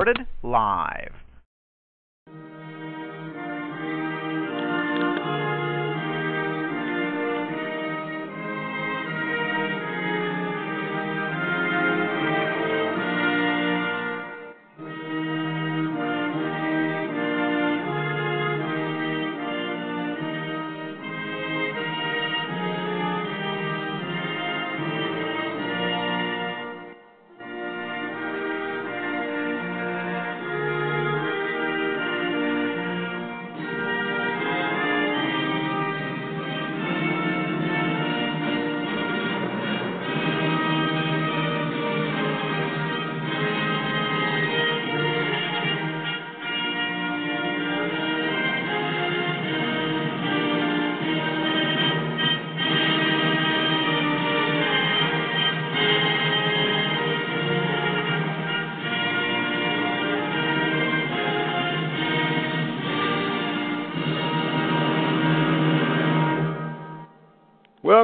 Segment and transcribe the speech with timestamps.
[0.00, 1.12] Recorded live.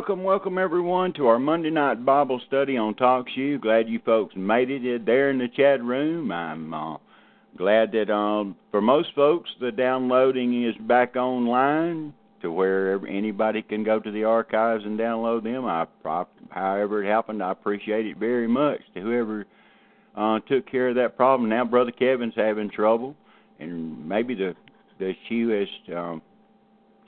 [0.06, 3.60] Welcome, welcome everyone to our Monday night Bible study on TalkShoe.
[3.60, 6.30] Glad you folks made it there in the chat room.
[6.30, 6.98] I'm uh,
[7.56, 13.82] glad that um, for most folks the downloading is back online to where anybody can
[13.82, 15.64] go to the archives and download them.
[15.64, 15.86] I,
[16.50, 19.44] however it happened, I appreciate it very much to whoever
[20.14, 21.50] uh, took care of that problem.
[21.50, 23.16] Now Brother Kevin's having trouble,
[23.58, 24.54] and maybe the
[25.00, 26.22] the shoe has um,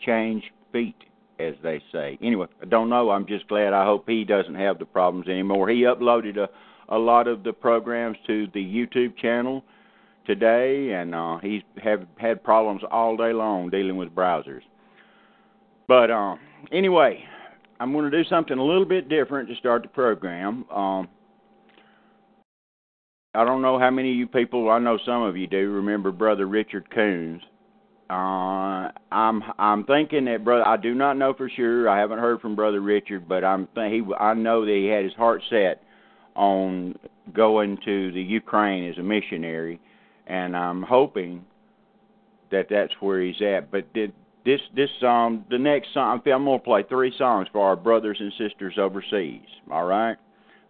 [0.05, 0.97] changed feet
[1.39, 2.19] as they say.
[2.23, 3.11] Anyway, I don't know.
[3.11, 3.73] I'm just glad.
[3.73, 5.69] I hope he doesn't have the problems anymore.
[5.69, 6.49] He uploaded a
[6.89, 9.63] a lot of the programs to the YouTube channel
[10.27, 14.63] today, and uh, he's have had problems all day long dealing with browsers.
[15.87, 16.37] But uh,
[16.73, 17.25] anyway,
[17.81, 20.65] I'm going to do something a little bit different to start the program.
[20.71, 21.09] Um,
[23.35, 26.11] I don't know how many of you people, I know some of you do, remember
[26.11, 27.43] Brother Richard Coons.
[28.11, 30.65] Uh, I'm I'm thinking that brother.
[30.65, 31.89] I do not know for sure.
[31.89, 34.15] I haven't heard from brother Richard, but I'm th- he.
[34.19, 35.83] I know that he had his heart set
[36.35, 36.95] on
[37.35, 39.79] going to the Ukraine as a missionary,
[40.27, 41.45] and I'm hoping
[42.51, 43.71] that that's where he's at.
[43.71, 44.15] But did
[44.45, 48.33] this this song, the next song, I'm to play three songs for our brothers and
[48.39, 49.43] sisters overseas.
[49.71, 50.17] All right.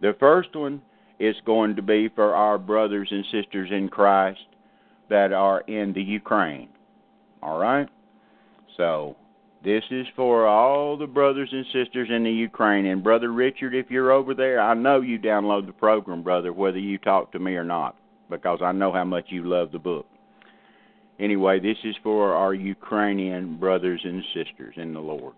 [0.01, 0.81] The first one
[1.19, 4.39] is going to be for our brothers and sisters in Christ
[5.09, 6.69] that are in the Ukraine.
[7.41, 7.87] All right?
[8.77, 9.15] So,
[9.63, 12.85] this is for all the brothers and sisters in the Ukraine.
[12.85, 16.79] And, Brother Richard, if you're over there, I know you download the program, brother, whether
[16.79, 17.97] you talk to me or not,
[18.29, 20.05] because I know how much you love the book.
[21.19, 25.33] Anyway, this is for our Ukrainian brothers and sisters in the Lord.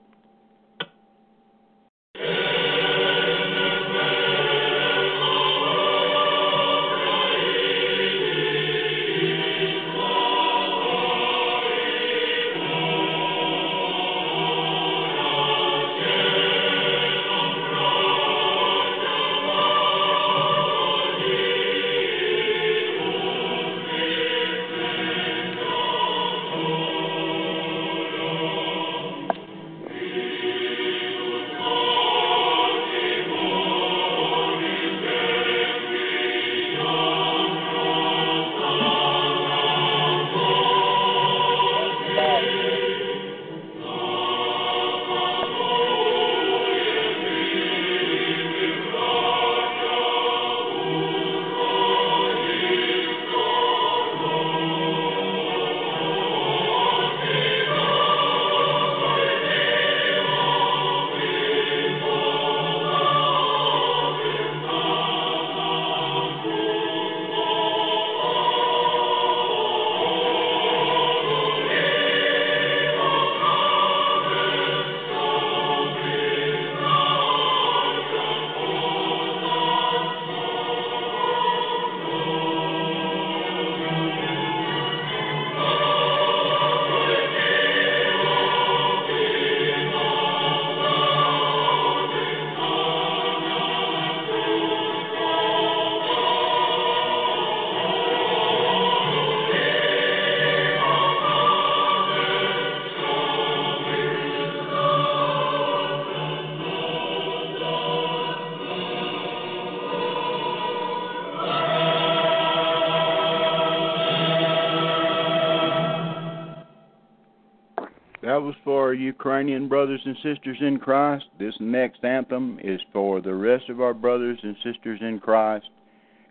[118.92, 121.24] For Ukrainian brothers and sisters in Christ.
[121.40, 125.70] This next anthem is for the rest of our brothers and sisters in Christ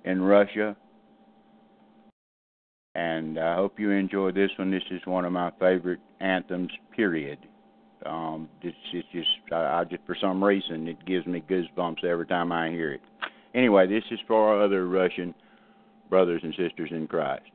[0.05, 0.77] in Russia.
[2.95, 4.71] And I hope you enjoy this one.
[4.71, 7.39] This is one of my favorite anthems, period.
[8.05, 12.27] Um, this is just, I, I just, for some reason, it gives me goosebumps every
[12.27, 13.01] time I hear it.
[13.55, 15.35] Anyway, this is for our other Russian
[16.11, 17.51] brothers and sisters in Christ.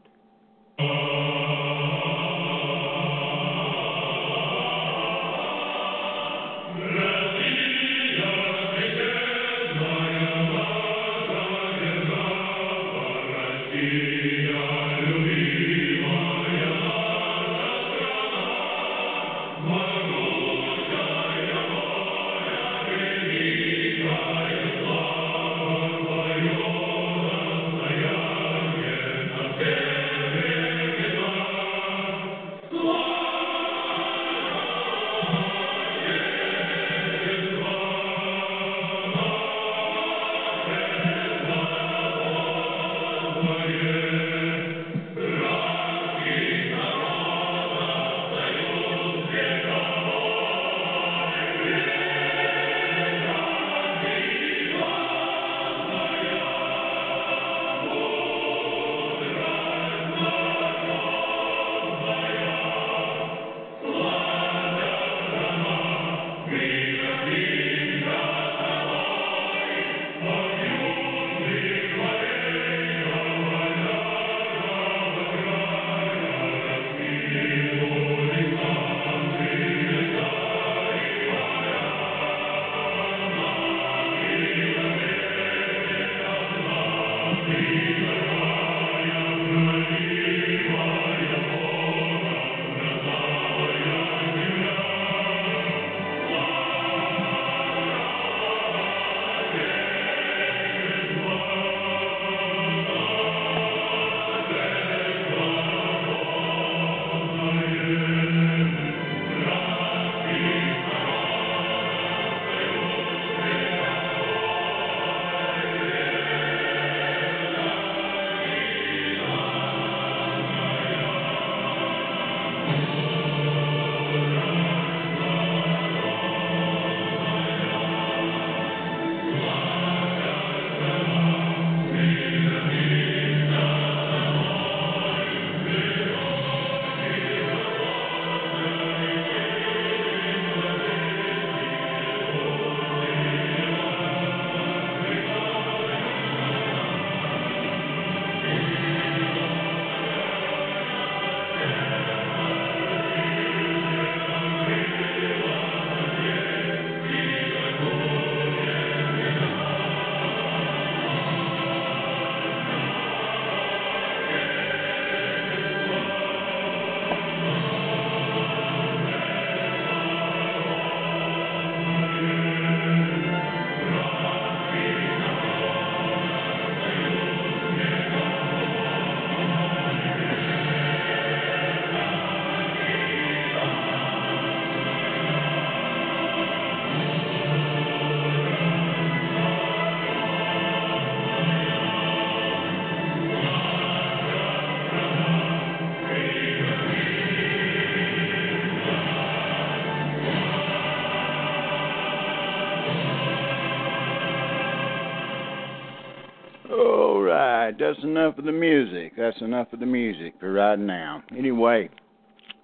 [207.76, 209.14] Right, that's enough of the music.
[209.18, 211.24] That's enough of the music for right now.
[211.36, 211.90] Anyway,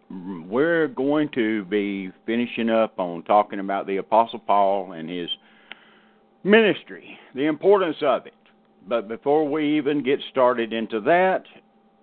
[0.10, 5.30] we're going to be finishing up on talking about the Apostle Paul and his
[6.44, 8.34] ministry, the importance of it.
[8.88, 11.44] But before we even get started into that,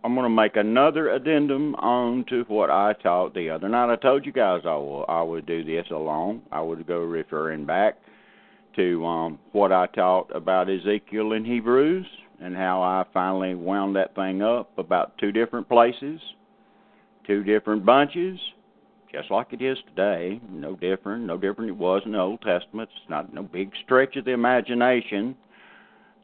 [0.05, 3.93] I'm going to make another addendum on to what I taught the other night.
[3.93, 6.43] I told you guys I will I would do this alone.
[6.53, 7.99] I would go referring back
[8.77, 12.07] to um, what I taught about Ezekiel in Hebrews
[12.41, 16.21] and how I finally wound that thing up about two different places,
[17.27, 18.39] two different bunches,
[19.13, 20.41] just like it is today.
[20.51, 22.91] No different, no different it was in the Old Testament.
[22.95, 25.35] It's not no big stretch of the imagination.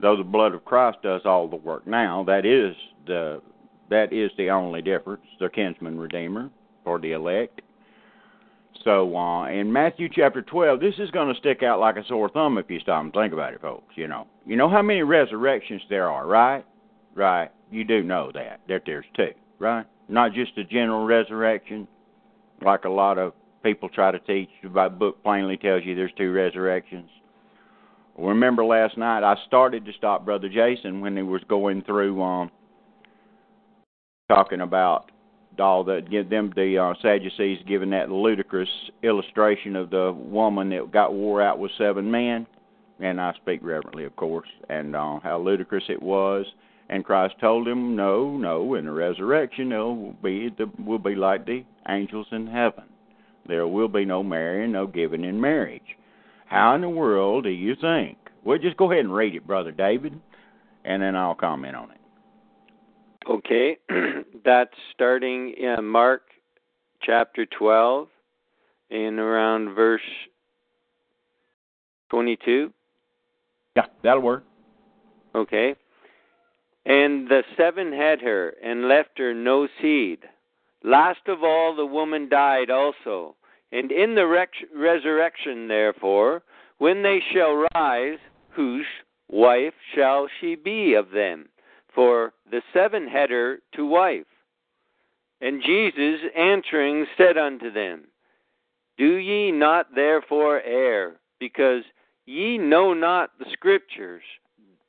[0.00, 2.74] Though the blood of Christ does all the work now, that is
[3.06, 3.40] the
[3.90, 5.22] that is the only difference.
[5.38, 6.50] The kinsman redeemer
[6.84, 7.60] for the elect.
[8.84, 12.28] So uh, in Matthew chapter 12, this is going to stick out like a sore
[12.28, 13.94] thumb if you stop and think about it, folks.
[13.96, 16.64] You know, you know how many resurrections there are, right?
[17.14, 17.50] Right.
[17.70, 19.86] You do know that that there's two, right?
[20.08, 21.88] Not just a general resurrection,
[22.62, 24.50] like a lot of people try to teach.
[24.62, 27.08] The book plainly tells you there's two resurrections.
[28.18, 32.50] Remember last night I started to stop Brother Jason when he was going through um
[34.28, 35.10] talking about
[35.60, 38.68] all the give them the uh, Sadducees giving that ludicrous
[39.02, 42.46] illustration of the woman that got wore out with seven men,
[43.00, 46.46] and I speak reverently, of course, and uh, how ludicrous it was.
[46.88, 51.14] And Christ told him, "No, no, in the resurrection, it will be the will be
[51.14, 52.84] like the angels in heaven.
[53.46, 55.96] There will be no marrying, no giving in marriage."
[56.46, 58.18] How in the world do you think?
[58.44, 60.20] Well, just go ahead and read it, brother David,
[60.84, 61.98] and then I'll comment on it.
[63.28, 63.78] Okay,
[64.44, 66.22] that's starting in Mark
[67.02, 68.08] chapter 12
[68.90, 70.02] in around verse
[72.10, 72.70] 22.
[73.76, 74.44] Yeah, that'll work.
[75.34, 75.74] Okay.
[76.84, 80.18] And the seven had her and left her no seed.
[80.82, 83.36] Last of all, the woman died also.
[83.72, 86.42] And in the rec- resurrection, therefore,
[86.76, 88.18] when they shall rise,
[88.50, 88.86] whose
[89.30, 91.48] wife shall she be of them?
[91.94, 94.26] for the seven had her to wife.
[95.40, 98.04] And Jesus answering said unto them,
[98.98, 101.82] Do ye not therefore err, because
[102.26, 104.22] ye know not the Scriptures,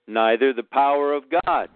[0.07, 1.69] neither the power of God?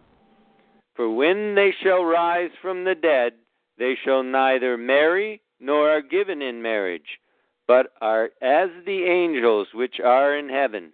[0.96, 3.34] For when they shall rise from the dead,
[3.78, 7.20] they shall neither marry nor are given in marriage,
[7.68, 10.92] but are as the angels which are in heaven.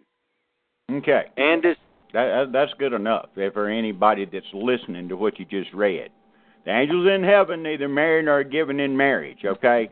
[0.92, 1.26] Okay.
[1.38, 1.78] And as
[2.16, 6.10] that, that's good enough for anybody that's listening to what you just read.
[6.64, 9.90] The angels in heaven neither marry nor are given in marriage, okay?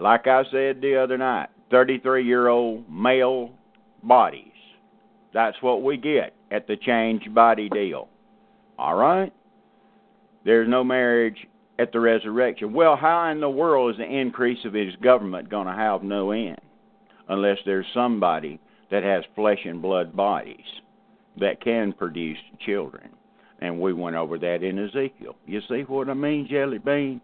[0.00, 3.50] Like I said the other night, 33 year old male
[4.02, 4.50] bodies.
[5.32, 8.08] That's what we get at the change body deal.
[8.76, 9.32] All right?
[10.44, 11.46] There's no marriage
[11.78, 12.72] at the resurrection.
[12.72, 16.32] Well, how in the world is the increase of his government going to have no
[16.32, 16.60] end?
[17.28, 18.58] Unless there's somebody
[18.90, 20.64] that has flesh and blood bodies
[21.38, 23.10] that can produce children.
[23.60, 25.36] And we went over that in Ezekiel.
[25.46, 27.20] You see what I mean, Jelly Bean?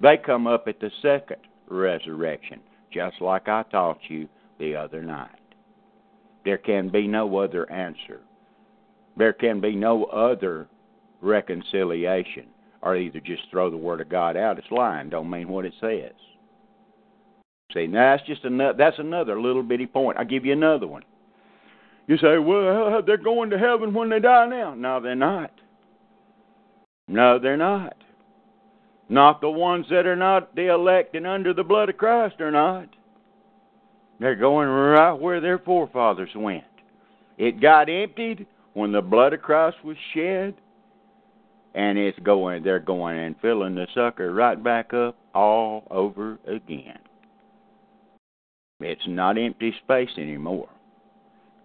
[0.00, 2.60] They come up at the second resurrection,
[2.92, 5.30] just like I taught you the other night.
[6.44, 8.20] There can be no other answer.
[9.16, 10.68] There can be no other
[11.20, 12.46] reconciliation.
[12.82, 14.58] Or either just throw the word of God out.
[14.58, 15.08] It's lying.
[15.08, 16.12] Don't mean what it says.
[17.72, 18.76] See, now that's just another.
[18.76, 20.18] That's another little bitty point.
[20.18, 21.04] I'll give you another one.
[22.06, 24.74] You say, well, they're going to heaven when they die now.
[24.74, 25.52] No, they're not.
[27.08, 27.96] No, they're not.
[29.08, 32.50] Not the ones that are not the elect and under the blood of Christ are
[32.50, 32.88] not.
[34.18, 36.64] They're going right where their forefathers went.
[37.38, 40.54] It got emptied when the blood of Christ was shed,
[41.74, 42.62] and it's going.
[42.62, 46.98] They're going and filling the sucker right back up all over again.
[48.80, 50.68] It's not empty space anymore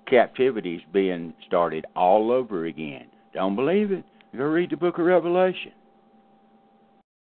[0.09, 3.07] captivity's being started all over again.
[3.33, 4.03] Don't believe it?
[4.35, 5.71] Go read the book of Revelation.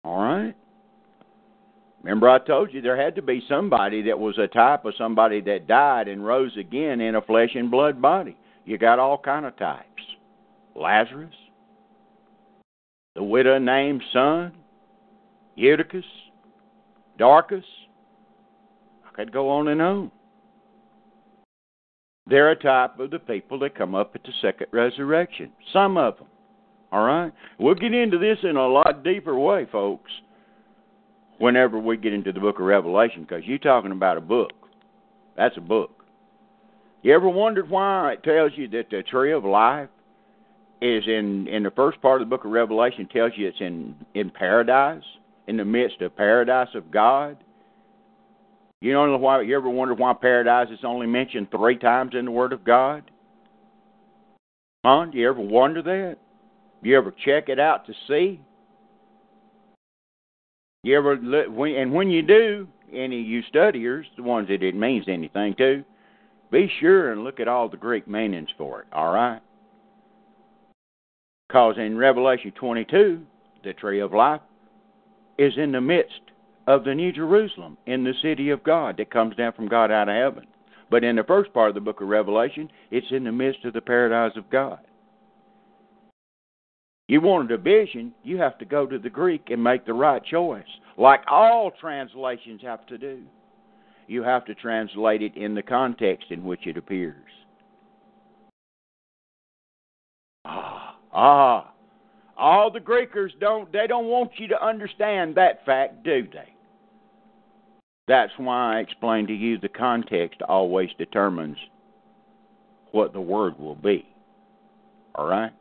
[0.04, 0.56] All right?
[2.04, 5.42] Remember, I told you there had to be somebody that was a type of somebody
[5.42, 8.36] that died and rose again in a flesh and blood body.
[8.66, 9.86] You got all kind of types.
[10.76, 11.34] Lazarus,
[13.16, 14.54] the widow named son,
[15.56, 16.06] Eutychus,
[17.18, 17.66] Dorcas.
[19.06, 20.12] I could go on and on.
[22.28, 25.52] They're a type of the people that come up at the second resurrection.
[25.74, 26.28] Some of them.
[26.92, 27.32] All right?
[27.58, 30.12] We'll get into this in a lot deeper way, folks,
[31.40, 34.52] whenever we get into the book of Revelation, because you're talking about a book.
[35.38, 36.04] That's a book.
[37.02, 39.90] You ever wondered why it tells you that the tree of life
[40.82, 43.96] is in in the first part of the book of Revelation tells you it's in
[44.14, 45.04] in paradise,
[45.48, 47.38] in the midst of paradise of God?
[48.82, 49.42] You know why?
[49.42, 53.10] You ever wonder why paradise is only mentioned three times in the Word of God?
[54.84, 55.06] Huh?
[55.12, 56.18] Do you ever wonder that?
[56.82, 58.42] You ever check it out to see?
[60.84, 65.06] You ever and when you do, any of you studiers, the ones that it means
[65.08, 65.84] anything to,
[66.52, 68.88] be sure and look at all the Greek meanings for it.
[68.92, 69.42] All right?
[71.48, 73.22] Because in Revelation 22,
[73.64, 74.42] the tree of life
[75.38, 76.20] is in the midst
[76.68, 80.10] of the New Jerusalem in the city of God that comes down from God out
[80.10, 80.48] of heaven.
[80.90, 83.74] But in the first part of the book of Revelation, it's in the midst of
[83.74, 84.80] the paradise of God.
[87.08, 90.24] You want a division, you have to go to the Greek and make the right
[90.24, 90.64] choice,
[90.98, 93.22] like all translations have to do.
[94.08, 97.16] You have to translate it in the context in which it appears.
[100.46, 101.72] Ah, ah,
[102.42, 106.54] all the Greekers don't they don't want you to understand that fact, do they?
[108.08, 111.58] That's why I explained to you the context always determines
[112.92, 114.06] what the word will be.
[115.16, 115.52] All right?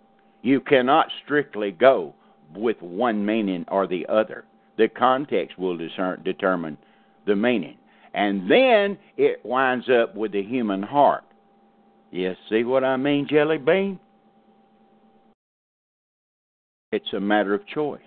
[0.42, 2.14] You cannot strictly go
[2.56, 4.44] with one meaning or the other.
[4.78, 6.78] The context will discern, determine
[7.26, 7.76] the meaning.
[8.14, 11.24] And then it winds up with the human heart.
[12.10, 14.00] You see what I mean, Jelly Bean?
[16.92, 18.00] It's a matter of choice.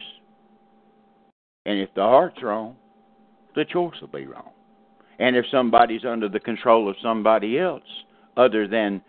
[1.65, 2.75] And if the heart's wrong,
[3.55, 4.49] the choice will be wrong.
[5.19, 7.83] And if somebody's under the control of somebody else
[8.35, 9.01] other than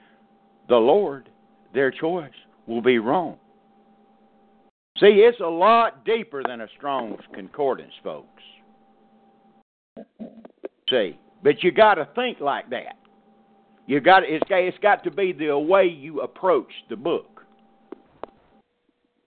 [0.68, 1.28] the Lord,
[1.72, 2.30] their choice
[2.66, 3.38] will be wrong.
[5.00, 8.42] See, it's a lot deeper than a Strong's Concordance, folks.
[10.88, 12.96] See, but you got to think like that.
[13.86, 17.33] You got it's got it's got to be the way you approach the book.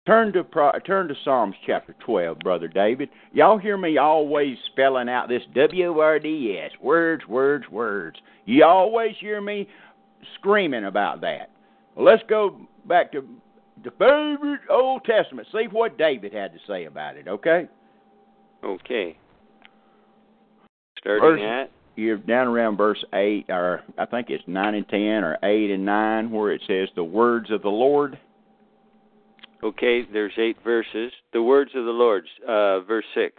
[0.05, 0.45] Turn to
[0.85, 3.09] turn to Psalms chapter 12, brother David.
[3.33, 8.17] Y'all hear me always spelling out this W R D S, words, words, words.
[8.45, 9.69] You always hear me
[10.35, 11.51] screaming about that.
[11.95, 12.57] Well, let's go
[12.89, 13.25] back to
[13.85, 15.47] the favorite Old Testament.
[15.53, 17.69] See what David had to say about it, okay?
[18.65, 19.17] Okay.
[20.99, 25.23] Starting verse, at you're down around verse eight, or I think it's nine and ten,
[25.23, 28.19] or eight and nine, where it says the words of the Lord.
[29.63, 31.13] Okay, there's eight verses.
[31.33, 33.37] The words of the Lord, uh, verse six.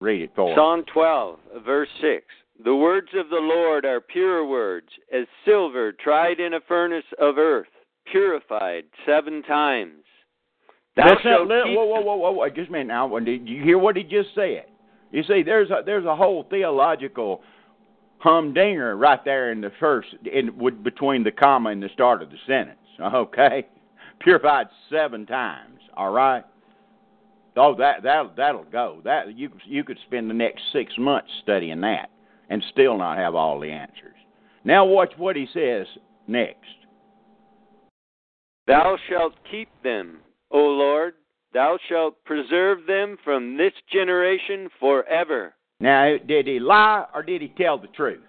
[0.00, 2.24] Read it for Psalm 12, verse 6.
[2.62, 7.38] The words of the Lord are pure words, as silver tried in a furnace of
[7.38, 7.68] earth,
[8.10, 10.02] purified seven times.
[10.96, 12.48] Thou That's shalt not, keep whoa, whoa, whoa, whoa, whoa!
[12.50, 13.18] Just a minute now.
[13.18, 14.66] Did you hear what he just said?
[15.10, 17.42] You see, there's a, there's a whole theological
[18.18, 20.50] humdinger right there in the first, in
[20.82, 22.78] between the comma and the start of the sentence.
[23.00, 23.66] Okay,
[24.20, 25.80] purified seven times.
[25.96, 26.44] All right.
[27.56, 29.00] Oh, that that that'll go.
[29.04, 32.10] That you you could spend the next six months studying that
[32.50, 34.16] and still not have all the answers.
[34.64, 35.86] Now watch what he says
[36.26, 36.58] next.
[38.66, 41.14] Thou shalt keep them, O Lord.
[41.52, 45.54] Thou shalt preserve them from this generation forever.
[45.78, 48.22] Now, did he lie or did he tell the truth?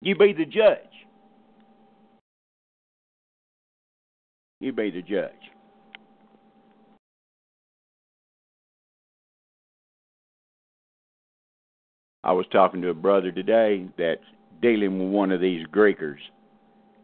[0.00, 0.78] You be the judge.
[4.64, 5.30] You be the judge.
[12.24, 14.22] I was talking to a brother today that's
[14.62, 16.16] dealing with one of these Greekers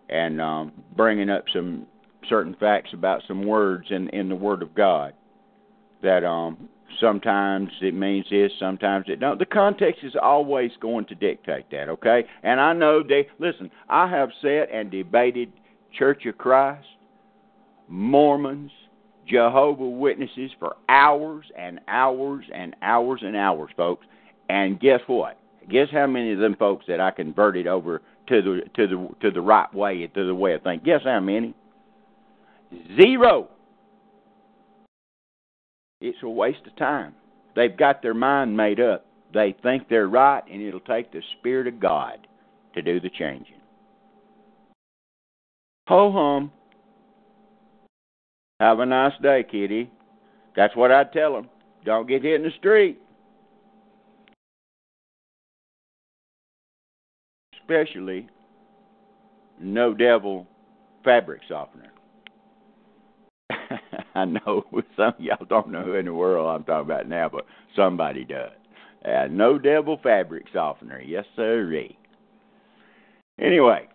[0.09, 1.87] and um, bringing up some
[2.31, 5.12] certain facts about some words in in the Word of God
[6.03, 6.66] that um,
[6.99, 9.38] sometimes it means this, sometimes it don't.
[9.38, 12.25] The context is always going to dictate that, okay?
[12.42, 13.70] And I know they listen.
[13.90, 15.53] I have sat and debated
[15.92, 16.87] Church of Christ,
[17.90, 18.70] Mormons,
[19.29, 24.07] Jehovah Witnesses for hours and hours and hours and hours, folks.
[24.48, 25.38] And guess what?
[25.68, 29.31] Guess how many of them folks that I converted over to the to the to
[29.31, 30.85] the right way, to the way of thinking?
[30.85, 31.55] Guess how many?
[32.96, 33.48] Zero.
[36.00, 37.14] It's a waste of time.
[37.55, 39.05] They've got their mind made up.
[39.35, 42.26] They think they're right, and it'll take the Spirit of God
[42.74, 43.61] to do the changing.
[45.88, 46.53] Ho hum.
[48.61, 49.90] Have a nice day, kitty.
[50.55, 51.49] That's what I tell them.
[51.85, 53.01] Don't get hit in the street.
[57.70, 58.29] especially
[59.61, 60.46] no devil
[61.05, 61.92] fabric softener.
[64.14, 64.64] I know
[64.96, 67.46] some of y'all don't know who in the world I'm talking about now, but
[67.77, 68.53] somebody does.
[69.05, 71.01] Uh, no devil fabric softener.
[71.01, 71.96] Yes, sirree.
[73.40, 73.88] Anyway,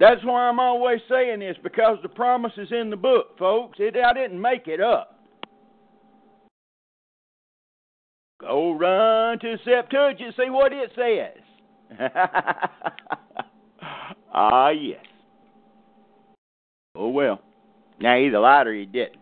[0.00, 3.78] that's why I'm always saying this because the promise is in the book, folks.
[3.78, 5.18] It, I didn't make it up.
[8.40, 11.42] Go run to Septuagint, see what it says.
[14.32, 15.04] ah, yes.
[16.96, 17.42] Oh, well.
[18.00, 19.20] Now, either lied or he didn't.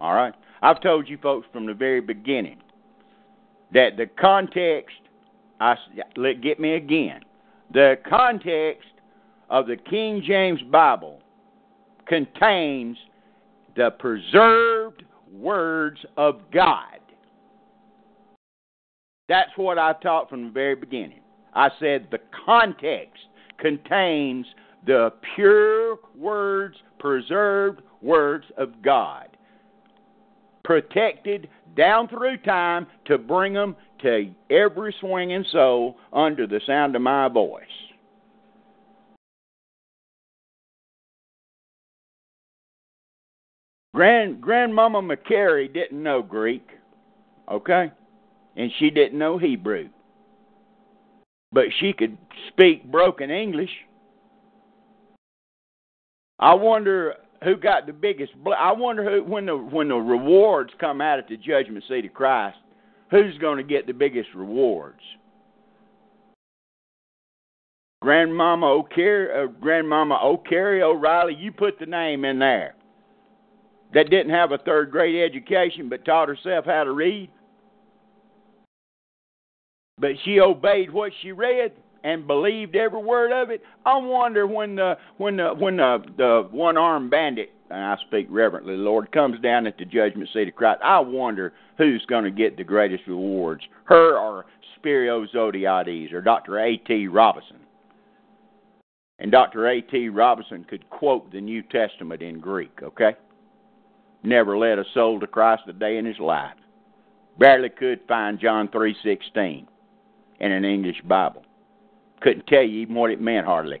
[0.00, 0.32] All right?
[0.62, 2.62] I've told you folks from the very beginning
[3.74, 4.96] that the context,
[5.60, 5.74] I,
[6.42, 7.20] get me again,
[7.70, 8.88] the context
[9.50, 11.20] of the King James Bible
[12.06, 12.96] contains
[13.76, 16.98] the preserved words of God.
[19.28, 21.20] That's what I taught from the very beginning.
[21.54, 23.20] I said the context
[23.58, 24.46] contains
[24.86, 29.28] the pure words, preserved words of God,
[30.64, 37.02] protected down through time to bring them to every swinging soul under the sound of
[37.02, 37.64] my voice.
[43.94, 46.66] Grand Grandmama McCary didn't know Greek,
[47.50, 47.90] okay?
[48.58, 49.88] and she didn't know Hebrew.
[51.52, 53.70] But she could speak broken English.
[56.38, 58.32] I wonder who got the biggest.
[58.56, 62.12] I wonder who when the when the rewards come out at the judgment seat of
[62.12, 62.58] Christ,
[63.10, 65.00] who's going to get the biggest rewards?
[68.02, 72.74] Grandmama O'Carey, uh, Grandmama O'Carey O'Reilly, you put the name in there.
[73.94, 77.30] That didn't have a third grade education, but taught herself how to read.
[79.98, 81.72] But she obeyed what she read
[82.04, 83.62] and believed every word of it.
[83.84, 88.26] I wonder when the when the when the, the one armed bandit, and I speak
[88.30, 90.80] reverently, Lord, comes down at the judgment seat of Christ.
[90.82, 94.46] I wonder who's going to get the greatest rewards, her or
[94.78, 96.58] Spirio Zodhiates or Dr.
[96.60, 96.76] A.
[96.76, 97.08] T.
[97.08, 97.56] Robertson.
[99.18, 99.66] And Dr.
[99.68, 99.80] A.
[99.80, 100.08] T.
[100.08, 102.70] Robertson could quote the New Testament in Greek.
[102.82, 103.16] Okay,
[104.22, 106.56] never led a soul to Christ a day in his life.
[107.38, 109.68] Barely could find John three sixteen
[110.40, 111.44] in an English Bible.
[112.20, 113.80] Couldn't tell you even what it meant hardly,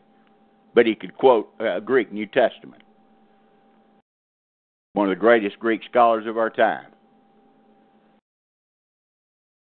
[0.74, 2.82] but he could quote a uh, Greek New Testament.
[4.92, 6.86] One of the greatest Greek scholars of our time.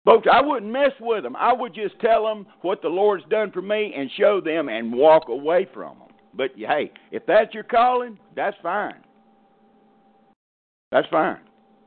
[0.05, 1.35] Folks, I wouldn't mess with them.
[1.37, 4.93] I would just tell them what the Lord's done for me and show them and
[4.93, 6.09] walk away from them.
[6.33, 9.03] But hey, if that's your calling, that's fine.
[10.93, 11.39] That's fine.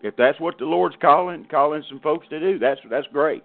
[0.02, 3.44] If that's what the Lord's calling calling some folks to do, that's that's great.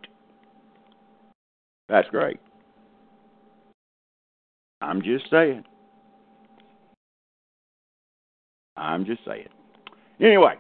[1.89, 2.39] That's great.
[4.81, 5.65] I'm just saying.
[8.77, 9.49] I'm just saying.
[10.21, 10.55] Anyway,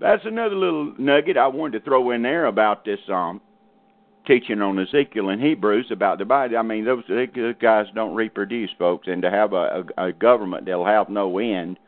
[0.00, 3.40] that's another little nugget I wanted to throw in there about this um
[4.26, 6.54] teaching on Ezekiel and Hebrews about the body.
[6.54, 7.02] I mean, those,
[7.60, 11.78] guys don't reproduce, folks, and to have a, a, a government that'll have no end.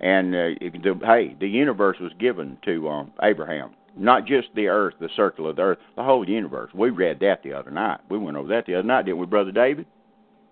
[0.00, 4.94] And uh, the, hey, the universe was given to um, Abraham not just the earth,
[5.00, 6.70] the circle of the earth, the whole universe.
[6.74, 8.00] We read that the other night.
[8.08, 9.86] We went over that the other night, didn't we, Brother David?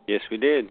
[0.06, 0.70] Yes, we did.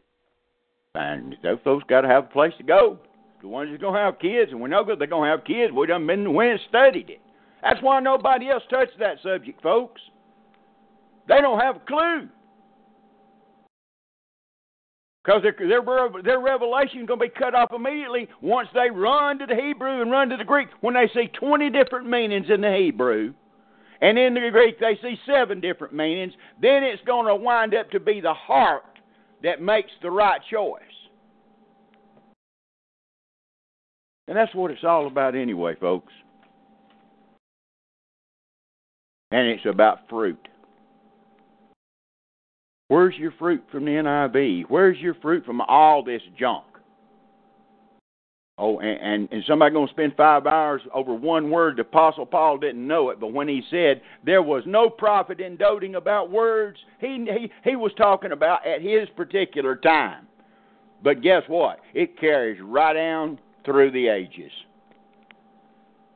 [0.96, 3.00] And those folks got to have a place to go.
[3.42, 5.74] The ones that's going to have kids, and we know they're going to have kids,
[5.74, 7.22] we done been went and studied it.
[7.64, 10.02] That's why nobody else touched that subject, folks.
[11.28, 12.28] They don't have a clue.
[15.24, 15.82] Because their, their,
[16.24, 20.02] their revelation is going to be cut off immediately once they run to the Hebrew
[20.02, 20.70] and run to the Greek.
[20.82, 23.34] When they see 20 different meanings in the Hebrew,
[24.02, 27.92] and in the Greek they see seven different meanings, then it's going to wind up
[27.92, 28.84] to be the heart
[29.44, 30.82] that makes the right choice.
[34.28, 36.14] And that's what it's all about anyway, folks.
[39.32, 40.48] And it's about fruit.
[42.90, 44.66] Where's your fruit from the NIV?
[44.68, 46.66] Where's your fruit from all this junk?
[48.58, 51.78] Oh, and, and, somebody going to spend five hours over one word.
[51.78, 55.56] The Apostle Paul didn't know it, but when he said there was no profit in
[55.56, 60.28] doting about words, he, he, he was talking about at his particular time.
[61.02, 61.80] But guess what?
[61.94, 64.52] It carries right down through the ages.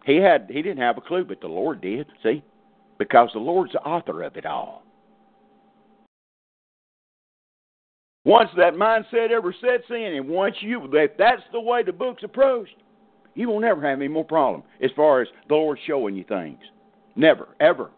[0.06, 2.08] He had he didn't have a clue, but the Lord did.
[2.24, 2.44] See,
[2.98, 4.83] because the Lord's the author of it all.
[8.26, 12.24] Once that mindset ever sets in, and once you, if that's the way the book's
[12.24, 12.76] approached,
[13.36, 16.60] you will never have any more problem as far as the Lord showing you things.
[17.16, 17.92] Never, ever.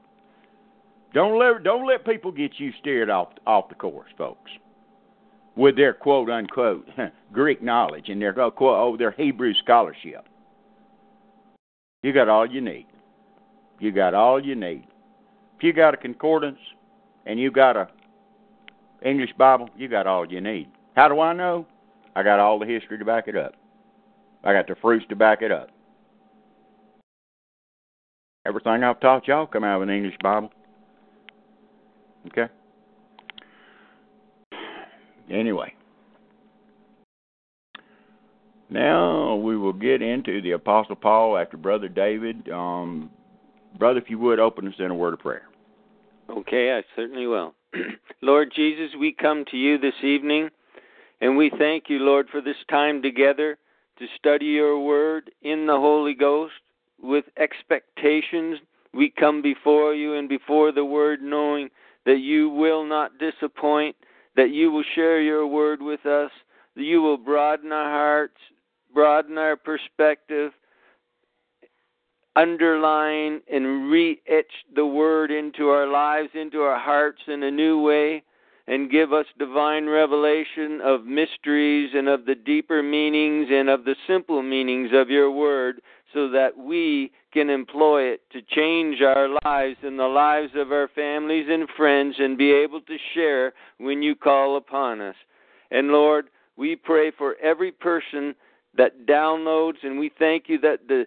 [1.13, 4.51] Don't let don't let people get you steered off off the course, folks,
[5.55, 6.87] with their quote unquote
[7.31, 10.27] Greek knowledge and their uh, quote oh their Hebrew scholarship.
[12.03, 12.87] You got all you need.
[13.79, 14.87] You got all you need.
[15.57, 16.59] If you got a concordance
[17.25, 17.87] and you got a
[19.03, 20.69] English Bible, you got all you need.
[20.95, 21.65] How do I know?
[22.15, 23.53] I got all the history to back it up.
[24.43, 25.69] I got the fruits to back it up.
[28.45, 30.51] Everything I've taught y'all come out of an English Bible.
[32.27, 32.51] Okay?
[35.31, 35.73] Anyway.
[38.69, 42.49] Now we will get into the Apostle Paul after Brother David.
[42.49, 43.09] Um,
[43.77, 45.47] brother, if you would, open us in a word of prayer.
[46.29, 47.53] Okay, I certainly will.
[48.21, 50.49] Lord Jesus, we come to you this evening
[51.21, 53.57] and we thank you, Lord, for this time together
[53.99, 56.53] to study your word in the Holy Ghost
[57.01, 58.59] with expectations.
[58.93, 61.69] We come before you and before the word knowing
[62.05, 63.95] that you will not disappoint,
[64.35, 66.31] that you will share your word with us,
[66.75, 68.37] that you will broaden our hearts,
[68.93, 70.51] broaden our perspective,
[72.35, 77.81] underline and re etch the word into our lives, into our hearts in a new
[77.81, 78.23] way.
[78.67, 83.95] and give us divine revelation of mysteries and of the deeper meanings and of the
[84.07, 85.79] simple meanings of your word
[86.15, 90.87] so that we can employ it to change our lives and the lives of our
[90.95, 95.15] families and friends and be able to share when you call upon us.
[95.69, 98.33] And Lord, we pray for every person
[98.77, 101.05] that downloads, and we thank you that the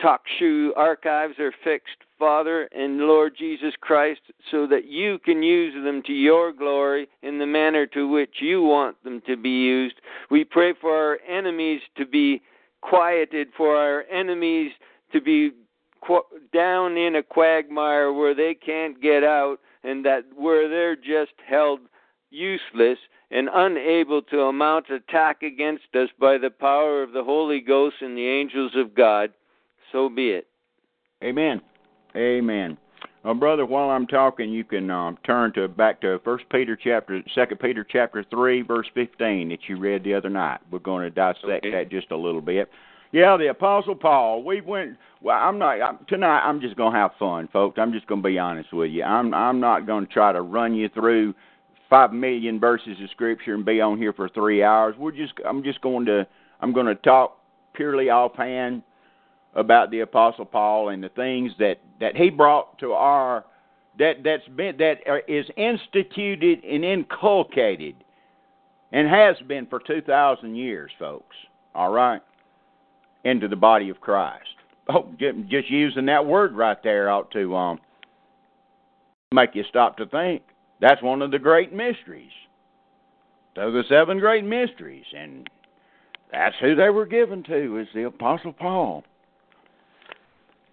[0.00, 5.74] Talk Shoe archives are fixed, Father and Lord Jesus Christ, so that you can use
[5.84, 9.96] them to your glory in the manner to which you want them to be used.
[10.30, 12.42] We pray for our enemies to be
[12.80, 14.72] quieted, for our enemies
[15.12, 15.52] to be
[16.52, 21.80] down in a quagmire where they can't get out, and that where they're just held
[22.30, 22.98] useless
[23.30, 28.16] and unable to mount attack against us by the power of the Holy Ghost and
[28.16, 29.32] the angels of God.
[29.92, 30.46] So be it.
[31.22, 31.60] Amen.
[32.16, 32.76] Amen.
[33.24, 37.22] Well, brother, while I'm talking, you can um, turn to back to First Peter chapter,
[37.34, 40.60] Second Peter chapter three, verse fifteen that you read the other night.
[40.70, 41.70] We're going to dissect okay.
[41.70, 42.68] that just a little bit.
[43.12, 44.42] Yeah, the Apostle Paul.
[44.42, 44.98] We went.
[45.22, 46.40] Well, I'm not I'm, tonight.
[46.40, 47.78] I'm just going to have fun, folks.
[47.78, 49.04] I'm just going to be honest with you.
[49.04, 51.32] I'm I'm not going to try to run you through
[51.88, 54.96] five million verses of scripture and be on here for three hours.
[54.98, 55.32] We're just.
[55.48, 56.26] I'm just going to.
[56.60, 57.38] I'm going to talk
[57.72, 58.82] purely offhand
[59.54, 63.44] about the apostle Paul and the things that that he brought to our
[63.98, 67.94] that that's been that is instituted and inculcated
[68.92, 71.36] and has been for 2000 years folks
[71.74, 72.22] all right
[73.24, 74.44] into the body of Christ.
[74.88, 77.80] Oh just using that word right there ought to um
[79.32, 80.42] make you stop to think.
[80.80, 82.30] That's one of the great mysteries.
[83.56, 85.48] Of the seven great mysteries and
[86.32, 89.04] that's who they were given to is the apostle Paul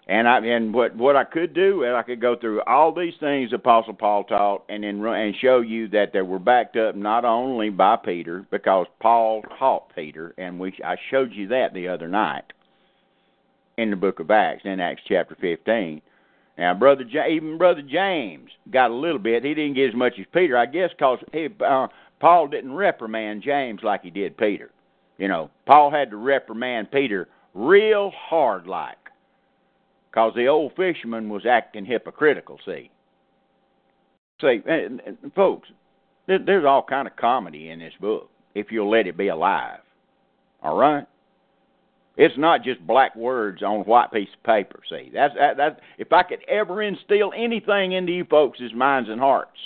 [0.08, 3.14] and I and what what I could do is I could go through all these
[3.20, 7.26] things Apostle Paul taught, and then and show you that they were backed up not
[7.26, 12.08] only by Peter because Paul taught Peter, and we I showed you that the other
[12.08, 12.54] night
[13.78, 16.02] in the book of Acts in Acts chapter fifteen.
[16.58, 19.44] Now, brother, even brother James got a little bit.
[19.44, 21.20] He didn't get as much as Peter, I guess, because
[21.66, 21.88] uh,
[22.20, 24.70] Paul didn't reprimand James like he did Peter.
[25.18, 28.98] You know, Paul had to reprimand Peter real hard, like
[30.12, 32.60] because the old fisherman was acting hypocritical.
[32.66, 32.92] See,
[34.42, 35.70] see, and, and folks,
[36.28, 39.80] there, there's all kind of comedy in this book if you'll let it be alive.
[40.62, 41.06] All right.
[42.18, 44.82] It's not just black words on white piece of paper.
[44.90, 45.80] See, that's that, that.
[45.98, 49.58] If I could ever instill anything into you folks' minds and hearts,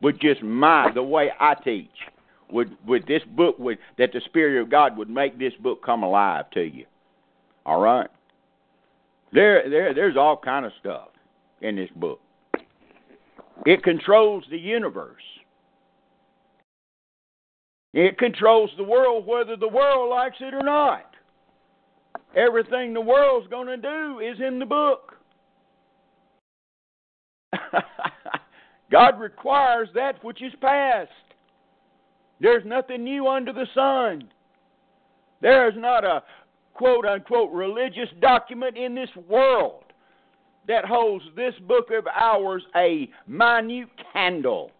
[0.00, 1.90] with just my the way I teach,
[2.50, 6.04] would would this book would that the Spirit of God would make this book come
[6.04, 6.86] alive to you.
[7.66, 8.08] All right.
[9.32, 11.08] There, there, there's all kind of stuff
[11.60, 12.20] in this book.
[13.66, 15.22] It controls the universe.
[17.92, 21.14] It controls the world whether the world likes it or not.
[22.36, 25.14] Everything the world's going to do is in the book.
[28.90, 31.10] God requires that which is past.
[32.40, 34.28] There's nothing new under the sun.
[35.40, 36.22] There is not a,
[36.78, 39.82] quote unquote religious document in this world
[40.68, 44.70] that holds this book of ours a minute candle.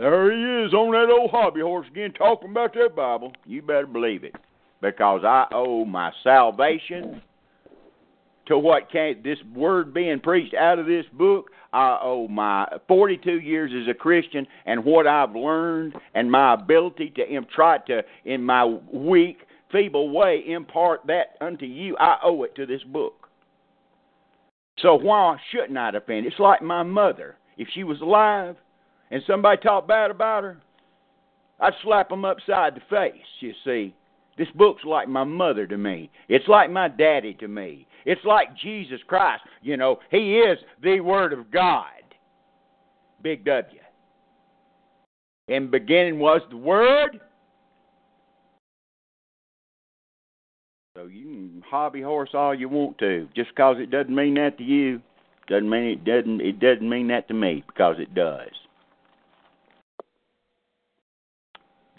[0.00, 3.32] There he is on that old hobby horse again talking about that Bible.
[3.44, 4.34] You better believe it.
[4.80, 7.20] Because I owe my salvation
[8.46, 11.50] to what came this word being preached out of this book.
[11.72, 17.12] I owe my 42 years as a Christian and what I've learned and my ability
[17.16, 19.38] to try to in my weak
[19.72, 21.96] feeble way impart that unto you.
[21.98, 23.28] I owe it to this book.
[24.78, 26.26] So why shouldn't I defend?
[26.26, 27.36] It's like my mother.
[27.56, 28.56] If she was alive
[29.10, 30.58] and somebody talked bad about her,
[31.60, 33.94] I'd slap them upside the face, you see.
[34.38, 36.10] This book's like my mother to me.
[36.28, 37.86] It's like my daddy to me.
[38.06, 39.42] It's like Jesus Christ.
[39.60, 41.86] You know, He is the Word of God.
[43.22, 43.78] Big W.
[45.48, 47.20] In beginning was the Word,
[50.94, 53.26] So you can hobby horse all you want to.
[53.34, 55.00] Just because it doesn't mean that to you,
[55.48, 56.40] doesn't mean it doesn't.
[56.42, 58.50] It doesn't mean that to me because it does.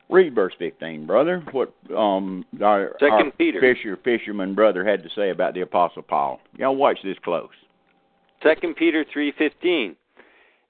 [0.10, 1.44] Read verse fifteen, brother.
[1.54, 3.60] What um our, Second our Peter.
[3.60, 6.40] fisher fisherman brother had to say about the apostle Paul.
[6.58, 7.50] Y'all watch this close.
[8.44, 9.96] Second Peter three fifteen.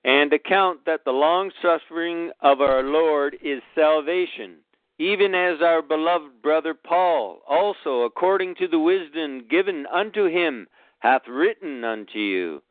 [0.06, 4.56] And account that the long suffering of our Lord is salvation
[5.04, 10.66] even as our beloved brother Paul also, according to the wisdom given unto him,
[11.00, 12.64] hath written unto you,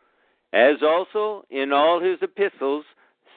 [0.54, 2.86] as also in all his epistles,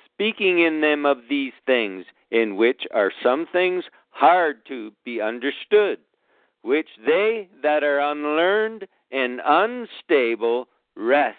[0.05, 5.99] speaking in them of these things, in which are some things hard to be understood,
[6.62, 11.36] which they that are unlearned and unstable wrest,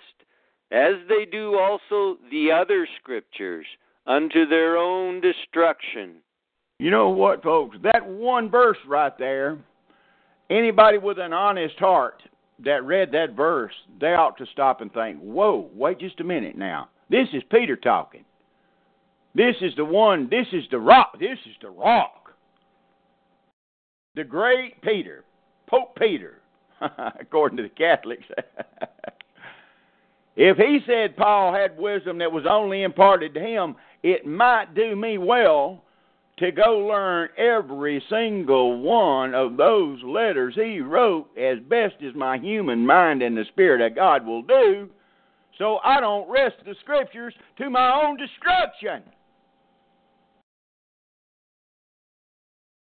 [0.71, 3.65] as they do also the other scriptures,
[4.07, 6.17] unto their own destruction.
[6.79, 7.77] You know what, folks?
[7.83, 9.59] That one verse right there,
[10.51, 12.23] anybody with an honest heart
[12.65, 16.57] that read that verse, they ought to stop and think, whoa, wait just a minute
[16.57, 16.89] now.
[17.09, 18.25] This is Peter talking.
[19.35, 22.35] This is the one, this is the rock, this is the rock.
[24.15, 25.25] The great Peter,
[25.67, 26.41] Pope Peter,
[27.21, 28.25] according to the Catholics.
[30.37, 34.97] if he said Paul had wisdom that was only imparted to him, it might do
[34.97, 35.83] me well
[36.39, 42.37] to go learn every single one of those letters he wrote as best as my
[42.37, 44.91] human mind and the Spirit of God will do,
[45.59, 49.03] so I don't wrest the Scriptures to my own destruction.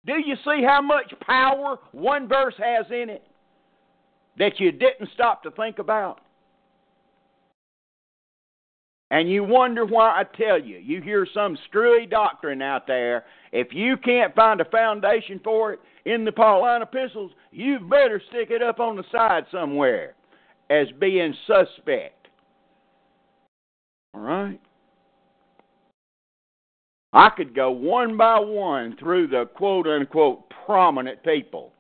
[0.07, 3.23] Do you see how much power one verse has in it
[4.39, 6.21] that you didn't stop to think about?
[9.11, 13.25] And you wonder why I tell you, you hear some screwy doctrine out there.
[13.53, 18.51] If you can't find a foundation for it in the Pauline epistles, you better stick
[18.51, 20.15] it up on the side somewhere
[20.71, 22.29] as being suspect.
[24.13, 24.61] All right?
[27.13, 31.73] I could go one by one through the quote unquote prominent people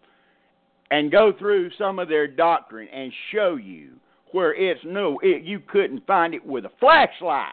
[0.91, 3.95] and go through some of their doctrine and show you
[4.33, 7.53] where it's no, it, you couldn't find it with a flashlight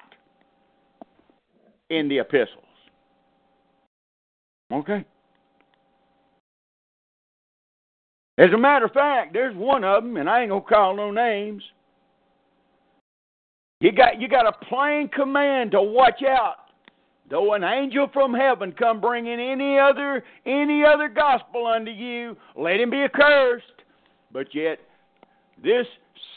[1.90, 2.64] in the epistles.
[4.72, 5.06] Okay?
[8.38, 11.12] As a matter of fact, there's one of them, and I ain't gonna call no
[11.12, 11.62] names.
[13.80, 16.56] You got you got a plain command to watch out.
[17.30, 22.80] Though an angel from heaven come bringing any other any other gospel unto you, let
[22.80, 23.66] him be accursed.
[24.32, 24.80] But yet,
[25.62, 25.86] this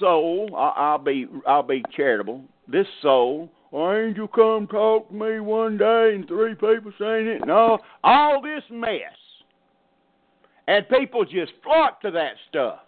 [0.00, 2.42] soul, I, will be I'll be charitable.
[2.68, 7.46] This soul, or angel come talk to me one day, and three people saying it,
[7.46, 9.00] no, all this mess,
[10.66, 12.80] and people just flock to that stuff.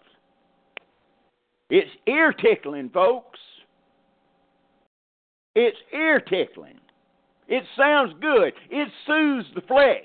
[1.69, 3.39] It's ear tickling, folks.
[5.55, 6.79] It's ear tickling.
[7.47, 8.53] It sounds good.
[8.69, 10.03] It soothes the flesh.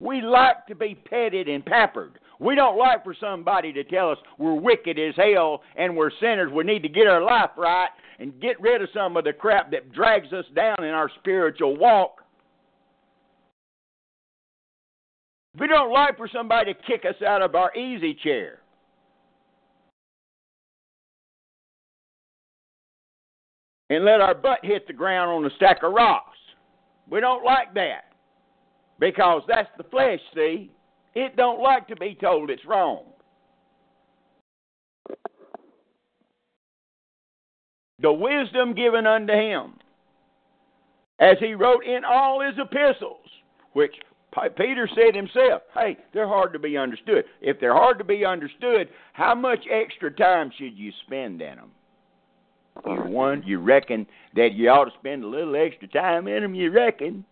[0.00, 2.18] We like to be petted and pampered.
[2.42, 6.50] We don't like for somebody to tell us we're wicked as hell and we're sinners.
[6.52, 9.70] We need to get our life right and get rid of some of the crap
[9.70, 12.24] that drags us down in our spiritual walk.
[15.56, 18.58] We don't like for somebody to kick us out of our easy chair.
[23.88, 26.38] And let our butt hit the ground on a stack of rocks.
[27.08, 28.14] We don't like that.
[28.98, 30.72] Because that's the flesh, see?
[31.14, 33.04] It don't like to be told it's wrong.
[38.00, 39.74] The wisdom given unto him,
[41.20, 43.26] as he wrote in all his epistles,
[43.74, 43.94] which
[44.56, 47.24] Peter said himself, hey, they're hard to be understood.
[47.40, 51.70] If they're hard to be understood, how much extra time should you spend in them?
[52.86, 56.54] You one, you reckon that you ought to spend a little extra time in them,
[56.54, 57.24] you reckon?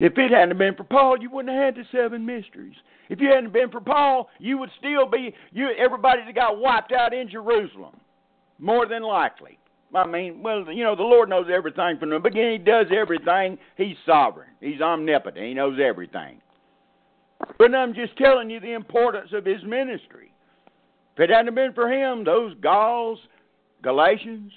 [0.00, 2.74] If it hadn't been for Paul, you wouldn't have had the seven mysteries.
[3.10, 6.92] If you hadn't been for Paul, you would still be you everybody that got wiped
[6.92, 7.94] out in Jerusalem.
[8.58, 9.58] More than likely.
[9.94, 12.60] I mean, well, you know, the Lord knows everything from the beginning.
[12.60, 13.58] He does everything.
[13.76, 14.50] He's sovereign.
[14.60, 15.44] He's omnipotent.
[15.44, 16.40] He knows everything.
[17.58, 20.32] But I'm just telling you the importance of his ministry.
[21.14, 23.18] If it hadn't been for him, those Gauls,
[23.82, 24.52] Galatians,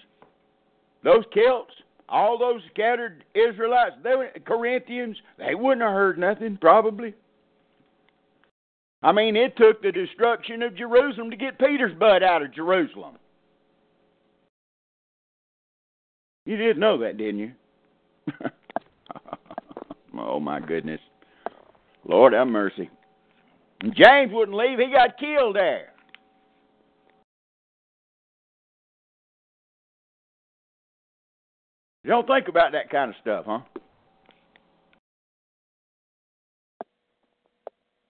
[1.03, 1.73] those Celts,
[2.13, 7.15] all those scattered Israelites, they were, Corinthians, they wouldn't have heard nothing, probably.
[9.01, 13.15] I mean, it took the destruction of Jerusalem to get Peter's butt out of Jerusalem.
[16.45, 17.51] You did know that, didn't you?
[20.19, 21.01] oh, my goodness.
[22.07, 22.91] Lord have mercy.
[23.95, 25.92] James wouldn't leave, he got killed there.
[32.03, 33.59] You don't think about that kind of stuff, huh?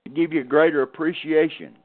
[0.05, 1.77] To give you a greater appreciation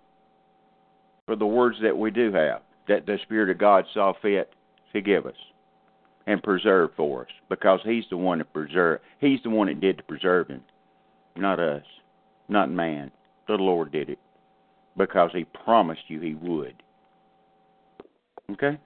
[1.26, 4.50] for the words that we do have, that the Spirit of God saw fit
[4.94, 5.34] to give us
[6.26, 9.02] and preserve for us, because He's the one that preserved.
[9.20, 10.62] He's the one that did the preserving,
[11.36, 11.84] not us,
[12.48, 13.10] not man.
[13.46, 14.18] The Lord did it.
[14.98, 16.82] because he promised you he would.
[18.52, 18.78] Okay?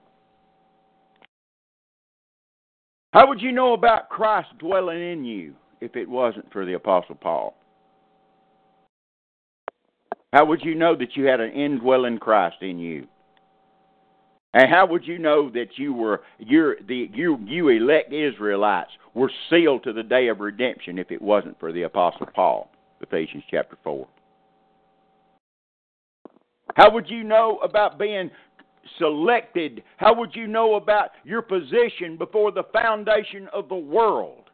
[3.12, 7.14] How would you know about Christ dwelling in you if it wasn't for the Apostle
[7.14, 7.54] Paul?
[10.32, 13.06] How would you know that you had an indwelling Christ in you?
[14.54, 19.30] And how would you know that you were you the you you elect Israelites were
[19.50, 22.70] sealed to the day of redemption if it wasn't for the apostle Paul?
[23.00, 24.06] Ephesians chapter 4.
[26.76, 28.30] How would you know about being
[28.98, 29.82] selected?
[29.96, 34.50] How would you know about your position before the foundation of the world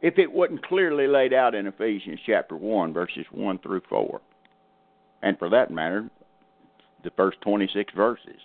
[0.00, 4.20] if it wasn't clearly laid out in Ephesians chapter 1, verses 1 through 4?
[5.22, 6.08] And for that matter,
[7.04, 8.40] the first 26 verses.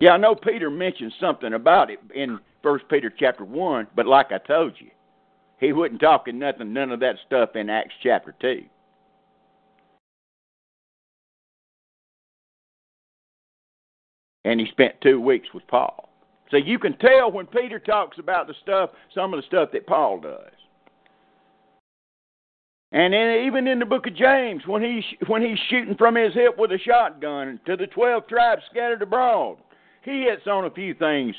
[0.00, 4.32] Yeah, I know Peter mentioned something about it in First Peter chapter 1, but like
[4.32, 4.90] I told you,
[5.58, 8.64] he wasn't talking nothing, none of that stuff in Acts chapter 2.
[14.46, 16.08] And he spent two weeks with Paul.
[16.52, 19.88] So you can tell when Peter talks about the stuff, some of the stuff that
[19.88, 20.52] Paul does.
[22.92, 26.32] And in, even in the book of James, when he's when he's shooting from his
[26.32, 29.58] hip with a shotgun to the twelve tribes scattered abroad,
[30.04, 31.34] he hits on a few things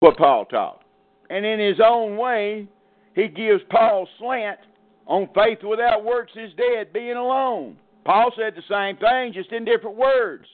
[0.00, 0.82] what Paul taught.
[1.28, 2.66] And in his own way,
[3.14, 4.58] he gives Paul slant
[5.06, 7.76] on faith without works is dead, being alone.
[8.06, 10.46] Paul said the same thing, just in different words.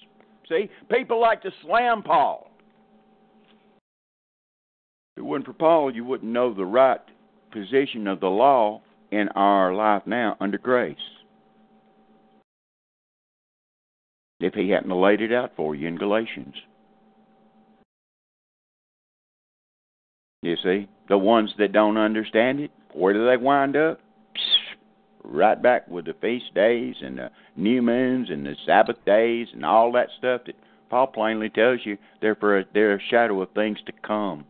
[0.53, 2.51] See, people like to slam Paul.
[5.17, 7.01] If it wasn't for Paul, you wouldn't know the right
[7.53, 10.97] position of the law in our life now under grace.
[14.41, 16.55] If he hadn't laid it out for you in Galatians.
[20.43, 24.01] You see, the ones that don't understand it, where do they wind up?
[25.25, 29.65] Right back with the feast days and the new moons and the Sabbath days and
[29.65, 30.57] all that stuff that
[30.91, 34.45] Paul plainly tells you they're for a, they're a shadow of things to come.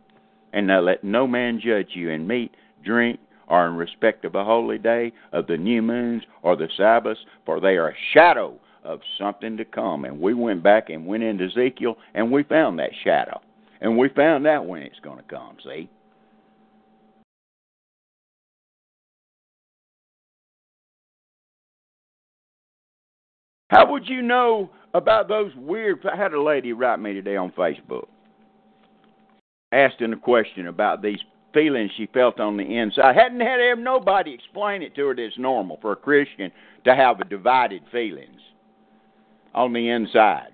[0.51, 4.43] And now let no man judge you in meat, drink, or in respect of a
[4.43, 8.99] holy day, of the new moons, or the Sabbaths, for they are a shadow of
[9.17, 10.05] something to come.
[10.05, 13.41] And we went back and went into Ezekiel, and we found that shadow.
[13.81, 15.89] And we found out when it's going to come, see?
[23.73, 26.05] How would you know about those weird?
[26.05, 28.05] I had a lady write me today on Facebook
[29.71, 31.17] asking a question about these
[31.55, 33.15] feelings she felt on the inside.
[33.15, 36.51] Hadn't had nobody explain it to her that it's normal for a Christian
[36.85, 38.39] to have divided feelings
[39.55, 40.49] on the inside,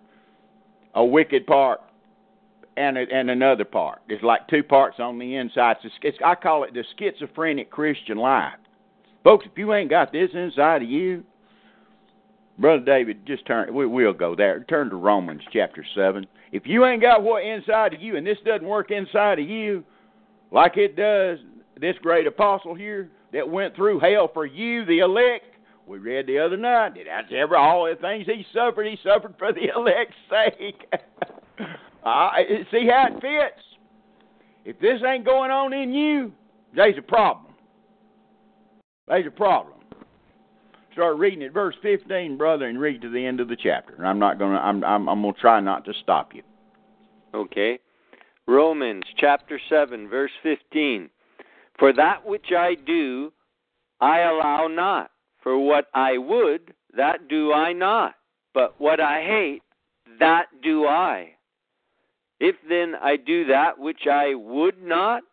[0.96, 1.82] a wicked part
[2.78, 4.00] and a, and another part.
[4.08, 5.76] It's like two parts on the inside.
[5.84, 8.54] It's, it's, I call it the schizophrenic Christian life.
[9.26, 11.26] Folks, if you ain't got this inside of you,
[12.60, 13.74] Brother David, just turn.
[13.74, 14.66] We, we'll go there.
[14.66, 16.28] Turn to Romans chapter seven.
[16.52, 19.84] If you ain't got what inside of you, and this doesn't work inside of you,
[20.52, 21.40] like it does
[21.80, 25.46] this great apostle here that went through hell for you, the elect.
[25.88, 26.94] We read the other night.
[26.96, 28.86] That's ever all the things he suffered.
[28.86, 30.86] He suffered for the elect's sake.
[32.04, 32.30] uh,
[32.72, 33.64] see how it fits.
[34.66, 36.34] If this ain't going on in you,
[36.76, 37.54] there's a problem.
[39.08, 39.79] There's a problem
[40.94, 43.96] start reading at verse 15, brother, and read to the end of the chapter.
[43.96, 46.44] And I'm not going to, I'm, I'm, I'm going to try not to stop you.
[47.34, 47.80] Okay.
[48.48, 51.10] Romans chapter 7, verse 15.
[51.78, 53.32] For that which I do,
[54.02, 55.12] I allow not.
[55.42, 58.16] For what I would, that do I not.
[58.54, 59.62] But what I hate,
[60.20, 61.36] that do I.
[62.40, 65.24] If then I do that which I would not,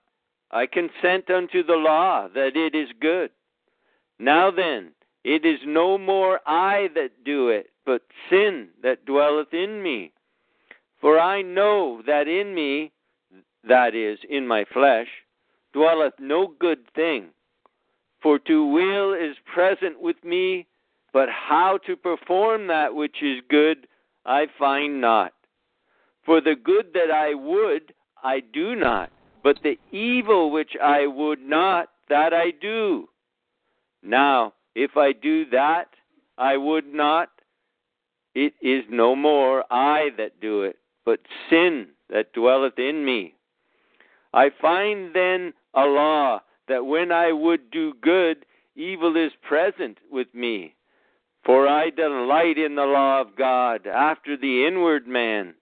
[0.50, 3.30] I consent unto the law that it is good.
[4.18, 4.92] Now then,
[5.28, 10.12] it is no more I that do it, but sin that dwelleth in me.
[11.00, 12.92] For I know that in me,
[13.66, 15.08] that is, in my flesh,
[15.72, 17.30] dwelleth no good thing.
[18.22, 20.68] For to will is present with me,
[21.12, 23.88] but how to perform that which is good
[24.24, 25.32] I find not.
[26.24, 29.10] For the good that I would, I do not,
[29.42, 33.08] but the evil which I would not, that I do.
[34.04, 35.88] Now, if I do that,
[36.36, 37.30] I would not.
[38.34, 43.34] It is no more I that do it, but sin that dwelleth in me.
[44.34, 50.28] I find then a law that when I would do good, evil is present with
[50.34, 50.74] me.
[51.46, 55.54] For I delight in the law of God after the inward man.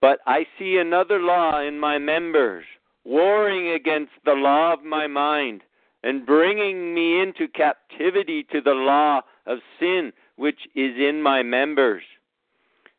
[0.00, 2.64] But I see another law in my members,
[3.04, 5.62] warring against the law of my mind
[6.02, 12.02] and bringing me into captivity to the law of sin which is in my members.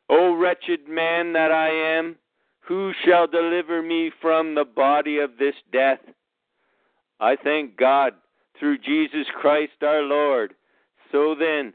[0.10, 2.18] O wretched man that I am,
[2.60, 6.00] who shall deliver me from the body of this death?
[7.20, 8.14] I thank God
[8.60, 10.54] through Jesus Christ our Lord.
[11.12, 11.74] So then,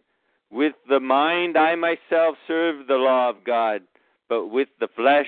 [0.50, 3.82] with the mind I myself serve the law of God,
[4.28, 5.26] but with the flesh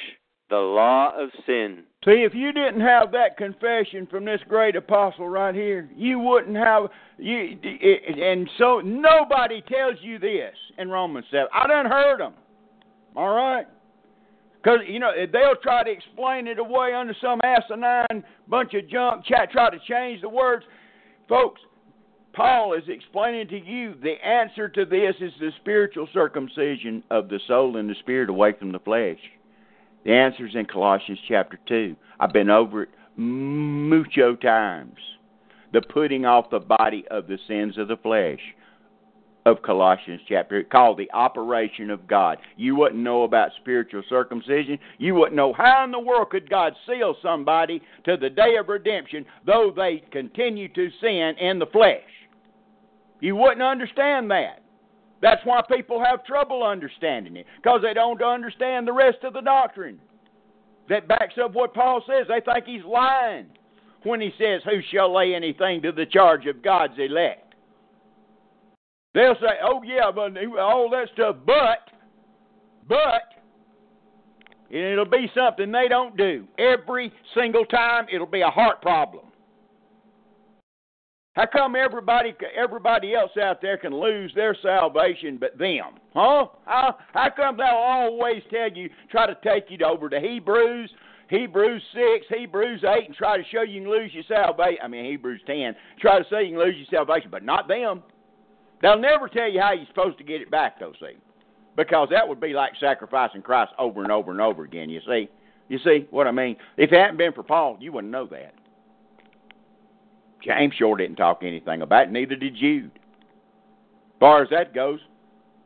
[0.50, 1.84] the law of sin.
[2.04, 6.56] See, if you didn't have that confession from this great apostle right here, you wouldn't
[6.56, 6.84] have
[7.18, 7.58] you.
[7.60, 11.48] And so nobody tells you this in Romans seven.
[11.52, 12.34] I done heard them.
[13.16, 13.66] All right.
[14.62, 19.24] Because, you know, they'll try to explain it away under some asinine bunch of junk,
[19.26, 20.64] try to change the words.
[21.28, 21.60] Folks,
[22.32, 27.40] Paul is explaining to you the answer to this is the spiritual circumcision of the
[27.46, 29.18] soul and the spirit away from the flesh.
[30.08, 31.94] The answer is in Colossians chapter 2.
[32.18, 32.88] I've been over it
[33.18, 34.96] mucho times.
[35.74, 38.40] The putting off the body of the sins of the flesh
[39.44, 42.38] of Colossians chapter called the operation of God.
[42.56, 44.78] You wouldn't know about spiritual circumcision.
[44.96, 48.70] You wouldn't know how in the world could God seal somebody to the day of
[48.70, 52.00] redemption though they continue to sin in the flesh.
[53.20, 54.62] You wouldn't understand that.
[55.20, 59.40] That's why people have trouble understanding it, because they don't understand the rest of the
[59.40, 59.98] doctrine
[60.88, 62.26] that backs up what Paul says.
[62.28, 63.46] They think he's lying
[64.04, 67.54] when he says, Who shall lay anything to the charge of God's elect?
[69.14, 71.90] They'll say, Oh, yeah, but all that stuff, but,
[72.88, 73.22] but,
[74.70, 76.46] and it'll be something they don't do.
[76.58, 79.24] Every single time, it'll be a heart problem.
[81.38, 86.00] How come everybody everybody else out there can lose their salvation but them?
[86.12, 86.46] Huh?
[86.64, 90.90] How, how come they'll always tell you, try to take you over to Hebrews,
[91.30, 94.78] Hebrews 6, Hebrews 8, and try to show you can lose your salvation.
[94.82, 98.02] I mean, Hebrews 10, try to say you can lose your salvation, but not them.
[98.82, 101.18] They'll never tell you how you're supposed to get it back, though, see?
[101.76, 105.28] Because that would be like sacrificing Christ over and over and over again, you see?
[105.68, 106.56] You see what I mean?
[106.76, 108.54] If it hadn't been for Paul, you wouldn't know that.
[110.44, 112.90] James sure didn't talk anything about it, neither did Jude.
[112.94, 115.00] As far as that goes,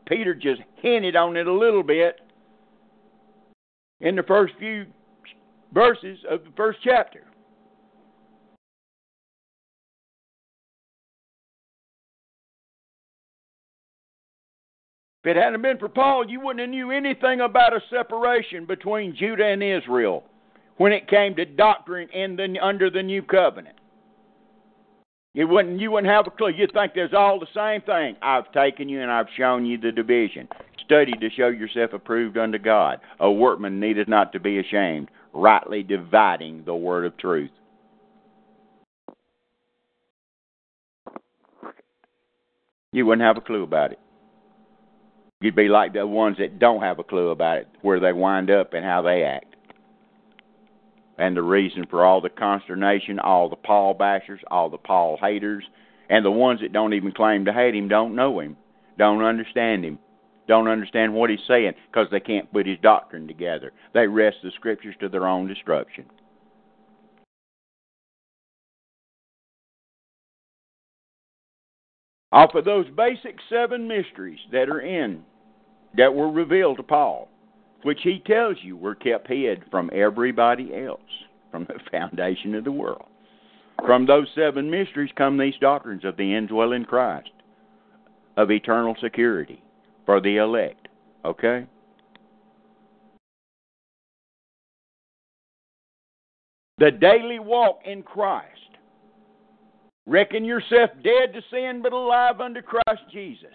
[0.06, 2.20] Peter just hinted on it a little bit
[4.00, 4.86] in the first few
[5.72, 7.24] verses of the first chapter.
[15.24, 19.14] If it hadn't been for Paul, you wouldn't have knew anything about a separation between
[19.14, 20.24] Judah and Israel
[20.78, 23.76] when it came to doctrine in the, under the new covenant.
[25.34, 26.50] You wouldn't you wouldn't have a clue.
[26.50, 28.16] You'd think there's all the same thing.
[28.20, 30.48] I've taken you and I've shown you the division.
[30.84, 33.00] Study to show yourself approved unto God.
[33.18, 37.50] A workman needeth not to be ashamed, rightly dividing the word of truth.
[42.92, 43.98] You wouldn't have a clue about it.
[45.40, 48.50] You'd be like the ones that don't have a clue about it, where they wind
[48.50, 49.51] up and how they act
[51.22, 55.62] and the reason for all the consternation, all the Paul bashers, all the Paul haters,
[56.10, 58.56] and the ones that don't even claim to hate him don't know him,
[58.98, 60.00] don't understand him,
[60.48, 63.70] don't understand what he's saying because they can't put his doctrine together.
[63.94, 66.06] They wrest the scriptures to their own destruction.
[72.32, 75.22] Off of those basic seven mysteries that are in,
[75.96, 77.28] that were revealed to Paul,
[77.82, 81.00] which he tells you were kept hid from everybody else
[81.50, 83.06] from the foundation of the world.
[83.84, 87.30] From those seven mysteries come these doctrines of the indwelling Christ,
[88.36, 89.62] of eternal security
[90.06, 90.88] for the elect.
[91.24, 91.66] Okay?
[96.78, 98.48] The daily walk in Christ.
[100.06, 103.48] Reckon yourself dead to sin but alive unto Christ Jesus.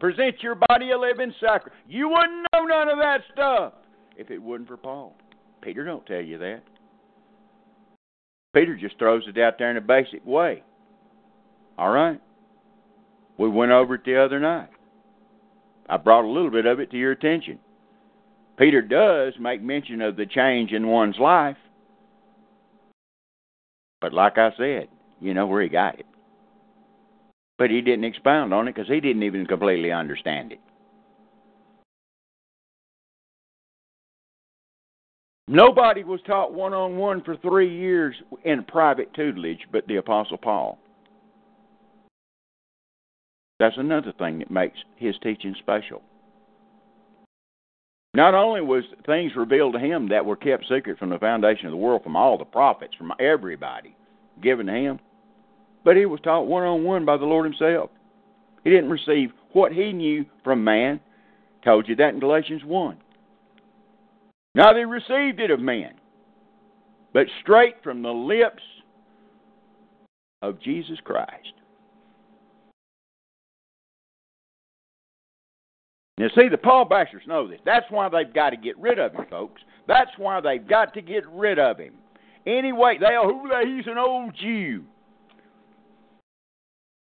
[0.00, 1.78] Present your body a living sacrifice.
[1.88, 3.72] You wouldn't know none of that stuff
[4.16, 5.16] if it wasn't for Paul.
[5.60, 6.62] Peter don't tell you that.
[8.54, 10.62] Peter just throws it out there in a basic way.
[11.76, 12.20] All right.
[13.38, 14.70] We went over it the other night.
[15.88, 17.58] I brought a little bit of it to your attention.
[18.58, 21.56] Peter does make mention of the change in one's life.
[24.00, 24.88] But like I said,
[25.20, 26.06] you know where he got it.
[27.58, 30.60] But he didn't expound on it because he didn't even completely understand it.
[35.48, 40.36] Nobody was taught one on one for three years in private tutelage but the Apostle
[40.36, 40.78] Paul.
[43.58, 46.02] That's another thing that makes his teaching special.
[48.14, 51.72] Not only was things revealed to him that were kept secret from the foundation of
[51.72, 53.96] the world, from all the prophets, from everybody,
[54.42, 55.00] given to him,
[55.84, 57.90] but he was taught one on one by the Lord Himself.
[58.64, 61.00] He didn't receive what he knew from man.
[61.64, 62.96] Told you that in Galatians 1.
[64.54, 65.92] Now they received it of men,
[67.12, 68.62] but straight from the lips
[70.42, 71.52] of Jesus Christ.
[76.18, 77.60] Now, see, the Paul Bashers know this.
[77.64, 79.62] That's why they've got to get rid of him, folks.
[79.86, 81.94] That's why they've got to get rid of him.
[82.44, 84.84] Anyway, they oh, he's an old Jew.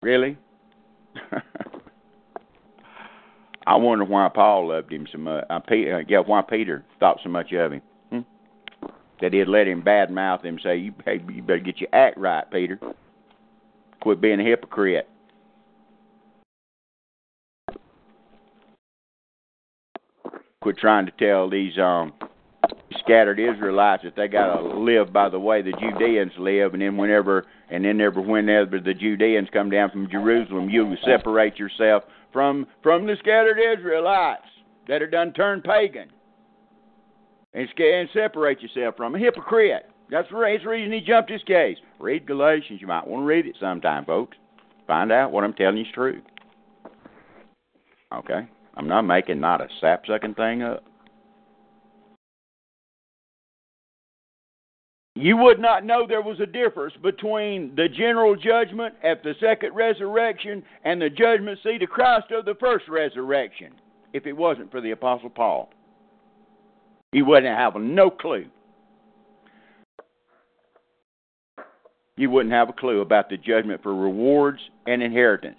[0.03, 0.39] Really?
[3.67, 5.45] I wonder why Paul loved him so much.
[5.51, 7.83] Uh, Peter, yeah, why Peter thought so much of him.
[8.11, 8.21] Hmm?
[9.21, 12.51] That he'd let him badmouth him, say, "You, hey, you better get your act right,
[12.51, 12.79] Peter.
[14.01, 15.07] Quit being a hypocrite."
[20.63, 22.15] Quit trying to tell these um
[22.99, 26.97] scattered Israelites that they got to live by the way the Judeans live, and then
[26.97, 32.03] whenever and then ever whenever the Judeans come down from Jerusalem, you separate yourself
[32.33, 34.47] from from the scattered Israelites
[34.89, 36.11] that are done turned pagan,
[37.55, 39.87] and, and separate yourself from a hypocrite.
[40.11, 41.77] That's the reason he jumped his case.
[42.01, 42.81] Read Galatians.
[42.81, 44.37] You might want to read it sometime, folks.
[44.87, 46.21] Find out what I'm telling you is true.
[48.13, 50.83] Okay, I'm not making not a sap sucking thing up.
[55.15, 59.75] You would not know there was a difference between the general judgment at the second
[59.75, 63.73] resurrection and the judgment seat of Christ of the first resurrection
[64.13, 65.71] if it wasn't for the Apostle Paul.
[67.13, 68.47] You wouldn't have no clue.
[72.17, 75.59] You wouldn't have a clue about the judgment for rewards and inheritance.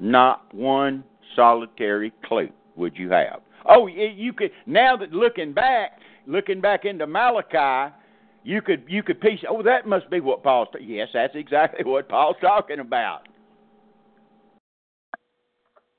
[0.00, 1.04] Not one
[1.36, 3.40] solitary clue would you have.
[3.66, 5.92] Oh, you could now that looking back,
[6.26, 7.94] looking back into Malachi,
[8.44, 9.40] you could you could piece.
[9.48, 10.68] Oh, that must be what Paul's.
[10.80, 13.28] Yes, that's exactly what Paul's talking about.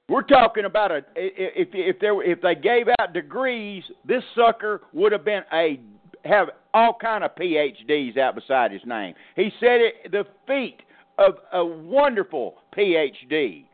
[0.07, 5.11] We're talking about a if if there if they gave out degrees, this sucker would
[5.11, 5.80] have been a
[6.23, 9.15] have all kind of PhDs out beside his name.
[9.36, 10.82] He said it the feet
[11.17, 13.65] of a wonderful PhD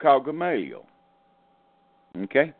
[0.00, 0.86] called Gamaliel.
[2.16, 2.52] Okay.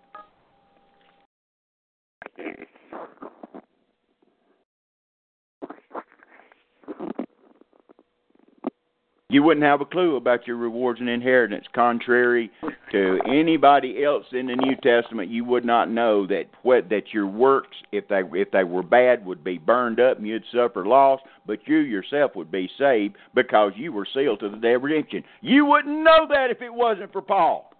[9.34, 11.64] You wouldn't have a clue about your rewards and inheritance.
[11.74, 12.52] Contrary
[12.92, 17.26] to anybody else in the New Testament, you would not know that what that your
[17.26, 21.18] works, if they if they were bad, would be burned up and you'd suffer loss,
[21.48, 25.24] but you yourself would be saved because you were sealed to the day of redemption.
[25.40, 27.72] You wouldn't know that if it wasn't for Paul.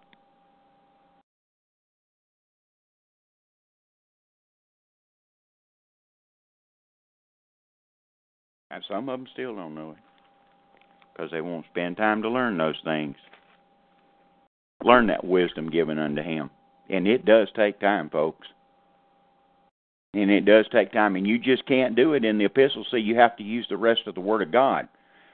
[8.73, 9.99] And some of them still don't know it
[11.15, 13.17] because they won't spend time to learn those things.
[14.83, 16.51] Learn that wisdom given unto him.
[16.91, 18.47] And it does take time, folks.
[20.13, 21.17] And it does take time.
[21.17, 22.85] And you just can't do it in the epistle.
[22.91, 24.89] See, you have to use the rest of the Word of God.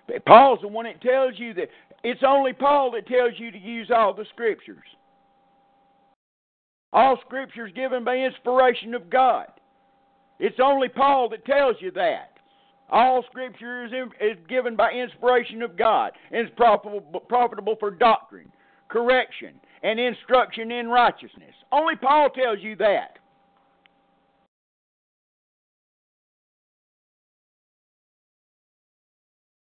[0.07, 1.68] But Paul's the one that tells you that
[2.03, 4.78] it's only Paul that tells you to use all the Scriptures.
[6.93, 9.47] All Scriptures given by inspiration of God.
[10.39, 12.30] It's only Paul that tells you that.
[12.91, 17.91] All Scripture is, in, is given by inspiration of God and is profitable, profitable for
[17.91, 18.51] doctrine,
[18.88, 21.55] correction, and instruction in righteousness.
[21.70, 23.18] Only Paul tells you that.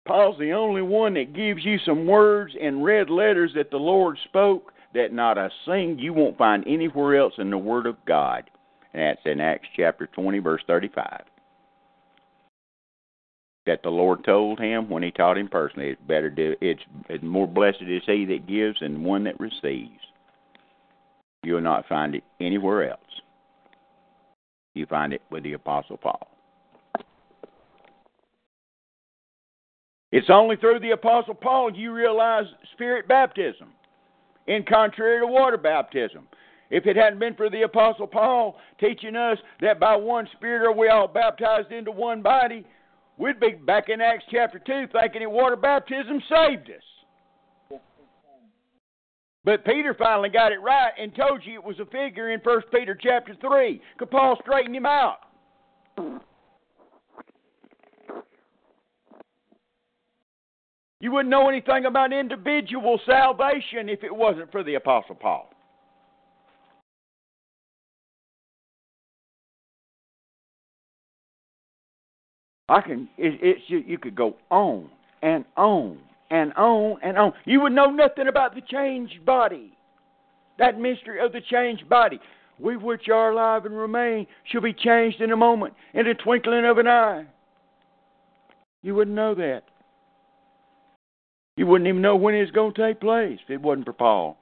[0.08, 4.18] Paul's the only one that gives you some words in red letters that the Lord
[4.24, 8.50] spoke that not a thing you won't find anywhere else in the Word of God.
[8.94, 11.24] And that's in Acts chapter 20, verse 35
[13.68, 15.90] that the Lord told him when he taught him personally.
[15.90, 19.92] It's better to it's, it's more blessed is he that gives than one that receives.
[21.44, 23.00] You will not find it anywhere else.
[24.74, 26.28] You find it with the Apostle Paul.
[30.12, 33.70] It's only through the Apostle Paul you realize spirit baptism,
[34.48, 36.28] in contrary to water baptism.
[36.70, 40.74] If it hadn't been for the Apostle Paul teaching us that by one Spirit are
[40.74, 42.66] we all baptized into one body,
[43.18, 47.80] We'd be back in Acts chapter 2 thinking that water baptism saved us.
[49.44, 52.62] But Peter finally got it right and told you it was a figure in 1
[52.72, 53.82] Peter chapter 3.
[53.98, 55.20] Because Paul straightened him out.
[61.00, 65.50] You wouldn't know anything about individual salvation if it wasn't for the Apostle Paul.
[72.70, 73.08] I can.
[73.18, 74.90] It, it's you, you could go on
[75.22, 76.00] and on
[76.30, 77.34] and on and on.
[77.46, 79.74] You would know nothing about the changed body,
[80.60, 82.20] that mystery of the changed body.
[82.60, 86.66] We which are alive and remain shall be changed in a moment, in the twinkling
[86.66, 87.26] of an eye.
[88.82, 89.62] You wouldn't know that.
[91.56, 94.38] You wouldn't even know when it's going to take place if it wasn't for Paul.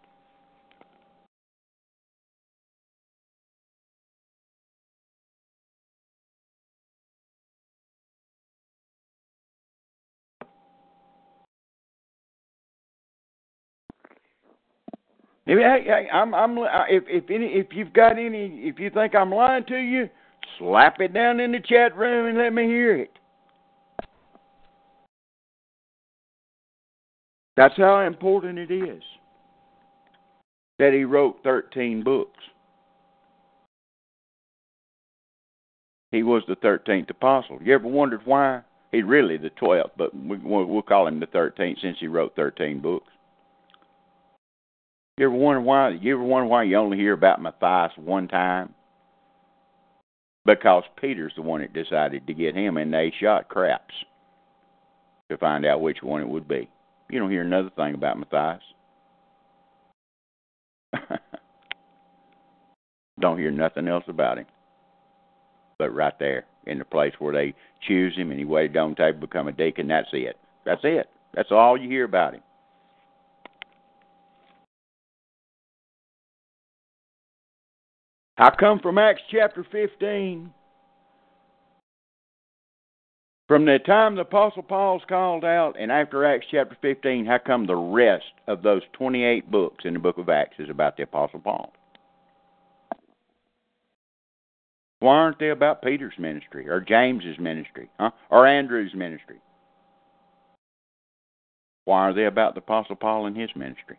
[15.47, 16.57] If, I, I'm, I'm,
[16.89, 20.09] if, if any, if you've got any, if you think I'm lying to you,
[20.57, 23.11] slap it down in the chat room and let me hear it.
[27.55, 29.03] That's how important it is
[30.77, 32.39] that he wrote 13 books.
[36.11, 37.59] He was the 13th apostle.
[37.61, 38.61] You ever wondered why?
[38.91, 42.81] He's really the 12th, but we, we'll call him the 13th since he wrote 13
[42.81, 43.07] books.
[45.17, 45.89] You ever wonder why?
[45.91, 48.73] You ever wonder why you only hear about Matthias one time?
[50.45, 53.93] Because Peter's the one that decided to get him, and they shot craps
[55.29, 56.69] to find out which one it would be.
[57.09, 58.61] You don't hear another thing about Matthias.
[63.19, 64.45] don't hear nothing else about him.
[65.79, 67.53] But right there, in the place where they
[67.87, 70.37] choose him and he waited on table to become a deacon, that's it.
[70.65, 71.07] That's it.
[71.33, 72.41] That's all you hear about him.
[78.35, 80.53] How come from Acts chapter 15
[83.47, 87.65] from the time the Apostle Paul's called out and after Acts chapter 15, how come
[87.65, 91.39] the rest of those 28 books in the book of Acts is about the Apostle
[91.39, 91.71] Paul?
[94.99, 98.11] Why aren't they about Peter's ministry or James's ministry huh?
[98.29, 99.37] or Andrew's ministry?
[101.85, 103.97] Why are they about the Apostle Paul and his ministry?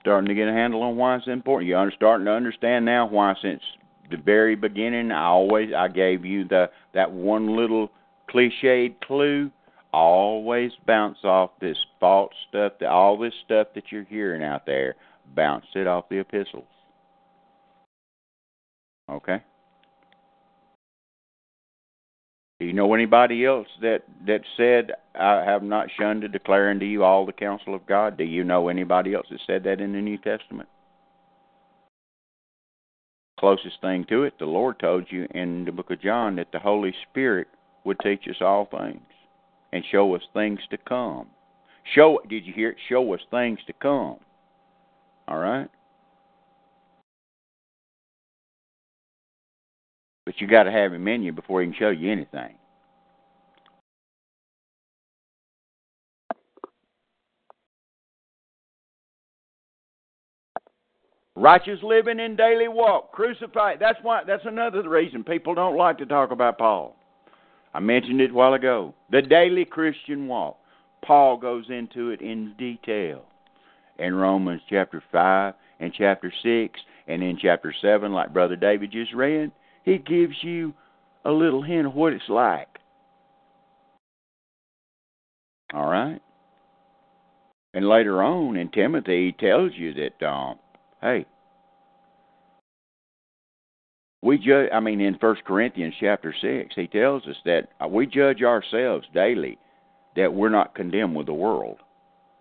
[0.00, 1.68] Starting to get a handle on why it's important.
[1.68, 3.62] You're starting to understand now why, since
[4.10, 7.90] the very beginning, I always I gave you the that one little
[8.32, 9.50] cliched clue.
[9.92, 14.96] Always bounce off this false stuff, that all this stuff that you're hearing out there,
[15.34, 16.66] bounce it off the epistles.
[19.10, 19.42] Okay.
[22.60, 26.86] Do you know anybody else that that said, "I have not shunned to declare unto
[26.86, 28.16] you all the counsel of God"?
[28.16, 30.68] Do you know anybody else that said that in the New Testament?
[33.38, 36.58] Closest thing to it, the Lord told you in the book of John that the
[36.58, 37.46] Holy Spirit
[37.84, 39.06] would teach us all things
[39.72, 41.28] and show us things to come.
[41.94, 42.78] Show did you hear it?
[42.88, 44.16] Show us things to come.
[45.28, 45.68] All right.
[50.28, 52.54] But you got to have him in you before he can show you anything.
[61.34, 63.78] Righteous living in daily walk, crucified.
[63.80, 64.24] That's why.
[64.26, 66.94] That's another reason people don't like to talk about Paul.
[67.72, 68.92] I mentioned it a while ago.
[69.10, 70.58] The daily Christian walk.
[71.02, 73.22] Paul goes into it in detail
[73.98, 79.14] in Romans chapter five and chapter six, and in chapter seven, like Brother David just
[79.14, 79.52] read.
[79.84, 80.74] He gives you
[81.24, 82.68] a little hint of what it's like.
[85.74, 86.20] All right?
[87.74, 90.58] And later on in Timothy, he tells you that, um,
[91.02, 91.26] hey,
[94.22, 94.70] we judge.
[94.72, 99.58] I mean, in First Corinthians chapter six, he tells us that we judge ourselves daily,
[100.16, 101.76] that we're not condemned with the world.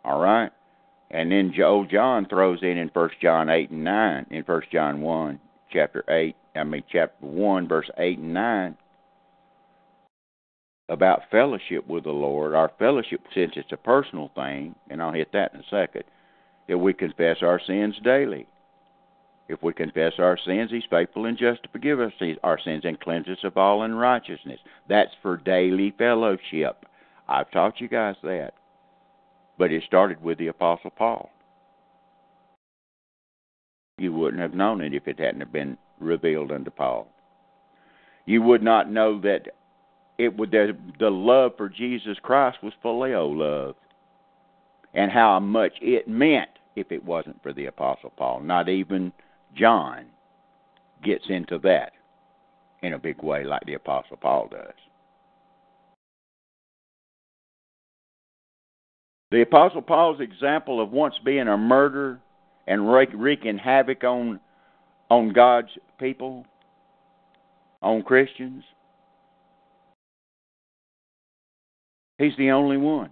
[0.05, 0.49] All right,
[1.11, 5.01] and then Joe John throws in in First John eight and nine, in First John
[5.01, 5.39] one,
[5.71, 8.77] chapter eight, I mean, chapter 1, verse 8 and 9,
[10.89, 12.55] about fellowship with the Lord.
[12.55, 16.03] Our fellowship, since it's a personal thing, and I'll hit that in a second,
[16.67, 18.47] that we confess our sins daily.
[19.49, 22.11] If we confess our sins, He's faithful and just to forgive us
[22.43, 24.59] our sins and cleanse us of all unrighteousness.
[24.89, 26.85] That's for daily fellowship.
[27.27, 28.53] I've taught you guys that.
[29.57, 31.31] But it started with the Apostle Paul.
[33.97, 37.07] You wouldn't have known it if it hadn't have been revealed unto Paul.
[38.25, 39.47] You would not know that
[40.17, 43.75] it would the, the love for Jesus Christ was phileo love,
[44.93, 48.41] and how much it meant if it wasn't for the Apostle Paul.
[48.41, 49.11] Not even
[49.55, 50.05] John
[51.03, 51.93] gets into that
[52.81, 54.73] in a big way like the Apostle Paul does.
[59.31, 62.19] The Apostle Paul's example of once being a murderer
[62.65, 64.39] and wreaking havoc on
[65.09, 66.45] on God's people,
[67.81, 68.63] on Christians.
[72.17, 73.11] He's the only one.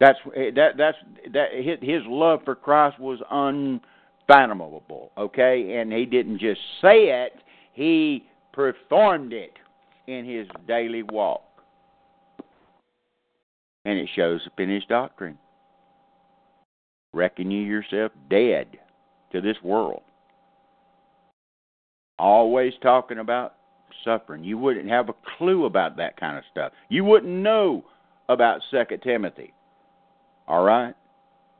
[0.00, 0.98] That's eh, that that's
[1.32, 1.48] that
[1.80, 5.76] his love for Christ was unfathomable, okay?
[5.78, 7.32] And he didn't just say it,
[7.72, 9.52] he performed it
[10.06, 11.42] in his daily walk.
[13.84, 15.38] And it shows up in his doctrine.
[17.12, 18.78] Reckon you yourself dead
[19.32, 20.02] to this world.
[22.18, 23.54] Always talking about
[24.04, 24.44] suffering.
[24.44, 26.72] You wouldn't have a clue about that kind of stuff.
[26.88, 27.84] You wouldn't know
[28.28, 29.52] about Second Timothy.
[30.46, 30.94] All right?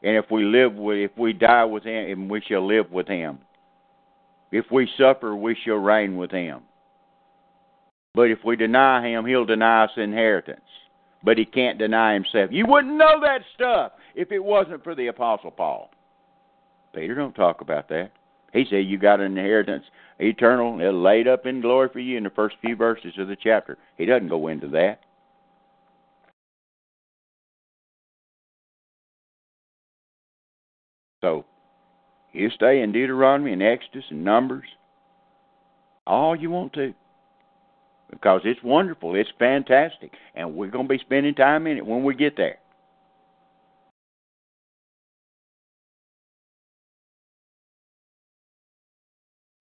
[0.03, 3.09] And if we live with if we die with him, and we shall live with
[3.09, 3.39] him.
[4.53, 6.61] If we suffer, we shall reign with him.
[8.15, 10.61] But if we deny him, he'll deny us inheritance.
[11.25, 12.51] But he can't deny himself.
[12.53, 15.91] You wouldn't know that stuff if it wasn't for the Apostle Paul.
[16.95, 18.13] Peter don't talk about that.
[18.55, 19.85] He said you got an inheritance
[20.19, 23.77] eternal, laid up in glory for you in the first few verses of the chapter.
[23.99, 25.01] He doesn't go into that.
[31.23, 31.45] So
[32.33, 34.65] you stay in Deuteronomy and Exodus and Numbers
[36.07, 36.95] all you want to
[38.11, 42.05] because it's wonderful, it's fantastic, and we're going to be spending time in it when
[42.05, 42.59] we get there.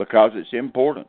[0.04, 1.08] Because it's important.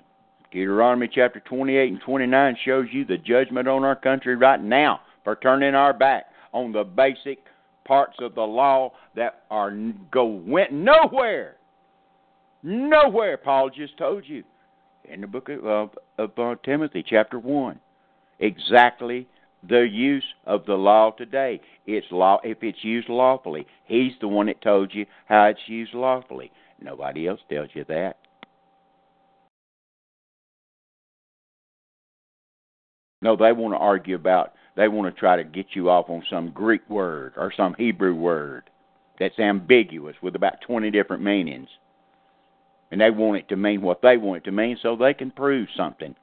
[0.53, 5.35] Deuteronomy chapter 28 and 29 shows you the judgment on our country right now for
[5.35, 7.41] turning our back on the basic
[7.85, 9.77] parts of the law that are
[10.13, 11.57] go went nowhere.
[12.63, 13.37] Nowhere.
[13.37, 14.45] Paul just told you
[15.05, 17.81] in the book of, of, of uh, Timothy, chapter one,
[18.39, 19.27] exactly
[19.69, 21.61] the use of the law today.
[21.85, 23.67] It's law if it's used lawfully.
[23.87, 26.53] He's the one that told you how it's used lawfully.
[26.81, 28.19] Nobody else tells you that.
[33.25, 36.23] No, they want to argue about they want to try to get you off on
[36.29, 38.69] some Greek word or some Hebrew word
[39.19, 41.69] that's ambiguous with about 20 different meanings.
[42.91, 45.31] And they want it to mean what they want it to mean so they can
[45.31, 46.15] prove something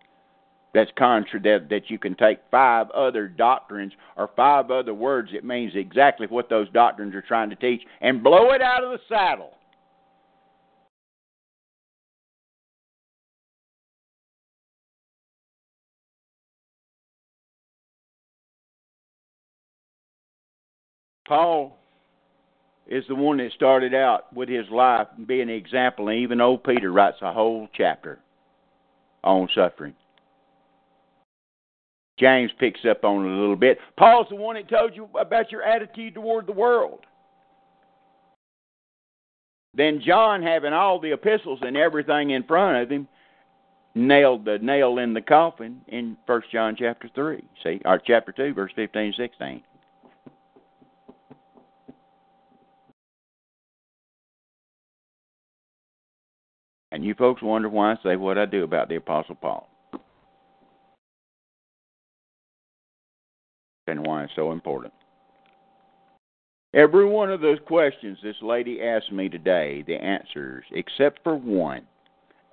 [0.75, 5.43] that's contrary that, that you can take five other doctrines or five other words that
[5.43, 8.99] means exactly what those doctrines are trying to teach and blow it out of the
[9.09, 9.53] saddle.
[21.31, 21.77] Paul
[22.87, 26.61] is the one that started out with his life being an example, and even old
[26.61, 28.19] Peter writes a whole chapter
[29.23, 29.95] on suffering.
[32.19, 33.77] James picks up on it a little bit.
[33.97, 36.99] Paul's the one that told you about your attitude toward the world.
[39.73, 43.07] Then John, having all the epistles and everything in front of him,
[43.95, 48.53] nailed the nail in the coffin in First John chapter 3, see, or chapter 2,
[48.53, 49.63] verse 15 16.
[56.91, 59.69] And you folks wonder why I say what I do about the Apostle Paul.
[63.87, 64.93] And why it's so important.
[66.73, 71.85] Every one of those questions this lady asked me today, the answers, except for one,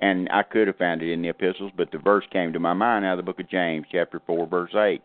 [0.00, 2.72] and I could have found it in the epistles, but the verse came to my
[2.72, 5.02] mind out of the book of James, chapter 4, verse 8.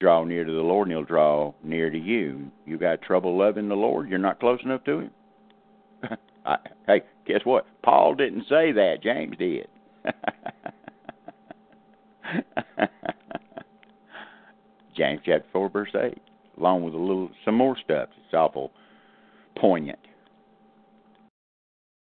[0.00, 2.50] Draw near to the Lord, and He'll draw near to you.
[2.66, 5.10] You got trouble loving the Lord, you're not close enough to Him.
[6.86, 7.66] Hey, guess what?
[7.82, 9.02] Paul didn't say that.
[9.02, 9.68] James did.
[14.96, 16.22] James chapter four verse eight,
[16.58, 18.08] along with a little some more stuff.
[18.24, 18.72] It's awful
[19.56, 19.98] poignant.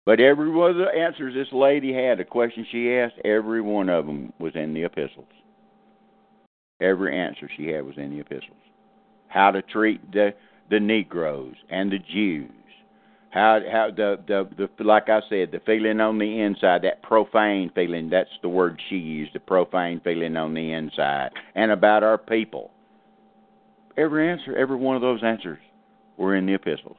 [0.06, 3.88] But every one of the answers this lady had, the question she asked, every one
[3.88, 5.28] of them was in the epistles.
[6.82, 8.58] Every answer she had was in the epistles.
[9.28, 10.34] How to treat the
[10.70, 12.50] the Negroes and the Jews
[13.32, 17.72] how how the, the the like I said, the feeling on the inside, that profane
[17.74, 22.18] feeling, that's the word she used, the profane feeling on the inside, and about our
[22.18, 22.72] people.
[23.98, 25.60] Every answer, every one of those answers
[26.18, 26.98] were in the epistles.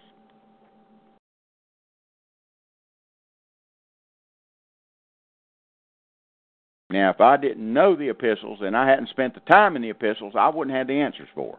[6.90, 9.90] Now, if I didn't know the epistles and I hadn't spent the time in the
[9.90, 11.58] epistles, I wouldn't have the answers for.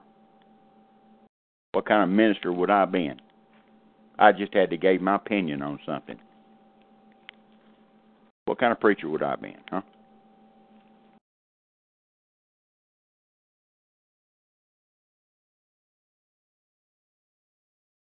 [1.72, 3.20] What kind of minister would I have been?
[4.20, 6.18] I just had to give my opinion on something.
[8.46, 9.82] What kind of preacher would I have been, huh?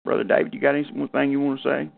[0.04, 1.90] Brother David, you got anything more thing you want to say?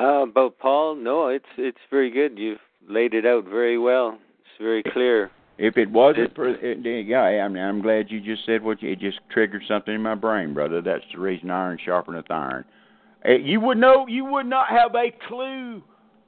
[0.00, 2.38] Uh, about Paul, no, it's it's very good.
[2.38, 2.58] You've
[2.88, 4.18] laid it out very well.
[4.40, 5.30] It's very clear.
[5.56, 8.90] If it wasn't for, it, yeah, I'm, I'm glad you just said what you.
[8.90, 10.82] It just triggered something in my brain, brother.
[10.82, 12.64] That's the reason iron sharpeneth iron.
[13.24, 15.82] Eh, you would know, you would not have a clue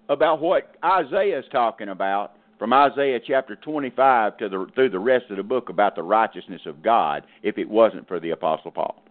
[0.08, 5.26] about what Isaiah is talking about from Isaiah chapter 25 to the through the rest
[5.30, 9.02] of the book about the righteousness of God if it wasn't for the apostle Paul.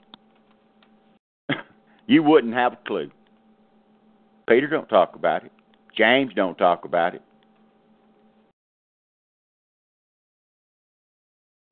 [2.07, 3.11] you wouldn't have a clue.
[4.47, 5.51] Peter don't talk about it.
[5.97, 7.21] James don't talk about it.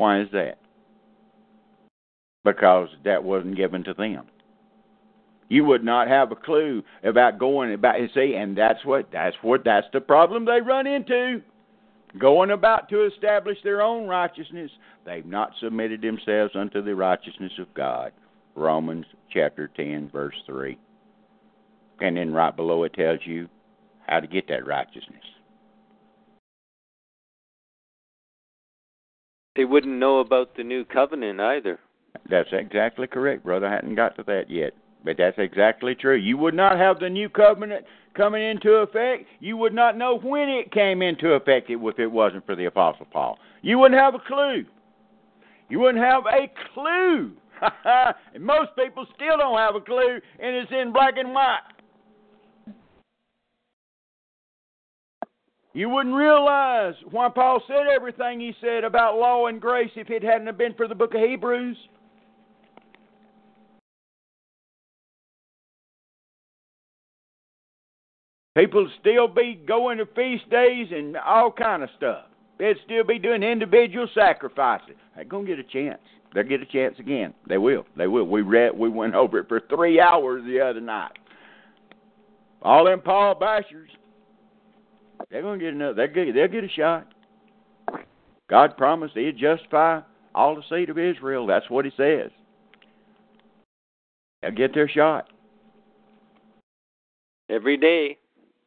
[0.04, 0.58] Why is that?
[2.44, 4.26] Because that wasn't given to them.
[5.48, 9.38] You would not have a clue about going about and see, and that's what that's
[9.42, 11.42] what that's the problem they run into.
[12.20, 14.72] Going about to establish their own righteousness,
[15.06, 18.12] they've not submitted themselves unto the righteousness of God.
[18.56, 20.78] Romans chapter ten, verse three.
[22.02, 23.48] And then right below it tells you
[24.06, 25.24] how to get that righteousness.
[29.56, 31.80] They wouldn't know about the new covenant either.
[32.30, 33.68] That's exactly correct, brother.
[33.68, 34.74] I hadn't got to that yet.
[35.06, 36.16] But that's exactly true.
[36.16, 37.86] You would not have the new covenant
[38.16, 39.26] coming into effect.
[39.40, 43.08] You would not know when it came into effect if it wasn't for the Apostle
[43.12, 43.38] Paul.
[43.62, 44.66] You wouldn't have a clue.
[45.70, 47.34] You wouldn't have a clue.
[48.34, 51.60] and most people still don't have a clue, and it's in black and white.
[55.74, 60.22] You wouldn't realize why Paul said everything he said about law and grace if it
[60.22, 61.78] hadn't been for the book of Hebrews.
[68.56, 72.26] People still be going to feast days and all kind of stuff.
[72.60, 74.96] They'd still be doing individual sacrifices.
[75.16, 76.02] They're gonna get a chance.
[76.36, 77.34] They'll get a chance again.
[77.50, 77.86] They will.
[77.98, 78.26] They will.
[78.26, 78.78] We read.
[78.78, 81.14] We went over it for three hours the other night.
[82.62, 83.90] All them Paul bashers
[85.30, 85.94] they're going to get another.
[85.94, 87.08] They'll get, they'll get a shot.
[88.50, 90.02] God promised He'd justify
[90.36, 91.48] all the seed of Israel.
[91.48, 92.32] That's what He says.
[94.42, 95.30] They'll get their shot.
[97.50, 98.18] Every day.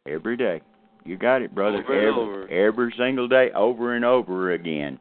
[0.06, 0.62] Every day.
[1.04, 1.78] You got it, brother.
[1.78, 2.48] Over every, and over.
[2.48, 4.98] every single day, over and over again.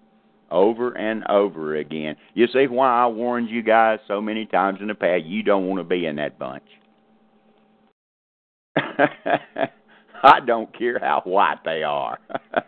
[0.52, 2.16] Over and over again.
[2.36, 5.68] You see why I warned you guys so many times in the past you don't
[5.68, 6.64] want to be in that bunch.
[10.24, 12.20] I don't care how white they are.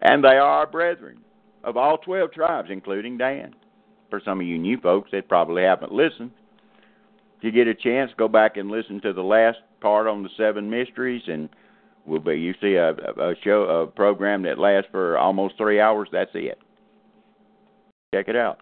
[0.00, 1.20] and they are our brethren
[1.64, 3.54] of all 12 tribes, including Dan.
[4.10, 6.32] For some of you new folks that probably haven't listened,
[7.38, 10.28] if you get a chance, go back and listen to the last part on the
[10.36, 11.48] seven mysteries, and
[12.06, 12.34] we'll be.
[12.34, 16.08] You see a, a show, a program that lasts for almost three hours.
[16.12, 16.58] That's it.
[18.14, 18.58] Check it out.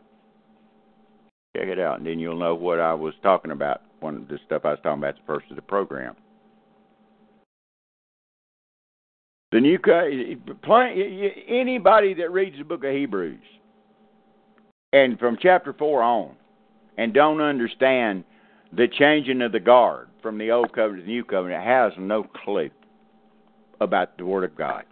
[1.57, 3.82] Check it out, and then you'll know what I was talking about.
[3.99, 6.14] One of the stuff I was talking about at the first of the program.
[9.53, 9.78] The new
[11.48, 13.40] anybody that reads the book of Hebrews
[14.92, 16.36] and from chapter four on,
[16.96, 18.22] and don't understand
[18.72, 22.22] the changing of the guard from the old covenant to the new covenant has no
[22.22, 22.70] clue
[23.80, 24.84] about the Word of God.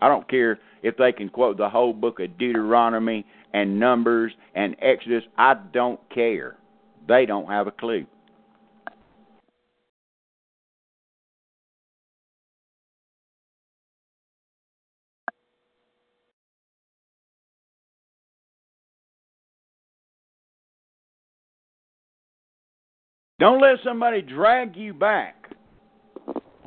[0.00, 4.76] I don't care if they can quote the whole book of Deuteronomy and Numbers and
[4.80, 5.24] Exodus.
[5.36, 6.56] I don't care.
[7.08, 8.06] They don't have a clue.
[23.44, 25.50] Don't let somebody drag you back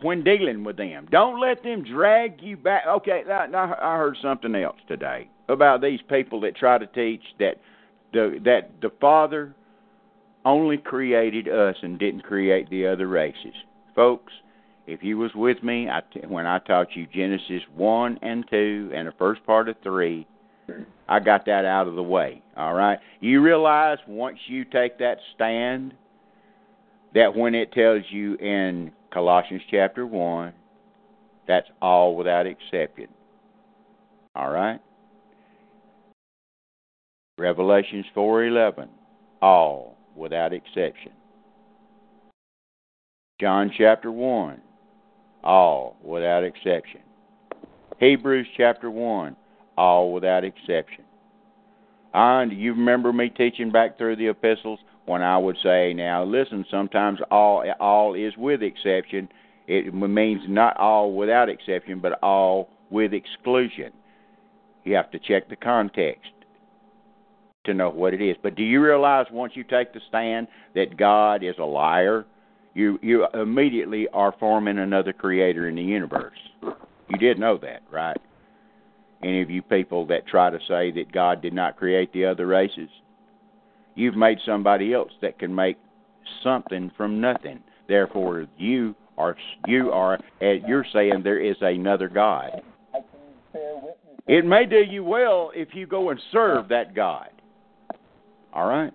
[0.03, 1.07] when dealing with them.
[1.09, 2.83] Don't let them drag you back.
[2.87, 7.55] Okay, now, I heard something else today about these people that try to teach that
[8.13, 9.55] the that the Father
[10.45, 13.55] only created us and didn't create the other races.
[13.95, 14.31] Folks,
[14.85, 19.07] if you was with me I, when I taught you Genesis 1 and 2 and
[19.07, 20.27] the first part of 3,
[21.09, 22.43] I got that out of the way.
[22.55, 22.99] All right?
[23.19, 25.95] You realize once you take that stand–
[27.13, 30.53] that when it tells you in Colossians chapter 1,
[31.47, 33.07] that's all without exception.
[34.35, 34.79] All right?
[37.37, 38.89] Revelations 4:11,
[39.41, 41.11] all without exception.
[43.39, 44.59] John chapter 1,
[45.43, 47.01] all without exception.
[47.99, 49.35] Hebrews chapter 1,
[49.77, 51.03] all without exception.
[52.13, 56.65] And you remember me teaching back through the epistles when I would say, now listen,
[56.69, 59.29] sometimes all all is with exception.
[59.67, 63.91] It means not all without exception, but all with exclusion.
[64.83, 66.31] You have to check the context
[67.65, 68.37] to know what it is.
[68.41, 72.25] But do you realize once you take the stand that God is a liar,
[72.73, 76.37] you you immediately are forming another creator in the universe.
[76.61, 78.17] You did know that, right?
[79.23, 82.45] Any of you people that try to say that God did not create the other
[82.45, 82.89] races,
[83.97, 85.77] you've made somebody else that can make
[86.43, 87.59] something from nothing.
[87.87, 89.35] Therefore, you are
[89.67, 92.61] you are you're saying there is another God.
[94.27, 97.29] It may do you well if you go and serve that God.
[98.53, 98.93] All right,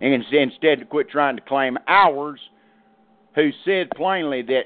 [0.00, 2.40] and instead to quit trying to claim ours,
[3.34, 4.64] who said plainly that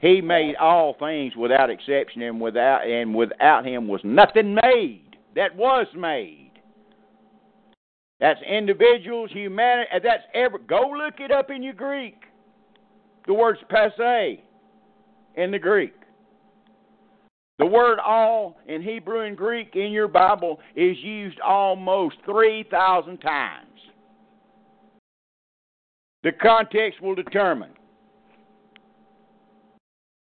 [0.00, 5.54] He made all things without exception, and without and without Him was nothing made that
[5.56, 6.51] was made.
[8.22, 9.90] That's individuals, humanity.
[10.00, 10.58] That's ever.
[10.58, 12.14] Go look it up in your Greek.
[13.26, 14.40] The word's passe
[15.34, 15.92] in the Greek.
[17.58, 23.66] The word all in Hebrew and Greek in your Bible is used almost 3,000 times.
[26.22, 27.72] The context will determine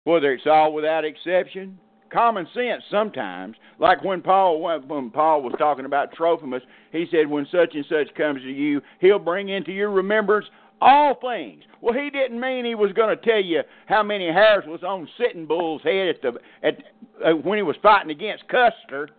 [0.06, 1.78] whether it's all without exception.
[2.12, 7.48] Common sense sometimes, like when Paul when Paul was talking about Trophimus, he said, "When
[7.52, 10.46] such and such comes to you, he'll bring into your remembrance
[10.82, 11.64] all things.
[11.80, 15.08] Well, he didn't mean he was going to tell you how many hairs was on
[15.18, 16.34] Sitting Bull's head at the
[16.64, 16.78] at
[17.24, 19.10] uh, when he was fighting against Custer.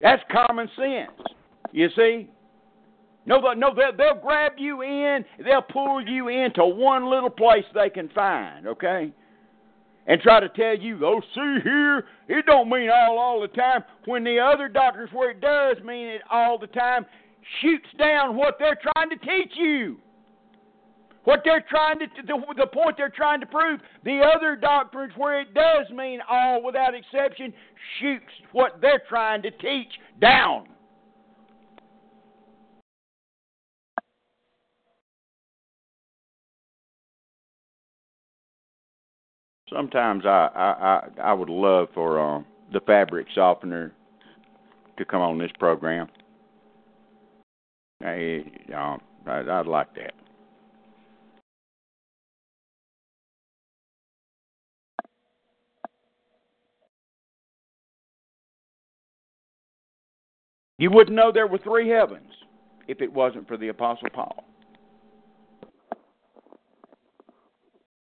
[0.00, 1.28] That's common sense.
[1.72, 2.28] You see?
[3.26, 5.24] No, no, they'll, they'll grab you in.
[5.44, 8.66] They'll pull you into one little place they can find.
[8.66, 9.12] Okay?
[10.10, 13.84] And try to tell you, oh, see here, it don't mean all all the time.
[14.06, 17.06] When the other doctors where it does mean it all the time,
[17.62, 19.98] shoots down what they're trying to teach you.
[21.22, 25.42] What they're trying to, the, the point they're trying to prove, the other doctrines where
[25.42, 27.52] it does mean all without exception,
[28.00, 30.66] shoots what they're trying to teach down.
[39.72, 40.70] Sometimes I I
[41.20, 43.92] I, I would love for um, the fabric softener
[44.98, 46.08] to come on this program.
[48.04, 48.44] I,
[48.74, 50.14] um, I, I'd like that.
[60.78, 62.32] You wouldn't know there were three heavens
[62.88, 64.44] if it wasn't for the Apostle Paul.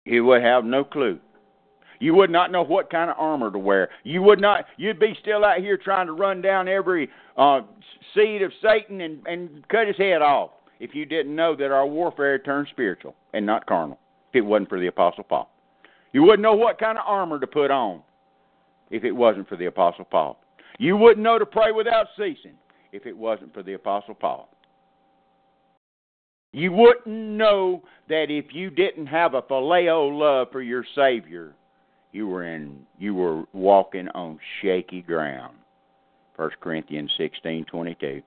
[0.05, 1.19] You would have no clue.
[1.99, 3.89] You would not know what kind of armor to wear.
[4.03, 4.65] You would not.
[4.77, 7.61] You'd be still out here trying to run down every uh,
[8.13, 11.87] seed of Satan and, and cut his head off if you didn't know that our
[11.87, 13.99] warfare turned spiritual and not carnal.
[14.29, 15.49] If it wasn't for the Apostle Paul,
[16.13, 18.01] you wouldn't know what kind of armor to put on
[18.91, 20.39] if it wasn't for the Apostle Paul.
[20.79, 22.55] You wouldn't know to pray without ceasing
[22.91, 24.49] if it wasn't for the Apostle Paul.
[26.53, 31.53] You wouldn't know that if you didn't have a phileo love for your Savior
[32.17, 35.55] you were in you were walking on shaky ground.
[36.35, 38.23] First Corinthians sixteen twenty two.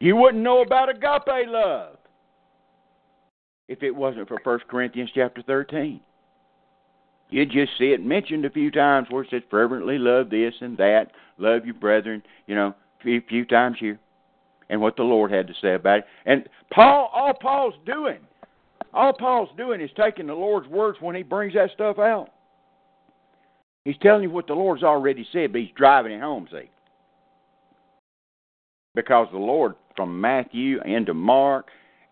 [0.00, 1.98] You wouldn't know about agape love
[3.68, 6.00] if it wasn't for First Corinthians chapter thirteen.
[7.28, 10.76] You'd just see it mentioned a few times where it says fervently love this and
[10.78, 13.98] that, love your brethren, you know, a few, few times here.
[14.68, 16.04] And what the Lord had to say about it.
[16.24, 18.18] And Paul all Paul's doing
[18.92, 22.28] all Paul's doing is taking the Lord's words when he brings that stuff out.
[23.84, 26.70] He's telling you what the Lord's already said, but he's driving it home, see.
[28.94, 31.68] Because the Lord from Matthew into Mark,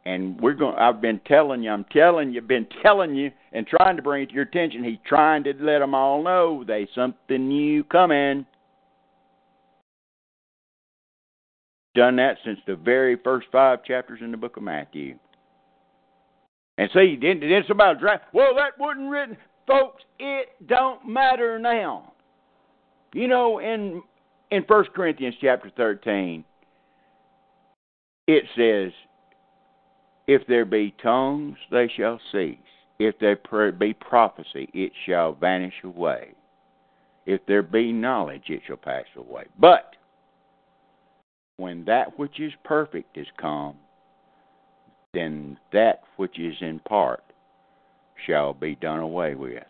[0.06, 3.96] and we're going I've been telling you, I'm telling you, been telling you and trying
[3.96, 4.82] to bring it to your attention.
[4.82, 8.46] He's trying to let them all know there's something new coming.
[11.94, 15.18] Done that since the very first five chapters in the book of Matthew.
[16.80, 18.20] And see, then, then somebody drive.
[18.32, 19.36] Well, that wasn't written,
[19.66, 20.02] folks.
[20.18, 22.14] It don't matter now.
[23.12, 24.02] You know, in
[24.50, 26.42] in First Corinthians chapter thirteen,
[28.26, 28.94] it says,
[30.26, 32.56] "If there be tongues, they shall cease.
[32.98, 33.36] If there
[33.72, 36.32] be prophecy, it shall vanish away.
[37.26, 39.44] If there be knowledge, it shall pass away.
[39.58, 39.96] But
[41.58, 43.76] when that which is perfect is come,
[45.12, 47.22] then that which is in part
[48.26, 49.64] shall be done away with.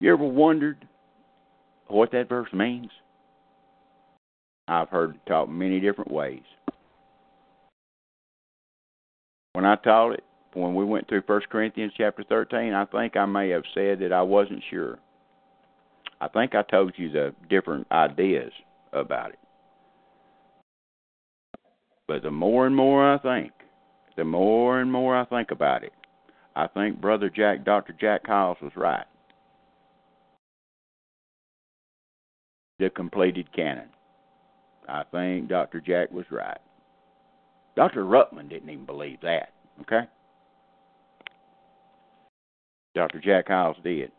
[0.00, 0.86] You ever wondered
[1.88, 2.90] what that verse means?
[4.68, 6.42] I've heard it taught many different ways.
[9.52, 13.26] When I taught it, when we went through First Corinthians chapter 13, I think I
[13.26, 14.98] may have said that I wasn't sure.
[16.20, 18.52] I think I told you the different ideas
[18.94, 19.38] about it.
[22.06, 23.52] But the more and more I think,
[24.16, 25.92] the more and more I think about it,
[26.54, 27.94] I think Brother Jack, Dr.
[27.98, 29.06] Jack Hyles was right.
[32.78, 33.88] The completed canon.
[34.88, 35.80] I think Dr.
[35.80, 36.58] Jack was right.
[37.76, 38.04] Dr.
[38.04, 40.06] Ruckman didn't even believe that, okay?
[42.94, 43.20] Dr.
[43.20, 44.12] Jack Hyles did.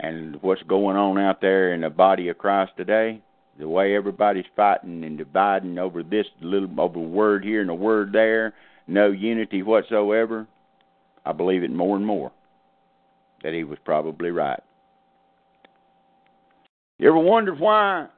[0.00, 3.22] And what's going on out there in the body of Christ today,
[3.58, 8.12] the way everybody's fighting and dividing over this little over word here and a word
[8.12, 8.54] there,
[8.86, 10.46] no unity whatsoever,
[11.24, 12.32] I believe it more and more
[13.42, 14.60] that he was probably right.
[16.98, 18.08] You ever wondered why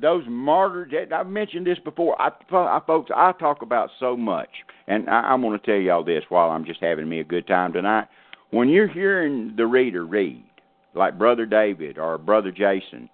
[0.00, 0.92] those martyrs?
[1.12, 2.20] I've mentioned this before.
[2.20, 4.50] I, I folks, I talk about so much,
[4.86, 7.46] and I, I'm going to tell y'all this while I'm just having me a good
[7.46, 8.08] time tonight.
[8.50, 10.44] When you're hearing the reader read,
[10.94, 13.08] like Brother David or Brother Jason,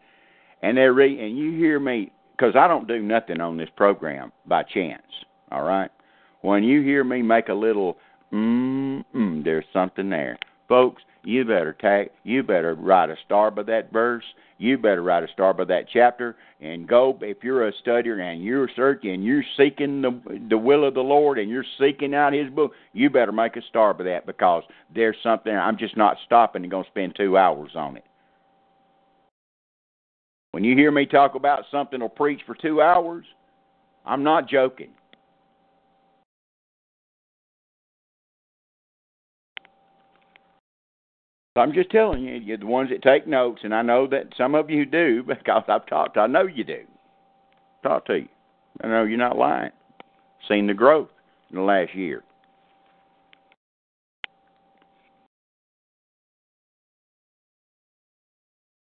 [0.62, 0.88] and they
[1.20, 5.02] and you hear me, because I don't do nothing on this program by chance.
[5.50, 5.90] All right,
[6.42, 7.96] when you hear me make a little
[8.32, 10.38] mm mm, there's something there,
[10.68, 11.02] folks.
[11.22, 12.10] You better tag.
[12.24, 14.24] You better write a star by that verse.
[14.58, 17.18] You better write a star by that chapter and go.
[17.20, 21.38] If you're a studier and you're searching, you're seeking the the will of the Lord
[21.38, 24.62] and you're seeking out His book, you better make a star by that because
[24.94, 25.54] there's something.
[25.54, 28.04] I'm just not stopping and going to spend two hours on it.
[30.52, 33.24] When you hear me talk about something or preach for two hours,
[34.04, 34.90] I'm not joking.
[41.60, 44.54] I'm just telling you, you're the ones that take notes, and I know that some
[44.54, 46.16] of you do because I've talked.
[46.16, 46.82] I know you do.
[47.82, 48.28] Talk to you.
[48.82, 49.72] I know you're not lying.
[50.48, 51.08] Seen the growth
[51.50, 52.22] in the last year.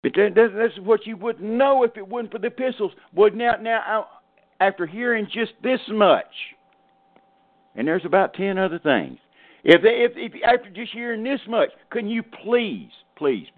[0.03, 2.93] But that, that's what you wouldn't know if it wasn't for the epistles.
[3.15, 4.07] Would now, now,
[4.61, 6.25] after hearing just this much,
[7.75, 9.19] and there's about ten other things.
[9.69, 13.49] If, if, if after just hearing this much, couldn't you please, please,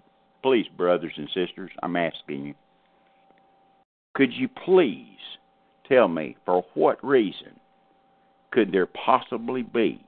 [0.41, 2.53] please, brothers and sisters, I'm asking you,
[4.15, 5.05] could you please
[5.87, 7.59] tell me for what reason
[8.49, 10.03] could there possibly be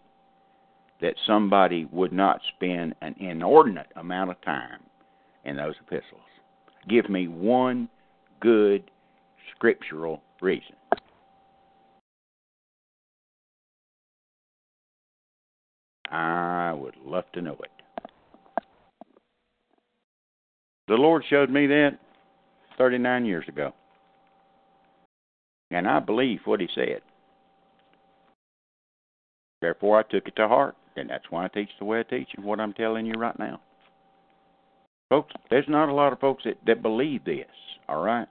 [1.02, 4.80] that somebody would not spend an inordinate amount of time
[5.46, 6.20] in those epistles?
[6.90, 7.88] Give me one
[8.40, 8.90] good
[9.56, 10.74] scriptural reason.
[16.12, 17.72] I would love to know it.
[20.88, 21.98] The Lord showed me that
[22.78, 23.74] 39 years ago.
[25.72, 27.02] And I believe what He said.
[29.62, 32.30] Therefore, I took it to heart, and that's why I teach the way I teach
[32.36, 33.62] and what I'm telling you right now.
[35.10, 37.46] Folks, there's not a lot of folks that, that believe this,
[37.88, 38.28] all right?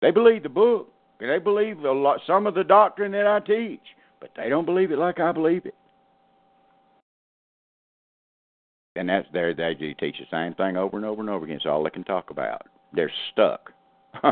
[0.00, 0.88] They believe the book,
[1.20, 3.80] they believe a lot, some of the doctrine that I teach,
[4.20, 5.74] but they don't believe it like I believe it.
[8.96, 11.56] And that's there they do teach the same thing over and over and over again.
[11.56, 12.62] It's all they can talk about.
[12.92, 13.72] They're stuck.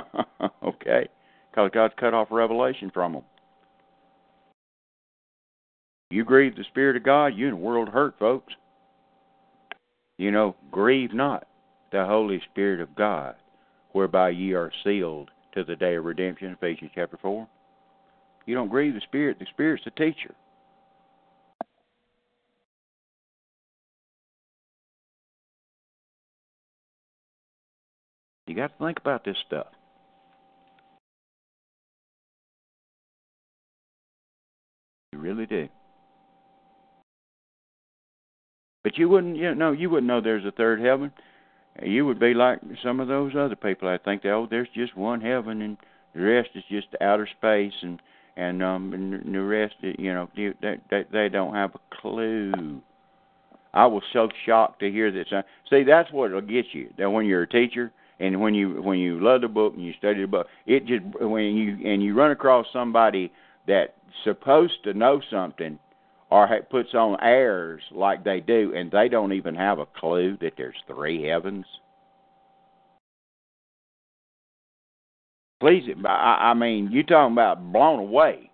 [0.63, 1.09] okay,
[1.51, 3.23] because God's cut off revelation from them.
[6.11, 8.53] You grieve the Spirit of God, you in the world hurt, folks.
[10.17, 11.47] You know, grieve not
[11.93, 13.37] the Holy Spirit of God,
[13.93, 17.47] whereby ye are sealed to the day of redemption, Ephesians chapter 4.
[18.47, 20.35] You don't grieve the Spirit, the Spirit's the teacher.
[28.49, 29.67] You got to think about this stuff.
[35.13, 35.69] You really do.
[38.85, 41.13] But you wouldn't, you know, you wouldn't know there's a third heaven.
[41.83, 43.89] You would be like some of those other people.
[43.89, 45.77] I think, oh, there's just one heaven, and
[46.15, 48.01] the rest is just outer space, and
[48.37, 52.81] and um, and the rest, you know, they they, they don't have a clue.
[53.75, 55.27] I was so shocked to hear this.
[55.69, 56.89] See, that's what will get you.
[56.97, 59.93] That when you're a teacher and when you when you love the book and you
[59.99, 63.33] study the book, it just when you and you run across somebody
[63.67, 63.93] that's
[64.25, 65.79] supposed to know something
[66.31, 70.53] or puts on airs like they do, and they don't even have a clue that
[70.57, 71.65] there's three heavens.
[75.61, 78.51] Please, I, I mean, you talking about blown away.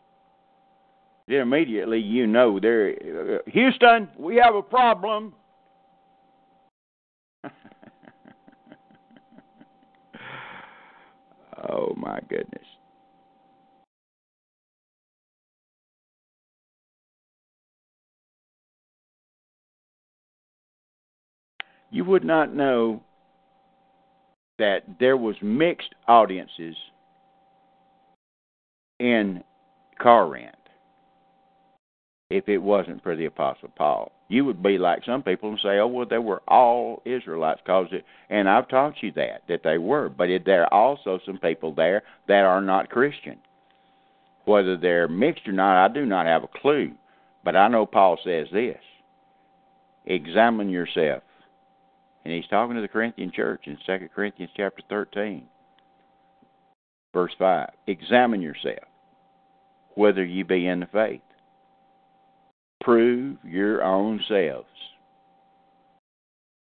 [1.26, 5.34] Then immediately you know there, uh, Houston, we have a problem.
[11.68, 12.64] Oh my goodness.
[21.90, 23.02] You would not know
[24.58, 26.76] that there was mixed audiences
[28.98, 29.42] in
[30.00, 30.54] Corinth
[32.30, 34.10] if it wasn't for the apostle Paul.
[34.34, 37.86] You would be like some people and say, "Oh, well, they were all Israelites," cause
[37.92, 38.04] it.
[38.28, 41.72] And I've taught you that that they were, but it, there are also some people
[41.72, 43.38] there that are not Christian.
[44.44, 46.90] Whether they're mixed or not, I do not have a clue.
[47.44, 48.80] But I know Paul says this:
[50.04, 51.22] examine yourself,
[52.24, 55.44] and he's talking to the Corinthian church in Second Corinthians chapter thirteen,
[57.12, 57.70] verse five.
[57.86, 58.88] Examine yourself
[59.94, 61.20] whether you be in the faith.
[62.84, 64.66] Prove your own selves.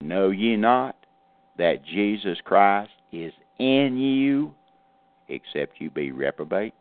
[0.01, 0.95] Know ye not
[1.59, 4.55] that Jesus Christ is in you,
[5.29, 6.73] except you be reprobate?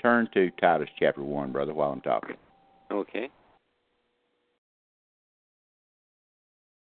[0.00, 2.36] Turn to Titus chapter 1, brother, while I'm talking.
[2.90, 3.28] Okay.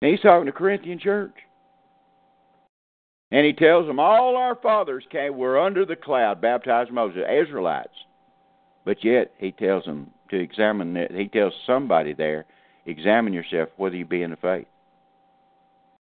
[0.02, 1.34] And he's talking to Corinthian church.
[3.30, 7.94] And he tells them all our fathers came were under the cloud, baptized Moses, Israelites.
[8.85, 11.12] But yet he tells them to examine it.
[11.12, 12.47] He tells somebody there,
[12.86, 14.66] examine yourself whether you be in the faith.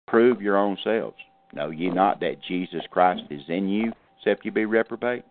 [0.08, 1.18] Prove your own selves.
[1.54, 5.24] Know ye not that Jesus Christ is in you, except you be reprobate?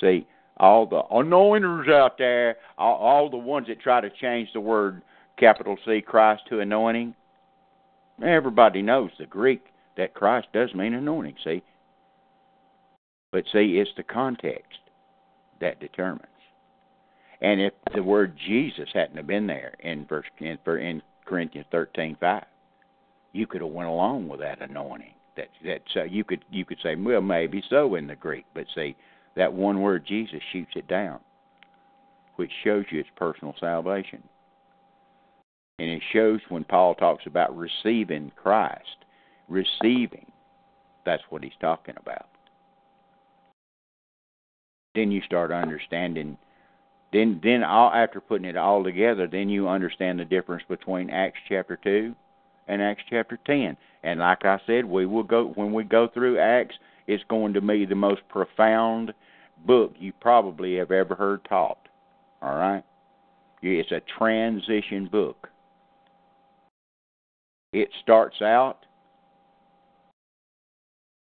[0.00, 0.26] See,
[0.56, 5.02] all the anointers out there, all, all the ones that try to change the word
[5.38, 7.14] capital C Christ to anointing,
[8.24, 9.64] everybody knows the Greek
[9.96, 11.62] that Christ does mean anointing, see?
[13.32, 14.78] But see, it's the context
[15.62, 16.26] that determines.
[17.40, 22.16] And if the word Jesus hadn't have been there in verse in, in Corinthians thirteen
[22.20, 22.44] five,
[23.32, 25.14] you could have went along with that anointing.
[25.36, 28.66] That that so you could you could say, well, maybe so in the Greek, but
[28.74, 28.94] see,
[29.34, 31.20] that one word Jesus shoots it down,
[32.36, 34.22] which shows you it's personal salvation.
[35.78, 39.04] And it shows when Paul talks about receiving Christ,
[39.48, 40.30] receiving,
[41.04, 42.26] that's what he's talking about
[44.94, 46.36] then you start understanding.
[47.12, 51.40] Then then all after putting it all together then you understand the difference between acts
[51.48, 52.14] chapter 2
[52.68, 56.38] and acts chapter 10 and like i said we will go when we go through
[56.38, 56.74] acts
[57.06, 59.12] it's going to be the most profound
[59.66, 61.88] book you probably have ever heard taught.
[62.40, 62.84] All right?
[63.62, 65.48] It's a transition book.
[67.72, 68.78] It starts out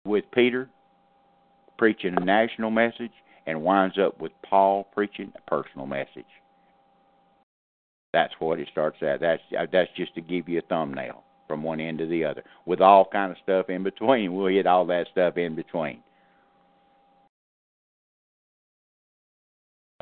[0.06, 0.70] with peter
[1.78, 3.12] preaching a national message
[3.48, 6.26] and winds up with Paul preaching a personal message.
[8.14, 9.20] That's what it starts at.
[9.22, 9.42] That's
[9.72, 13.08] that's just to give you a thumbnail from one end to the other, with all
[13.12, 14.34] kind of stuff in between.
[14.38, 16.04] We'll hit all that stuff in between.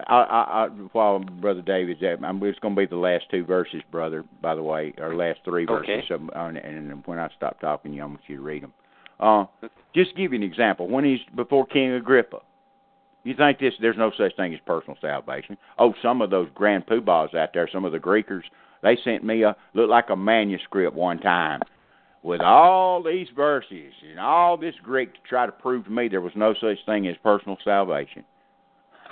[0.07, 3.45] I, I, I, while Brother David's at, I'm, it's going to be the last two
[3.45, 4.23] verses, brother.
[4.41, 5.89] By the way, or last three verses.
[5.89, 6.03] Okay.
[6.07, 8.73] So, and, and when I stop talking, you, I want you to read them.
[9.19, 9.45] Uh,
[9.93, 10.89] just give you an example.
[10.89, 12.39] When he's before King Agrippa,
[13.29, 13.73] you think this?
[13.81, 15.57] There's no such thing as personal salvation.
[15.79, 18.43] Oh, some of those grand poobahs out there, some of the Greekers,
[18.83, 21.61] they sent me a looked like a manuscript one time
[22.21, 26.21] with all these verses and all this Greek to try to prove to me there
[26.21, 28.23] was no such thing as personal salvation.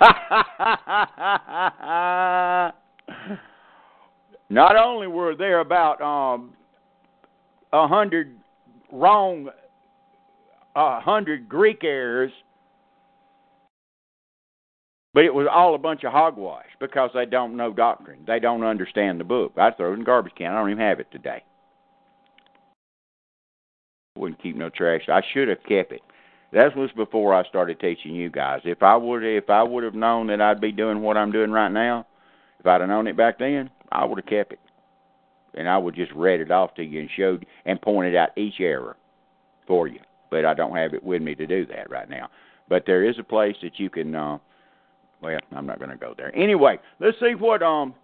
[4.50, 6.52] Not only were there about um
[7.72, 8.36] a hundred
[8.92, 9.48] wrong
[10.76, 12.32] a hundred Greek errors
[15.14, 18.24] but it was all a bunch of hogwash because they don't know doctrine.
[18.26, 19.52] They don't understand the book.
[19.56, 20.52] I throw it in the garbage can.
[20.52, 21.44] I don't even have it today.
[24.18, 25.02] Wouldn't keep no trash.
[25.08, 26.02] I should have kept it.
[26.52, 28.60] That was before I started teaching you guys.
[28.64, 31.50] If I would if I would have known that I'd be doing what I'm doing
[31.50, 32.06] right now,
[32.60, 34.60] if I'd have known it back then, I would have kept it.
[35.54, 38.60] And I would just read it off to you and showed and pointed out each
[38.60, 38.96] error
[39.66, 40.00] for you.
[40.30, 42.28] But I don't have it with me to do that right now.
[42.68, 44.38] But there is a place that you can uh
[45.24, 46.34] well, I'm not going to go there.
[46.36, 47.94] Anyway, let's see what um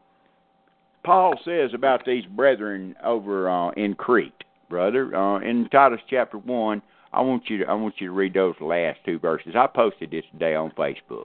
[1.05, 5.15] Paul says about these brethren over uh, in Crete, brother.
[5.15, 6.83] Uh, in Titus chapter one,
[7.13, 9.55] I want you to I want you to read those last two verses.
[9.57, 11.25] I posted this today on Facebook.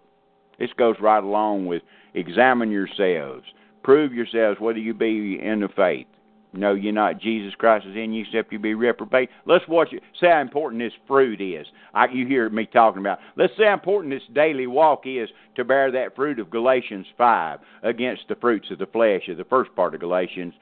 [0.59, 1.81] This goes right along with
[2.13, 3.43] examine yourselves,
[3.83, 6.07] prove yourselves whether you be in the faith.
[6.55, 9.29] Know you're not Jesus Christ is in you, except you be reprobate.
[9.45, 10.01] Let's watch it.
[10.19, 11.67] See how important this fruit is.
[11.93, 13.19] I, you hear me talking about.
[13.35, 17.59] Let's see how important this daily walk is to bear that fruit of Galatians five
[17.83, 20.53] against the fruits of the flesh, of the first part of Galatians,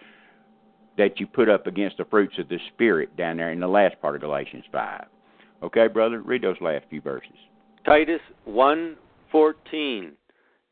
[0.97, 4.01] that you put up against the fruits of the spirit down there in the last
[4.01, 5.05] part of Galatians five.
[5.61, 7.37] Okay, brother, read those last few verses.
[7.85, 8.95] Titus one
[9.31, 10.13] fourteen,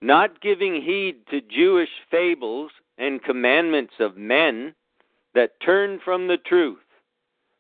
[0.02, 4.74] not giving heed to Jewish fables and commandments of men
[5.34, 6.80] that turn from the truth.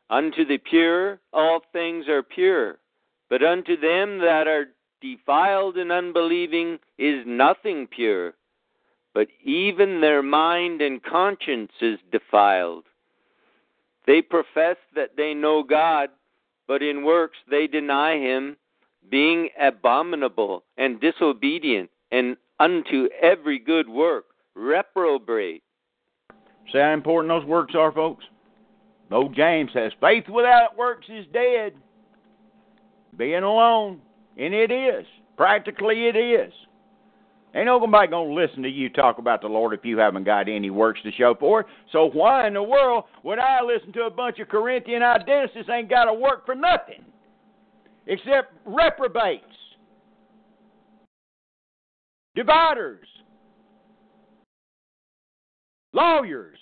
[0.09, 2.79] Unto the pure all things are pure,
[3.29, 4.65] but unto them that are
[5.01, 8.33] defiled and unbelieving is nothing pure,
[9.13, 12.83] but even their mind and conscience is defiled.
[14.05, 16.09] They profess that they know God,
[16.67, 18.57] but in works they deny him,
[19.09, 24.25] being abominable and disobedient, and unto every good work
[24.55, 25.63] reprobate.
[26.71, 28.25] See how important those works are, folks?
[29.11, 31.73] Old James says, faith without works is dead.
[33.17, 34.01] Being alone.
[34.37, 35.05] And it is.
[35.35, 36.53] Practically it is.
[37.53, 40.47] Ain't nobody going to listen to you talk about the Lord if you haven't got
[40.47, 41.65] any works to show for it.
[41.91, 45.89] So why in the world would I listen to a bunch of Corinthian identists ain't
[45.89, 47.03] got to work for nothing?
[48.07, 49.43] Except reprobates,
[52.35, 53.05] dividers,
[55.93, 56.57] lawyers,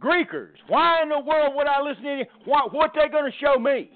[0.00, 0.56] Greekers.
[0.68, 2.28] Why in the world would I listen to any?
[2.44, 3.90] What, what they going to show me?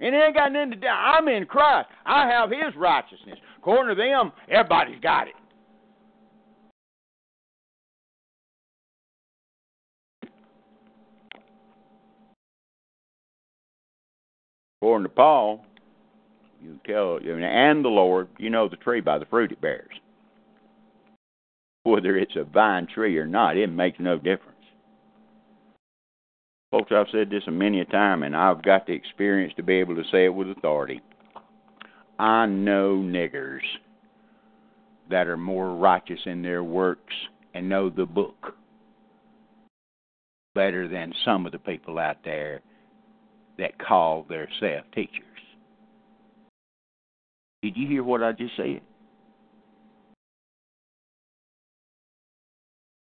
[0.00, 0.86] And it ain't got nothing to do.
[0.86, 1.88] I'm in Christ.
[2.06, 3.38] I have His righteousness.
[3.58, 5.34] According to them, everybody's got it.
[14.82, 15.66] According to Paul,
[16.62, 19.92] you tell, and the Lord, you know the tree by the fruit it bears.
[21.84, 24.56] Whether it's a vine tree or not, it makes no difference.
[26.70, 29.74] Folks, I've said this a many a time, and I've got the experience to be
[29.74, 31.00] able to say it with authority.
[32.18, 33.62] I know niggers
[35.10, 37.14] that are more righteous in their works
[37.54, 38.54] and know the book
[40.54, 42.60] better than some of the people out there
[43.58, 45.24] that call themselves teachers.
[47.62, 48.80] Did you hear what I just said?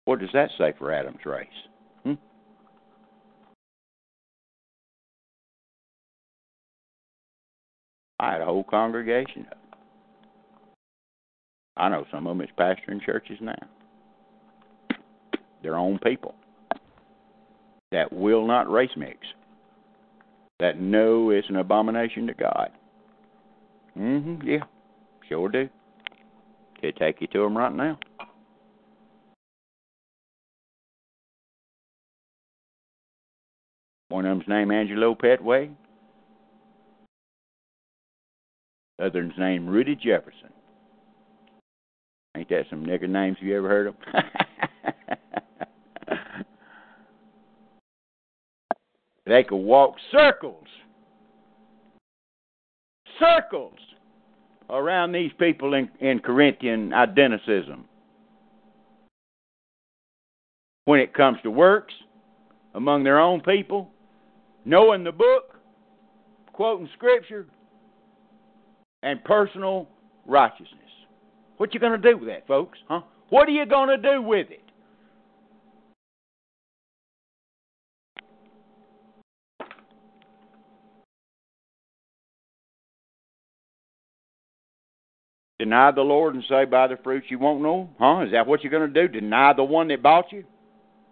[0.05, 1.47] What does that say for Adam's race?
[2.03, 2.13] Hmm?
[8.19, 9.59] I had a whole congregation of them.
[11.77, 13.55] I know some of them is pastoring churches now.
[15.63, 16.35] Their own people
[17.91, 19.17] that will not race mix,
[20.59, 22.71] that know it's an abomination to God.
[23.97, 24.47] Mm-hmm.
[24.47, 24.63] Yeah,
[25.29, 25.69] sure do.
[26.81, 27.97] Could take you to them right now.
[34.13, 35.71] One of them's named Angelo Petway.
[39.01, 40.51] Other's named Rudy Jefferson.
[42.37, 43.95] Ain't that some nigger names you ever heard of?
[49.25, 50.67] they could walk circles,
[53.19, 53.79] circles
[54.69, 57.85] around these people in, in Corinthian identicism.
[60.85, 61.95] When it comes to works
[62.75, 63.89] among their own people,
[64.65, 65.55] knowing the book,
[66.53, 67.47] quoting scripture,
[69.01, 69.87] and personal
[70.25, 70.79] righteousness.
[71.57, 72.79] What you going to do with that, folks?
[72.87, 73.01] Huh?
[73.29, 74.59] What are you going to do with it?
[85.59, 87.89] Deny the Lord and say, by the fruits you won't know?
[87.97, 88.25] Huh?
[88.25, 89.07] Is that what you're going to do?
[89.07, 90.43] Deny the one that bought you?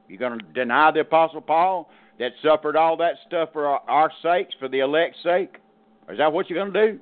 [0.10, 1.90] You're going to deny the Apostle Paul
[2.22, 5.56] that suffered all that stuff for our, our sakes, for the elect's sake?
[6.08, 7.00] Is that what you're going to do?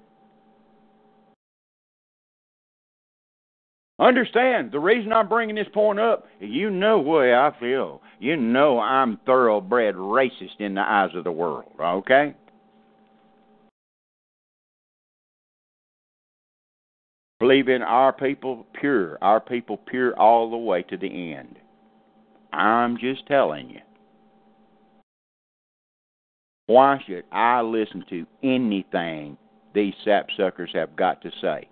[3.99, 8.01] Understand, the reason I'm bringing this point up, you know way I feel.
[8.19, 12.33] You know I'm thoroughbred racist in the eyes of the world, okay?
[17.41, 21.57] Believing our people pure, our people pure all the way to the end.
[22.53, 23.81] I'm just telling you.
[26.69, 29.39] Why should I listen to anything
[29.73, 31.67] these sapsuckers have got to say?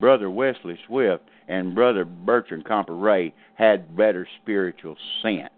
[0.00, 5.48] Brother Wesley Swift and Brother Bertrand Comparet had better spiritual sense.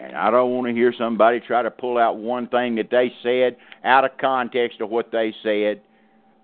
[0.00, 3.12] And I don't want to hear somebody try to pull out one thing that they
[3.22, 5.82] said out of context of what they said.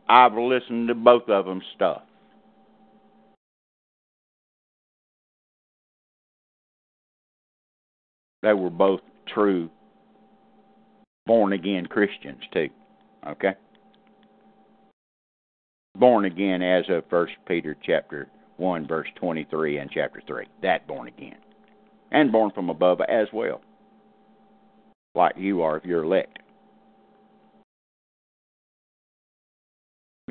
[0.07, 2.03] I've listened to both of them stuff.
[8.45, 9.01] They were both
[9.35, 9.71] true
[11.27, 12.69] born again Christians too.
[13.27, 13.55] Okay?
[15.99, 20.47] born again as of First Peter chapter one, verse twenty-three, and chapter three.
[20.63, 21.37] That born again,
[22.11, 23.61] and born from above as well,
[25.15, 26.39] like you are if you're elect.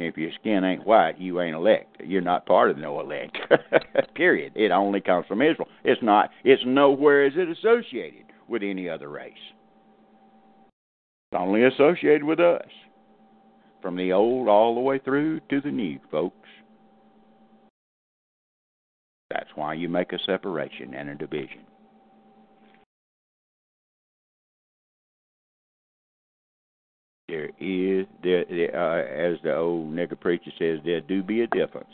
[0.07, 1.97] If your skin ain't white, you ain't elect.
[2.03, 3.37] You're not part of no elect.
[4.15, 4.53] Period.
[4.55, 5.67] It only comes from Israel.
[5.83, 6.29] It's not.
[6.43, 9.33] It's nowhere is it associated with any other race.
[11.31, 12.67] It's only associated with us,
[13.81, 16.35] from the old all the way through to the new, folks.
[19.29, 21.61] That's why you make a separation and a division.
[27.33, 31.47] There is, there, there uh, as the old nigger preacher says, there do be a
[31.47, 31.89] difference.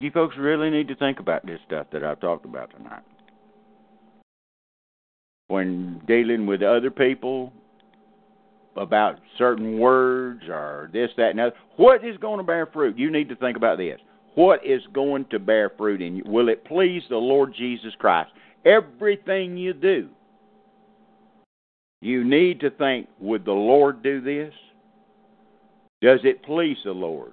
[0.00, 3.04] You folks really need to think about this stuff that I've talked about tonight.
[5.46, 7.52] When dealing with other people
[8.74, 12.98] about certain words or this, that, and other, what is going to bear fruit?
[12.98, 14.00] You need to think about this.
[14.34, 16.22] What is going to bear fruit in you?
[16.24, 18.30] Will it please the Lord Jesus Christ?
[18.64, 20.08] Everything you do,
[22.00, 24.54] you need to think, would the Lord do this?
[26.00, 27.32] Does it please the Lord?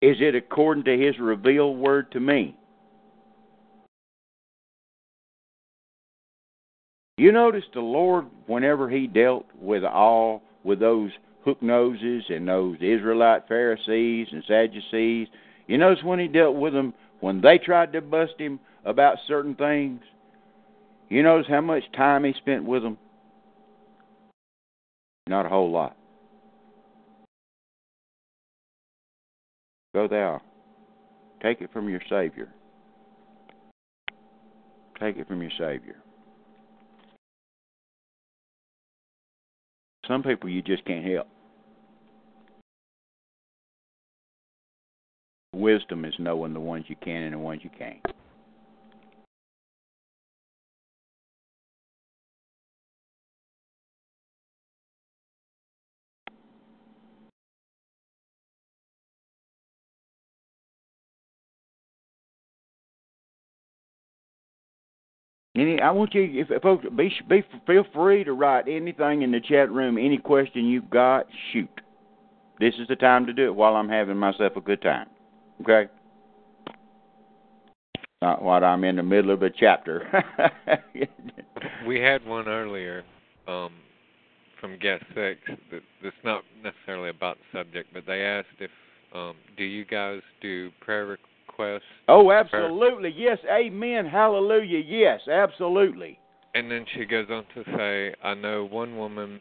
[0.00, 2.56] Is it according to His revealed word to me?
[7.18, 11.10] You notice the Lord, whenever He dealt with all, with those
[11.44, 15.28] hook noses and those Israelite Pharisees and Sadducees,
[15.66, 19.54] you notice when He dealt with them, when they tried to bust Him about certain
[19.54, 20.00] things,
[21.08, 22.98] you notice how much time He spent with them?
[25.26, 25.96] Not a whole lot.
[29.94, 30.40] Go thou.
[31.42, 32.48] Take it from your Savior.
[35.00, 35.96] Take it from your Savior.
[40.10, 41.28] Some people you just can't help.
[45.54, 48.04] Wisdom is knowing the ones you can and the ones you can't.
[65.60, 69.40] Any, I want you, if folks, be, be feel free to write anything in the
[69.40, 71.68] chat room, any question you've got, shoot.
[72.58, 75.08] This is the time to do it while I'm having myself a good time.
[75.60, 75.90] Okay.
[78.22, 80.24] Not while I'm in the middle of a chapter.
[81.86, 83.04] we had one earlier
[83.46, 83.72] um,
[84.62, 88.70] from guest six that that's not necessarily about the subject, but they asked if
[89.14, 91.29] um, do you guys do prayer requests.
[92.08, 93.14] Oh, absolutely.
[93.16, 93.38] Yes.
[93.50, 94.06] Amen.
[94.06, 94.82] Hallelujah.
[94.84, 96.18] Yes, absolutely.
[96.54, 99.40] And then she goes on to say, I know one woman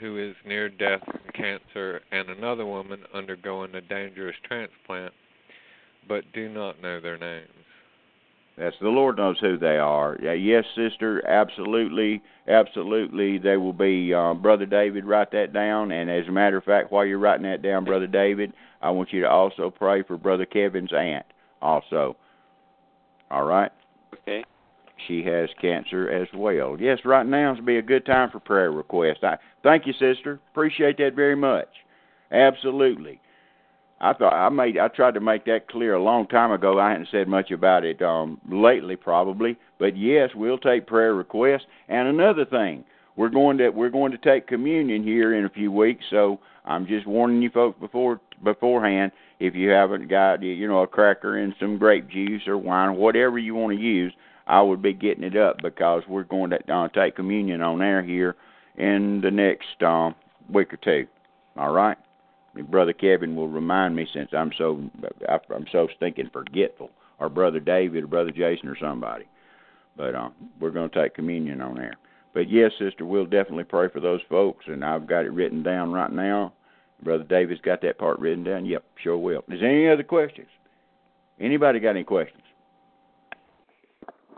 [0.00, 5.12] who is near death from cancer and another woman undergoing a dangerous transplant,
[6.08, 7.48] but do not know their names.
[8.56, 10.16] That's the Lord knows who they are.
[10.20, 13.38] Yes, sister, absolutely, absolutely.
[13.38, 14.14] They will be.
[14.14, 15.90] Uh, Brother David, write that down.
[15.90, 19.12] And as a matter of fact, while you're writing that down, Brother David, I want
[19.12, 21.26] you to also pray for Brother Kevin's aunt
[21.64, 22.16] also.
[23.30, 23.72] All right?
[24.12, 24.44] Okay.
[25.08, 26.76] She has cancer as well.
[26.78, 29.24] Yes, right now would be a good time for prayer requests.
[29.24, 30.38] I thank you, sister.
[30.52, 31.68] Appreciate that very much.
[32.30, 33.20] Absolutely.
[34.00, 36.78] I thought I made I tried to make that clear a long time ago.
[36.78, 41.66] I hadn't said much about it um lately probably, but yes, we'll take prayer requests.
[41.88, 42.84] And another thing,
[43.16, 46.86] we're going to we're going to take communion here in a few weeks, so I'm
[46.86, 51.54] just warning you folks before beforehand if you haven't got you know a cracker and
[51.58, 54.12] some grape juice or wine, whatever you want to use,
[54.46, 58.02] I would be getting it up because we're going to uh, take communion on air
[58.02, 58.36] here
[58.76, 60.10] in the next uh,
[60.52, 61.06] week or two.
[61.56, 61.96] All right,
[62.70, 64.82] brother Kevin will remind me since I'm so
[65.28, 69.26] I'm so stinking forgetful, or brother David or brother Jason or somebody.
[69.96, 70.30] But uh,
[70.60, 71.94] we're going to take communion on air.
[72.32, 75.92] But yes, sister, we'll definitely pray for those folks, and I've got it written down
[75.92, 76.52] right now
[77.04, 78.64] Brother David's got that part written down.
[78.64, 79.44] Yep, sure will.
[79.48, 80.48] Is there any other questions?
[81.38, 82.42] Anybody got any questions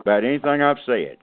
[0.01, 1.17] about anything I've said?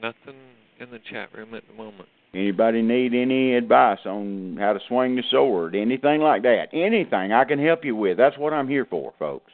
[0.00, 0.40] Nothing
[0.80, 2.08] in the chat room at the moment.
[2.34, 5.74] Anybody need any advice on how to swing the sword?
[5.76, 6.68] Anything like that?
[6.72, 8.16] Anything I can help you with?
[8.16, 9.52] That's what I'm here for, folks.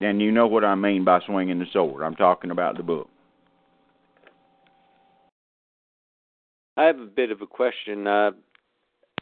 [0.00, 2.02] And you know what I mean by swinging the sword.
[2.02, 3.08] I'm talking about the book.
[6.76, 8.06] I have a bit of a question.
[8.06, 8.30] Uh,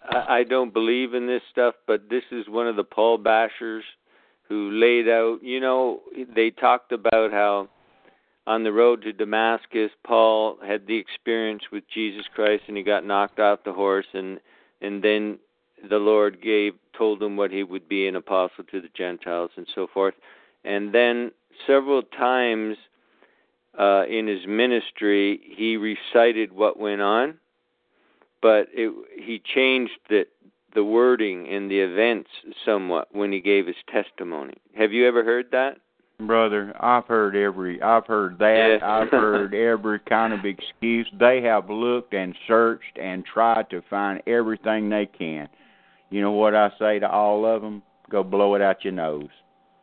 [0.09, 3.83] I, don't believe in this stuff, but this is one of the Paul bashers
[4.49, 5.39] who laid out.
[5.43, 6.03] You know,
[6.35, 7.69] they talked about how
[8.47, 13.05] on the road to Damascus, Paul had the experience with Jesus Christ, and he got
[13.05, 14.39] knocked off the horse, and
[14.81, 15.39] and then
[15.91, 19.67] the Lord gave told him what he would be an apostle to the Gentiles and
[19.75, 20.15] so forth.
[20.69, 21.33] And then
[21.67, 22.77] several times
[23.79, 27.39] uh, in his ministry, he recited what went on,
[28.43, 30.27] but it, he changed the
[30.75, 32.29] the wording in the events
[32.67, 34.53] somewhat when he gave his testimony.
[34.77, 35.79] Have you ever heard that?
[36.21, 38.81] Brother, I've heard every I've heard that.
[38.83, 41.11] I've heard every kind of excuse.
[41.19, 45.49] They have looked and searched and tried to find everything they can.
[46.11, 47.83] You know what I say to all of them?
[48.11, 49.31] Go blow it out your nose.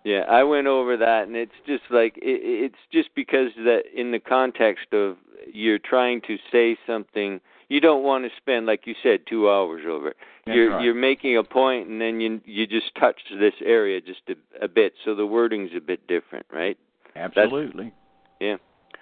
[0.05, 4.11] Yeah, I went over that, and it's just like it, it's just because that in
[4.11, 5.17] the context of
[5.51, 9.81] you're trying to say something, you don't want to spend, like you said, two hours
[9.89, 10.17] over it.
[10.45, 10.83] That's you're right.
[10.83, 14.67] you're making a point, and then you you just touch this area just a, a
[14.67, 16.77] bit, so the wording's a bit different, right?
[17.15, 17.91] Absolutely.
[18.39, 18.57] Yeah.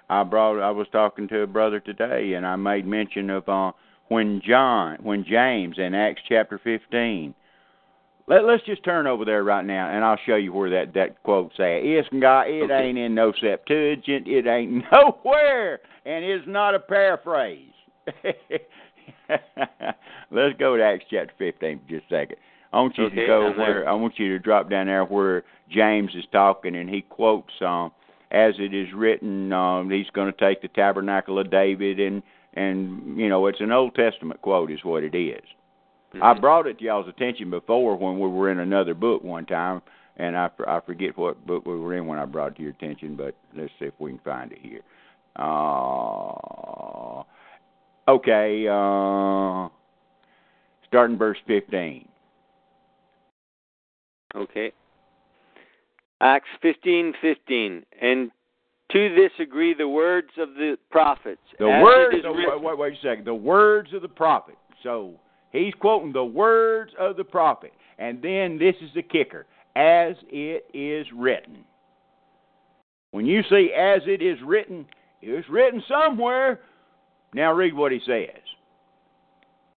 [0.09, 3.71] I brought I was talking to a brother today and I made mention of uh
[4.09, 7.33] when John when James in Acts chapter 15
[8.27, 11.21] let, let's just turn over there right now, and I'll show you where that that
[11.23, 11.81] quote's at.
[11.83, 12.73] It's got it Okay.
[12.87, 14.27] ain't in no Septuagint.
[14.27, 17.69] It ain't nowhere, and it's not a paraphrase.
[20.31, 22.37] let's go to Acts chapter 15 for just a second.
[22.71, 25.43] I want you Okay, to go where I want you to drop down there where
[25.69, 27.91] James is talking, and he quotes um,
[28.31, 29.53] as it is written.
[29.53, 32.23] Um, he's going to take the tabernacle of David, and
[32.55, 35.43] and you know it's an Old Testament quote, is what it is.
[36.21, 36.41] I Mhm.
[36.41, 39.81] brought it to y'all's attention before when we were in another book one time,
[40.17, 42.71] and I I forget what book we were in when I brought it to your
[42.71, 44.81] attention, but let's see if we can find it here.
[45.35, 47.23] Uh,
[48.07, 49.69] okay, uh,
[50.85, 52.07] starting verse fifteen.
[54.35, 54.71] Okay.
[56.21, 58.31] Acts fifteen fifteen, and
[58.91, 61.41] to this agree the words of the prophets.
[61.57, 62.23] The words.
[62.23, 63.25] Of, wait, wait, wait a second.
[63.25, 64.57] The words of the prophet.
[64.83, 65.19] So
[65.53, 70.65] he's quoting the words of the prophet, and then this is the kicker: as it
[70.73, 71.63] is written.
[73.11, 74.85] When you see "as it is written,"
[75.21, 76.59] it's written somewhere.
[77.33, 78.41] Now read what he says.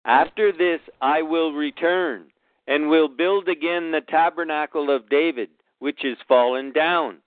[0.05, 2.27] After this I will return,
[2.67, 7.19] and will build again the tabernacle of David, which is fallen down.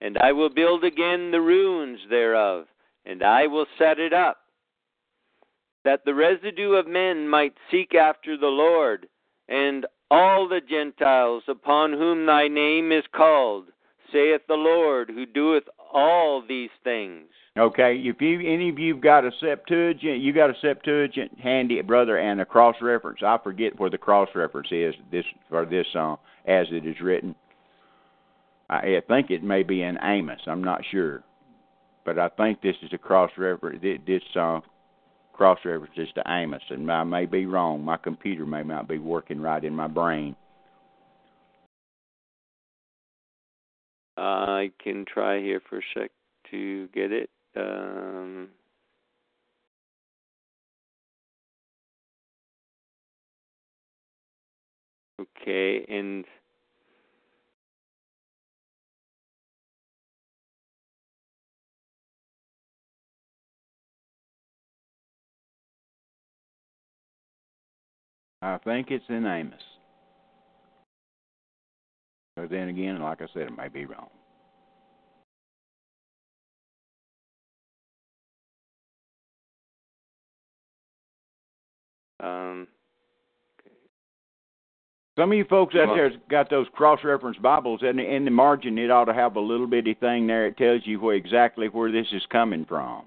[0.00, 2.66] And I will build again the ruins thereof,
[3.06, 4.38] and I will set it up,
[5.84, 9.06] that the residue of men might seek after the Lord,
[9.48, 13.66] and all the Gentiles upon whom thy name is called,
[14.12, 17.26] saith the Lord, who doeth all these things.
[17.56, 22.18] Okay, if you any of you've got a Septuagint, you got a Septuagint handy, brother,
[22.18, 23.20] and a cross reference.
[23.24, 27.34] I forget where the cross reference is this for this song as it is written.
[28.68, 30.40] I, I think it may be in Amos.
[30.46, 31.22] I'm not sure,
[32.04, 33.80] but I think this is a cross reference.
[33.82, 34.62] This song
[35.34, 37.84] cross references to Amos, and I may be wrong.
[37.84, 40.36] My computer may not be working right in my brain.
[44.16, 46.10] I can try here for a sec
[46.52, 47.30] to get it.
[47.56, 48.48] Um,
[55.20, 56.24] okay, and
[68.44, 69.54] I think it's in Amos.
[72.36, 74.10] But then again, like I said, it may be wrong.
[82.20, 82.68] um,
[85.16, 88.90] Some of you folks out there's got those cross-reference Bibles, and in the margin it
[88.90, 90.46] ought to have a little bitty thing there.
[90.46, 93.04] It tells you where exactly where this is coming from.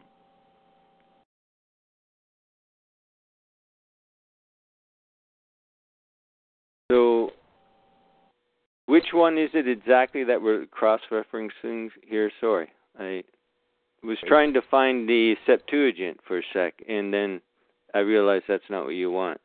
[6.92, 7.32] So
[8.86, 12.32] which one is it exactly that we're cross-referencing here?
[12.40, 13.24] Sorry, I
[14.04, 17.42] was trying to find the Septuagint for a sec, and then
[17.94, 19.42] I realized that's not what you want.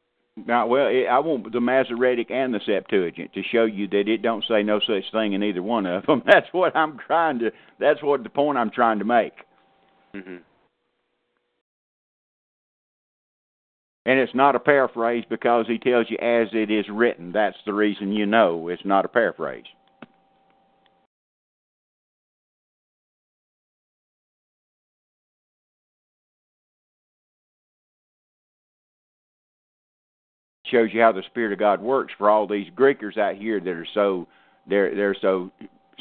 [0.46, 4.22] Now, well, it, I want the Masoretic and the Septuagint to show you that it
[4.22, 6.22] don't say no such thing in either one of them.
[6.26, 7.50] That's what I'm trying to.
[7.78, 9.34] That's what the point I'm trying to make.
[10.14, 10.36] hmm
[14.04, 17.30] And it's not a paraphrase because he tells you as it is written.
[17.32, 19.64] That's the reason you know it's not a paraphrase.
[30.66, 33.68] Shows you how the Spirit of God works for all these Greekers out here that
[33.68, 34.26] are so
[34.66, 35.50] they're they're so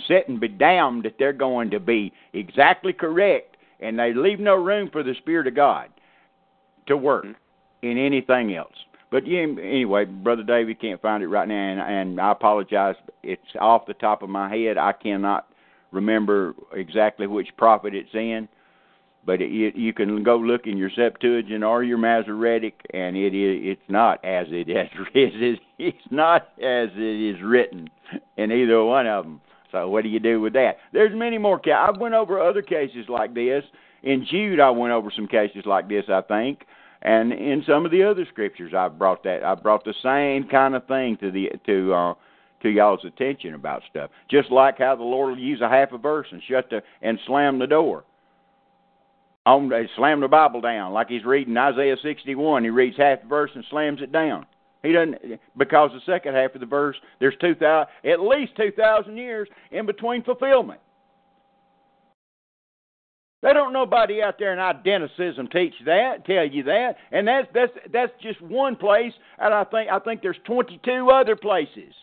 [0.08, 4.56] set and be damned that they're going to be exactly correct and they leave no
[4.56, 5.90] room for the Spirit of God
[6.88, 7.26] to work.
[7.82, 8.76] In anything else.
[9.12, 12.96] But yeah, anyway, brother David can't find it right now, and, and I apologize.
[13.24, 14.78] It's off the top of my head.
[14.78, 15.48] I cannot
[15.92, 18.48] remember exactly which prophet it's in,
[19.26, 23.60] but it, you can go look in your Septuagint or your Masoretic, and it is
[23.64, 24.88] it's not as it is
[25.78, 27.90] it's not as it is written
[28.38, 29.42] in either one of them.
[29.74, 30.78] So what do you do with that?
[30.94, 31.60] There's many more.
[31.60, 33.64] Ca- I went over other cases like this
[34.04, 34.60] in Jude.
[34.60, 36.06] I went over some cases like this.
[36.10, 36.66] I think
[37.02, 39.44] and in some of the other scriptures, I've brought that.
[39.44, 42.14] I've brought the same kind of thing to the to uh,
[42.62, 44.12] to y'all's attention about stuff.
[44.30, 47.20] Just like how the Lord will use a half a verse and shut the and
[47.26, 48.04] slam the door.
[49.48, 52.64] On slam the Bible down like he's reading Isaiah 61.
[52.64, 54.46] He reads half the verse and slams it down.
[54.84, 58.72] He doesn't because the second half of the verse there's two thousand at least two
[58.72, 60.80] thousand years in between fulfillment.
[63.42, 67.72] They don't nobody out there in identicism teach that, tell you that, and that's that's
[67.92, 71.94] that's just one place, and I think I think there's 22 other places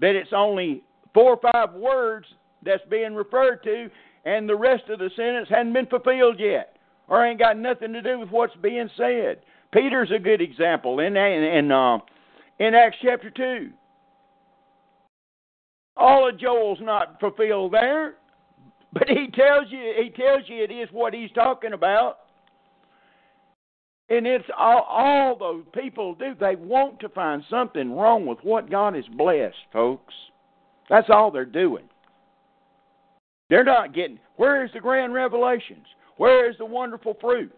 [0.00, 0.82] that it's only
[1.14, 2.26] four or five words
[2.64, 3.88] that's being referred to,
[4.24, 8.02] and the rest of the sentence hadn't been fulfilled yet, or ain't got nothing to
[8.02, 9.42] do with what's being said.
[9.72, 11.98] Peter's a good example in in in, uh,
[12.58, 13.70] in Acts chapter two.
[15.96, 18.16] All of Joel's not fulfilled there.
[18.92, 22.18] But he tells you he tells you it is what he's talking about.
[24.08, 26.34] And it's all, all those people do.
[26.38, 30.12] They want to find something wrong with what God has blessed, folks.
[30.90, 31.84] That's all they're doing.
[33.48, 34.18] They're not getting.
[34.36, 35.86] Where is the grand revelations?
[36.18, 37.54] Where is the wonderful fruit?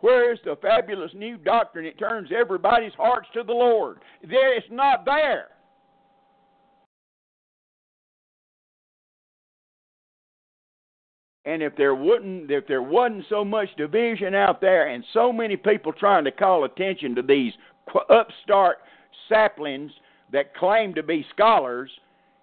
[0.00, 1.84] Where is the fabulous new doctrine?
[1.84, 3.98] that turns everybody's hearts to the Lord.
[4.26, 5.48] There, it's not there.
[11.44, 15.56] And if there wouldn't, if there wasn't so much division out there, and so many
[15.56, 17.52] people trying to call attention to these
[18.10, 18.78] upstart
[19.28, 19.90] saplings
[20.32, 21.90] that claim to be scholars,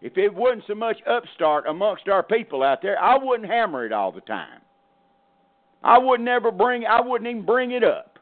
[0.02, 3.91] if it wasn't so much upstart amongst our people out there, I wouldn't hammer it
[3.91, 4.61] all the time.
[5.84, 6.86] I would never bring.
[6.86, 8.18] I wouldn't even bring it up.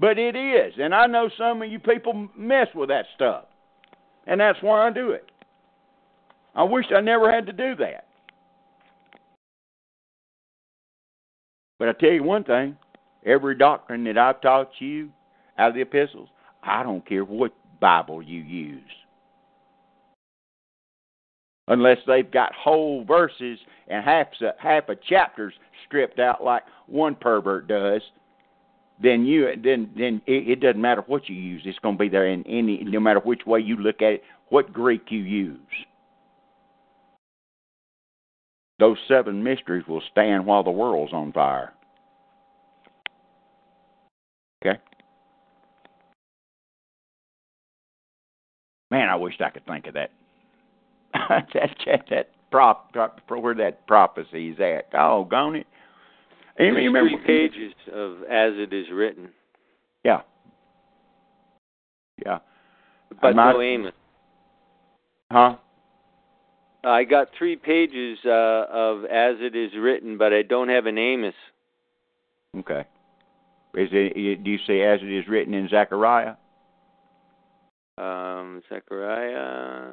[0.00, 3.46] But it is, and I know some of you people mess with that stuff,
[4.28, 5.28] and that's why I do it.
[6.54, 8.07] I wish I never had to do that.
[11.78, 12.76] But I tell you one thing
[13.24, 15.10] every doctrine that I've taught you
[15.58, 16.28] out of the epistles,
[16.62, 18.82] I don't care what Bible you use.
[21.68, 25.54] Unless they've got whole verses and half a, half a chapters
[25.86, 28.00] stripped out like one pervert does,
[29.00, 31.62] then you then then it, it doesn't matter what you use.
[31.64, 34.22] It's going to be there in any no matter which way you look at it,
[34.48, 35.58] what Greek you use.
[38.78, 41.72] Those seven mysteries will stand while the world's on fire.
[44.64, 44.78] Okay?
[48.90, 50.10] Man, I wished I could think of that.
[51.14, 51.48] that
[51.86, 54.88] that that prop, prop where that prophecy is at.
[54.94, 55.66] Oh, gone it.
[56.58, 59.28] You remember three pages of as it is written.
[60.04, 60.22] Yeah.
[62.24, 62.38] Yeah.
[63.22, 63.92] But not, no Amos.
[65.30, 65.56] Huh?
[66.84, 70.96] I got three pages uh, of as it is written, but I don't have an
[70.96, 71.34] Amos.
[72.56, 72.84] Okay.
[73.74, 74.44] Is it?
[74.44, 76.34] Do you say as it is written in Zechariah?
[77.98, 79.92] Um, Zechariah.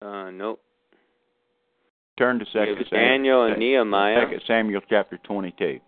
[0.00, 0.60] Uh, nope.
[2.16, 3.08] Turn to Second Samuel.
[3.08, 4.20] Daniel and Nehemiah.
[4.24, 5.80] Second Samuel chapter twenty-two.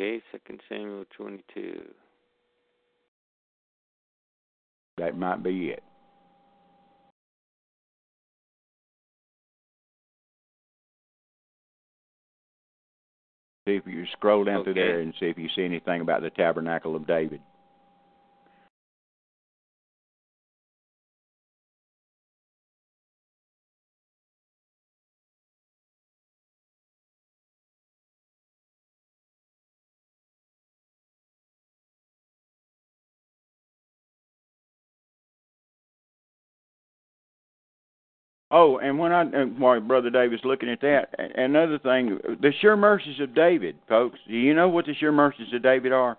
[0.00, 1.82] Okay, Second Samuel twenty-two.
[4.98, 5.82] That might be it.
[13.66, 14.64] See if you scroll down okay.
[14.64, 17.40] through there and see if you see anything about the tabernacle of David.
[38.58, 43.20] Oh, and when I, my brother David's looking at that, another thing, the sure mercies
[43.20, 44.18] of David, folks.
[44.26, 46.16] Do you know what the sure mercies of David are?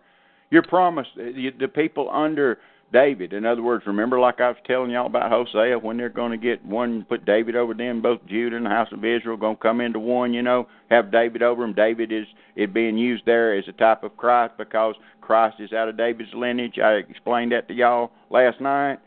[0.52, 2.60] You're promised the, the people under
[2.94, 3.34] David.
[3.34, 6.38] In other words, remember, like I was telling y'all about Hosea, when they're going to
[6.38, 9.62] get one, put David over them, both Judah and the house of Israel, going to
[9.62, 10.32] come into one.
[10.32, 11.74] You know, have David over them.
[11.74, 15.90] David is it being used there as a type of Christ because Christ is out
[15.90, 16.78] of David's lineage.
[16.78, 19.00] I explained that to y'all last night.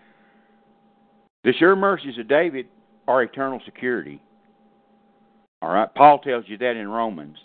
[1.45, 2.67] The sure mercies of David
[3.11, 4.23] our eternal security.
[5.61, 5.93] All right?
[5.95, 7.37] Paul tells you that in Romans.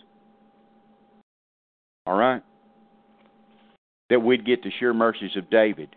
[2.06, 2.44] All right?
[4.12, 5.90] That we'd get the sure mercies of David.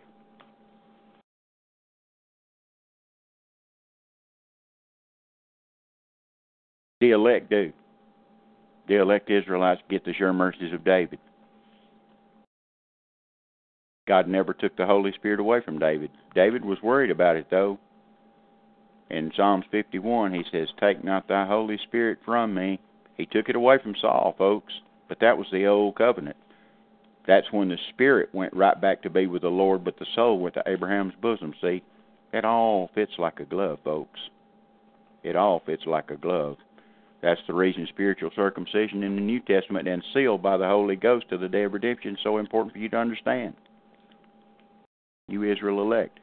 [6.99, 7.71] The elect do.
[8.87, 11.19] The elect Israelites get the sure mercies of David.
[14.07, 16.09] God never took the Holy Spirit away from David.
[16.33, 17.77] David was worried about it, though.
[19.09, 22.79] In Psalms 51, he says, Take not thy Holy Spirit from me.
[23.17, 24.73] He took it away from Saul, folks,
[25.07, 26.37] but that was the old covenant.
[27.27, 30.39] That's when the spirit went right back to be with the Lord, but the soul
[30.39, 31.53] went to Abraham's bosom.
[31.61, 31.83] See,
[32.33, 34.19] it all fits like a glove, folks.
[35.23, 36.57] It all fits like a glove.
[37.21, 41.29] That's the reason spiritual circumcision in the New Testament and sealed by the Holy Ghost
[41.29, 43.55] to the day of redemption is so important for you to understand.
[45.27, 46.19] You Israel elect.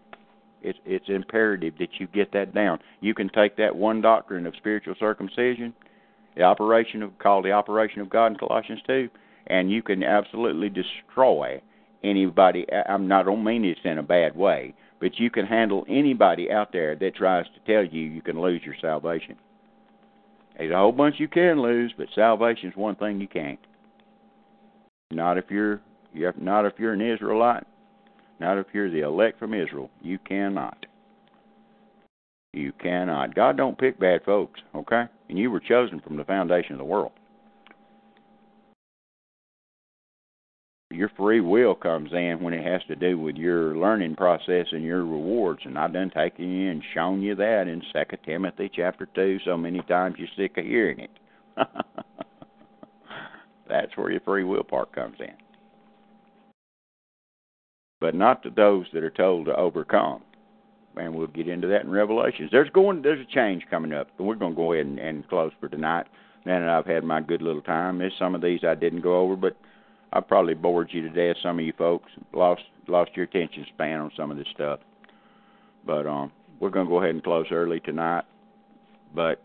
[0.67, 2.81] It's it's imperative that you get that down.
[3.01, 5.73] You can take that one doctrine of spiritual circumcision,
[6.37, 9.09] the operation of called the operation of God in Colossians two,
[9.47, 11.63] and you can absolutely destroy
[12.03, 12.67] anybody.
[12.89, 16.51] I'm not I don't mean this in a bad way, but you can handle anybody
[16.51, 19.37] out there that tries to tell you you can lose your salvation.
[20.59, 23.61] There's a whole bunch you can lose, but salvation's one thing you can't.
[25.13, 25.81] Not if you're
[26.13, 27.65] you have, not if you're an Israelite,
[28.41, 29.91] not if you're the elect from Israel.
[30.03, 30.87] You cannot.
[32.53, 33.35] You cannot.
[33.35, 35.05] God don't pick bad folks, okay?
[35.29, 37.13] And you were chosen from the foundation of the world.
[40.97, 44.83] your free will comes in when it has to do with your learning process and
[44.83, 45.61] your rewards.
[45.65, 49.57] And I've done taken you and shown you that in Second Timothy chapter two so
[49.57, 51.11] many times you're sick of hearing it.
[53.69, 55.46] That's where your free will part comes in.
[58.01, 60.23] But not to those that are told to overcome.
[60.97, 62.51] And we'll get into that in Revelations.
[62.51, 65.29] There's going there's a change coming up, but we're going to go ahead and, and
[65.29, 66.07] close for tonight.
[66.47, 69.21] Now that I've had my good little time, there's some of these I didn't go
[69.21, 69.57] over, but
[70.13, 71.37] I probably bored you to death.
[71.43, 74.81] Some of you folks lost lost your attention span on some of this stuff.
[75.85, 78.25] But um, we're going to go ahead and close early tonight.
[79.15, 79.43] But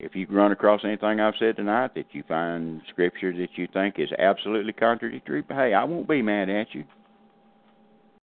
[0.00, 3.96] if you run across anything I've said tonight that you find scripture that you think
[3.98, 6.84] is absolutely contradictory, hey, I won't be mad at you.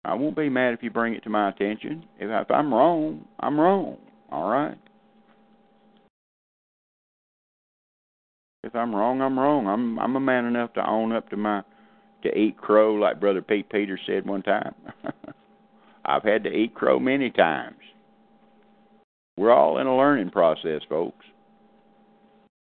[0.05, 2.05] I won't be mad if you bring it to my attention.
[2.19, 3.97] If, if I'm wrong, I'm wrong.
[4.31, 4.77] All right.
[8.63, 9.67] If I'm wrong, I'm wrong.
[9.67, 11.63] I'm I'm a man enough to own up to my
[12.23, 14.73] to eat crow like brother Pete Peters said one time.
[16.05, 17.77] I've had to eat crow many times.
[19.37, 21.25] We're all in a learning process, folks.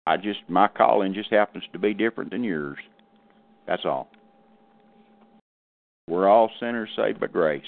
[0.08, 2.78] I just my calling just happens to be different than yours.
[3.68, 4.08] That's all.
[6.08, 7.66] We're all sinners saved by grace.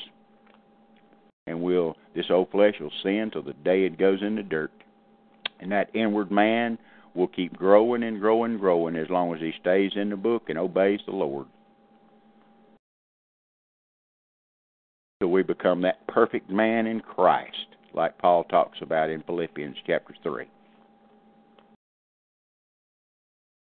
[1.47, 4.71] And we'll this old flesh will sin till the day it goes in the dirt.
[5.59, 6.77] And that inward man
[7.15, 10.43] will keep growing and growing and growing as long as he stays in the book
[10.49, 11.47] and obeys the Lord.
[15.19, 20.13] Till we become that perfect man in Christ, like Paul talks about in Philippians chapter
[20.21, 20.45] 3.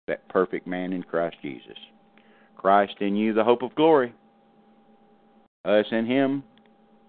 [0.09, 1.77] That perfect man in Christ Jesus.
[2.57, 4.11] Christ in you, the hope of glory.
[5.65, 6.41] Us in him,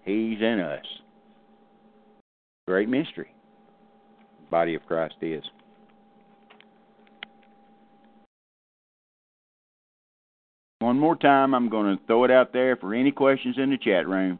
[0.05, 0.85] he's in us.
[2.67, 3.33] Great mystery.
[4.51, 5.43] body of Christ is.
[10.77, 13.77] One more time, I'm going to throw it out there for any questions in the
[13.77, 14.37] chat room.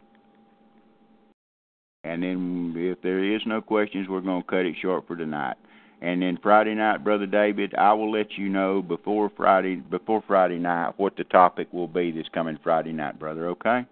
[2.04, 5.58] And then if there is no questions, we're going to cut it short for tonight.
[6.02, 10.57] And then Friday night, brother David, I will let you know before Friday before Friday
[10.57, 13.49] night what the topic will be this coming Friday night, brother.
[13.49, 13.86] Okay?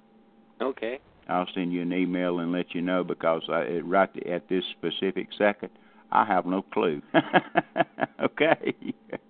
[0.59, 0.99] Okay.
[1.27, 4.63] I'll send you an email and let you know because I, it, right at this
[4.71, 5.69] specific second,
[6.11, 7.01] I have no clue.
[8.23, 8.73] okay.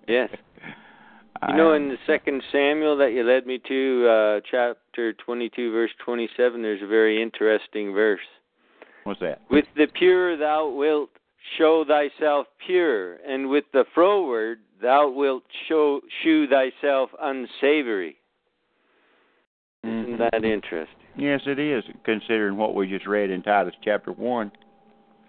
[0.08, 0.30] Yes.
[1.48, 5.90] You know, in the second Samuel that you led me to, uh, chapter 22, verse
[6.04, 8.20] 27, there's a very interesting verse.
[9.04, 9.40] What's that?
[9.50, 11.08] With the pure thou wilt
[11.60, 18.16] show thyself pure, and with the froward thou wilt show shew thyself unsavory.
[19.84, 20.16] Isn't mm-hmm.
[20.18, 20.96] that interesting?
[21.16, 24.52] Yes, it is, considering what we just read in Titus chapter 1.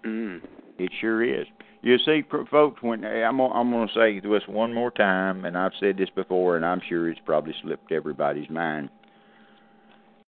[0.06, 0.40] Mm.
[0.78, 1.46] It sure is.
[1.82, 5.72] You see, folks, when I'm I'm going to say this one more time, and I've
[5.80, 8.88] said this before, and I'm sure it's probably slipped everybody's mind.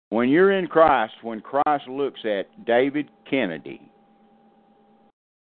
[0.09, 3.81] When you're in Christ, when Christ looks at David Kennedy,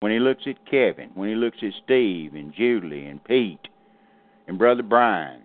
[0.01, 3.68] when he looks at Kevin, when he looks at Steve and Julie and Pete
[4.47, 5.43] and Brother Brian,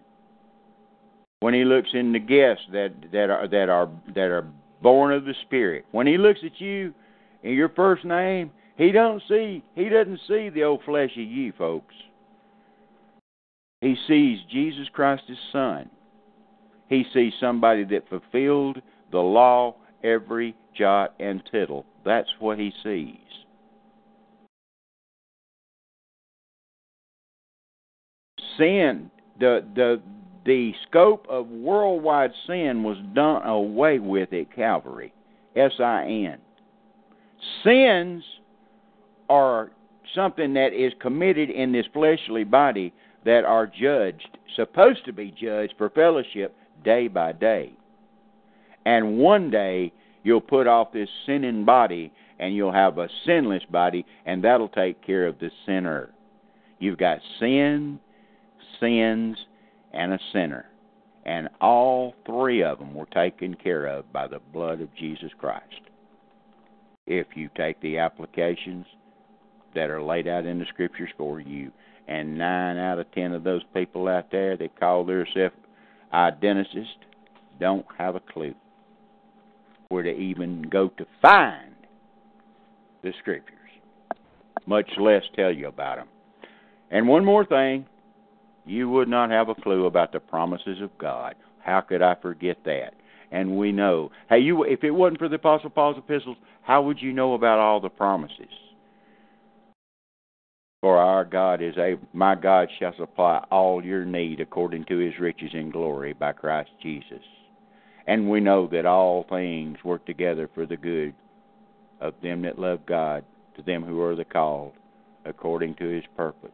[1.40, 4.48] when he looks in the guests that that are that are that are
[4.82, 6.94] born of the Spirit, when he looks at you
[7.44, 11.54] and your first name He don't see he doesn't see the old flesh of you,
[11.58, 11.94] folks.
[13.82, 15.90] He sees Jesus Christ his son.
[16.88, 21.86] He sees somebody that fulfilled the law every jot and tittle.
[22.06, 23.41] That's what he sees.
[28.62, 29.10] Sin,
[29.40, 30.02] the the
[30.46, 35.14] the scope of worldwide sin was done away with at Calvary.
[35.56, 36.38] S I N.
[37.64, 38.24] Sins
[39.30, 39.72] are
[40.14, 42.94] something that is committed in this fleshly body
[43.26, 47.74] that are judged, supposed to be judged for fellowship day by day.
[48.86, 49.94] And one day
[50.24, 55.06] you'll put off this sinning body and you'll have a sinless body, and that'll take
[55.06, 56.10] care of the sinner.
[56.80, 58.00] You've got sin,
[58.82, 59.38] sins,
[59.94, 60.66] and a sinner.
[61.26, 65.82] And all three of them were taken care of by the blood of Jesus Christ.
[67.08, 68.86] If you take the applications
[69.76, 71.72] that are laid out in the scriptures for you,
[72.08, 75.56] and nine out of ten of those people out there that call themselves
[76.14, 77.06] identicists
[77.60, 78.56] don't have a clue
[79.90, 81.76] where to even go to find
[83.04, 83.58] the scriptures,
[84.66, 86.08] much less tell you about them.
[86.90, 87.86] And one more thing,
[88.72, 91.36] you would not have a clue about the promises of God.
[91.64, 92.94] How could I forget that?
[93.32, 94.12] And we know.
[94.30, 97.60] Hey, you if it wasn't for the Apostle Paul's epistles, how would you know about
[97.60, 98.48] all the promises?
[100.82, 105.20] For our God is a my God shall supply all your need according to his
[105.20, 107.24] riches in glory by Christ Jesus.
[108.08, 111.14] And we know that all things work together for the good
[112.00, 113.24] of them that love God,
[113.58, 114.74] to them who are the called
[115.26, 116.52] according to his purpose.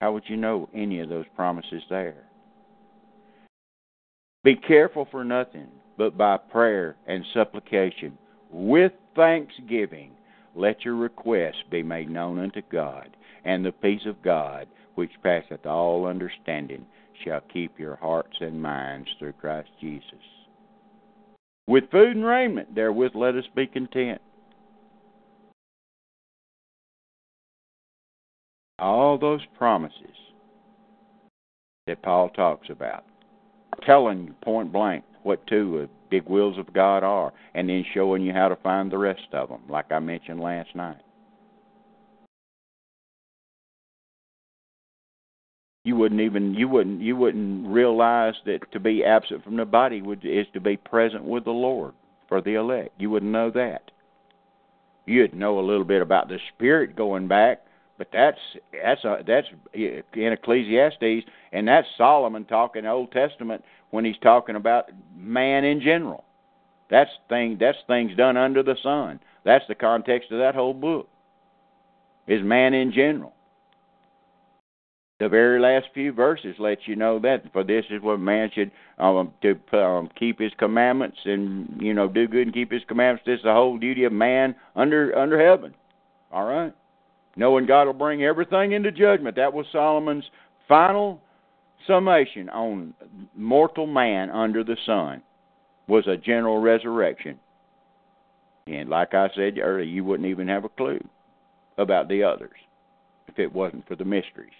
[0.00, 2.24] How would you know any of those promises there?
[4.44, 8.16] Be careful for nothing, but by prayer and supplication,
[8.50, 10.12] with thanksgiving,
[10.54, 15.66] let your requests be made known unto God, and the peace of God, which passeth
[15.66, 16.86] all understanding,
[17.24, 20.04] shall keep your hearts and minds through Christ Jesus.
[21.66, 24.20] With food and raiment, therewith let us be content.
[28.78, 30.16] All those promises
[31.86, 33.04] that Paul talks about,
[33.84, 38.32] telling you point blank what two big wills of God are, and then showing you
[38.32, 41.00] how to find the rest of them, like I mentioned last night.
[45.84, 50.02] You wouldn't even you wouldn't you wouldn't realize that to be absent from the body
[50.02, 51.94] would is to be present with the Lord
[52.28, 52.90] for the elect.
[52.98, 53.92] You wouldn't know that.
[55.06, 57.62] You'd know a little bit about the spirit going back,
[57.98, 58.38] but that's
[58.72, 64.90] that's a, that's in Ecclesiastes, and that's Solomon talking Old Testament when he's talking about
[65.16, 66.24] man in general.
[66.90, 69.20] That's thing that's things done under the sun.
[69.44, 71.08] That's the context of that whole book.
[72.26, 73.32] Is man in general.
[75.18, 78.70] The very last few verses let you know that for this is what man should
[78.98, 83.24] um, to um, keep his commandments and you know do good and keep his commandments.
[83.24, 85.74] This is the whole duty of man under under heaven.
[86.30, 86.74] All right,
[87.36, 89.36] knowing God will bring everything into judgment.
[89.36, 90.24] That was Solomon's
[90.66, 91.20] final
[91.86, 92.94] summation on
[93.36, 95.22] mortal man under the sun
[95.86, 97.38] was a general resurrection.
[98.66, 101.00] And like I said earlier, you wouldn't even have a clue
[101.78, 102.56] about the others
[103.28, 104.50] if it wasn't for the mysteries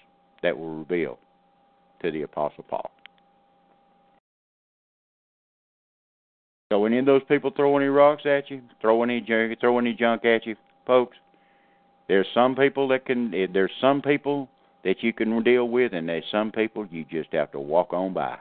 [0.43, 1.19] that were revealed
[2.03, 2.91] to the Apostle Paul.
[6.71, 9.79] So when any of those people throw any rocks at you, throw any junk, throw
[9.79, 11.17] any junk at you, folks,
[12.09, 13.35] there's some people that can.
[13.35, 14.49] Eh, there's some people
[14.85, 18.13] that you can deal with, and there's some people you just have to walk on
[18.13, 18.39] by.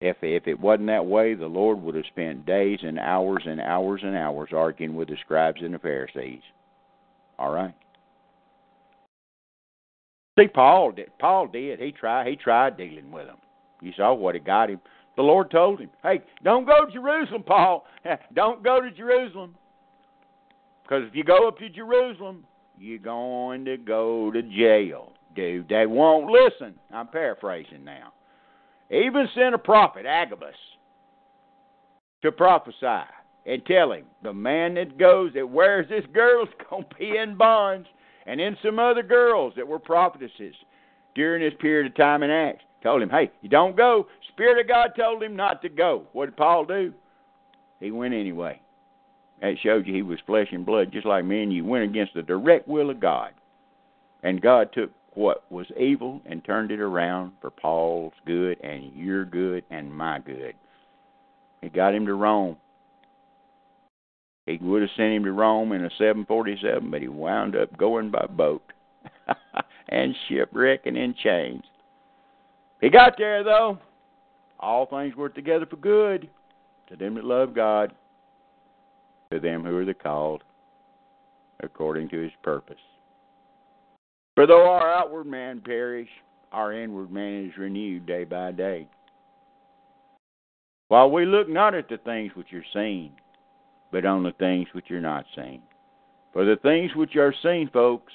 [0.00, 3.60] If if it wasn't that way, the Lord would have spent days and hours and
[3.60, 6.42] hours and hours arguing with the scribes and the Pharisees.
[7.38, 7.74] All right.
[10.38, 11.10] See, Paul did.
[11.18, 11.80] Paul did.
[11.80, 12.28] He tried.
[12.28, 13.38] He tried dealing with them.
[13.80, 14.80] You saw what it got him.
[15.16, 17.84] The Lord told him, "Hey, don't go to Jerusalem, Paul.
[18.34, 19.56] Don't go to Jerusalem,
[20.88, 22.44] because if you go up to Jerusalem,
[22.78, 25.68] you're going to go to jail, dude.
[25.68, 28.12] They won't listen." I'm paraphrasing now.
[28.90, 30.54] Even sent a prophet, Agabus,
[32.22, 33.04] to prophesy
[33.44, 37.36] and tell him the man that goes that wears this girl's going to be in
[37.36, 37.88] bonds
[38.26, 40.54] and then some other girls that were prophetesses
[41.14, 44.06] during this period of time in Acts told him, hey, you don't go.
[44.28, 46.04] Spirit of God told him not to go.
[46.12, 46.92] What did Paul do?
[47.80, 48.60] He went anyway.
[49.40, 51.64] That showed you he was flesh and blood, just like me and you.
[51.64, 53.32] Went against the direct will of God.
[54.22, 59.24] And God took what was evil and turned it around for Paul's good and your
[59.24, 60.54] good and my good.
[61.60, 62.56] He got him to Rome.
[64.46, 68.10] He would have sent him to Rome in a 747, but he wound up going
[68.10, 68.62] by boat
[69.88, 71.64] and shipwrecking in chains.
[72.80, 73.78] He got there, though.
[74.60, 76.28] All things work together for good
[76.88, 77.94] to them that love God,
[79.30, 80.42] to them who are the called
[81.60, 82.76] according to his purpose.
[84.34, 86.08] For though our outward man perish,
[86.52, 88.86] our inward man is renewed day by day.
[90.88, 93.12] While we look not at the things which are seen,
[93.92, 95.62] but on the things which are not seen.
[96.32, 98.12] For the things which are seen, folks,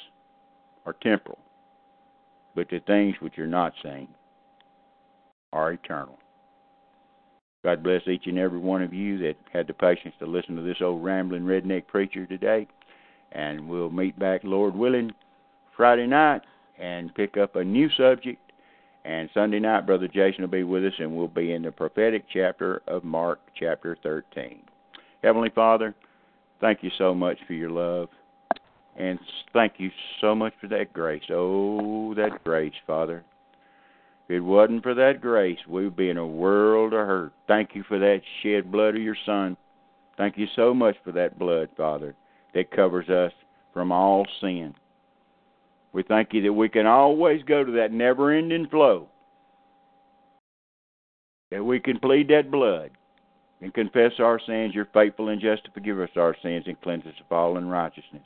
[0.86, 1.40] are temporal,
[2.56, 4.08] but the things which are not seen
[5.52, 6.18] are eternal.
[7.64, 10.62] God bless each and every one of you that had the patience to listen to
[10.62, 12.68] this old rambling redneck preacher today.
[13.32, 15.12] And we'll meet back, Lord willing,
[15.76, 16.42] Friday night
[16.80, 18.40] and pick up a new subject.
[19.06, 22.26] And Sunday night, Brother Jason will be with us, and we'll be in the prophetic
[22.32, 24.62] chapter of Mark, chapter 13.
[25.22, 25.94] Heavenly Father,
[26.62, 28.10] thank you so much for your love.
[28.96, 29.20] And
[29.52, 29.90] thank you
[30.22, 31.24] so much for that grace.
[31.30, 33.24] Oh, that grace, Father.
[34.34, 37.34] It wasn't for that grace, we would be in a world of hurt.
[37.48, 39.56] Thank you for that shed blood of your Son.
[40.18, 42.16] Thank you so much for that blood, Father,
[42.56, 43.32] that covers us
[43.76, 44.74] from all sin.
[45.92, 49.08] We thank you that we can always go to that never ending flow,
[51.52, 52.90] that we can plead that blood
[53.62, 57.06] and confess our sins, you're faithful and just to forgive us our sins and cleanse
[57.06, 58.24] us of all unrighteousness.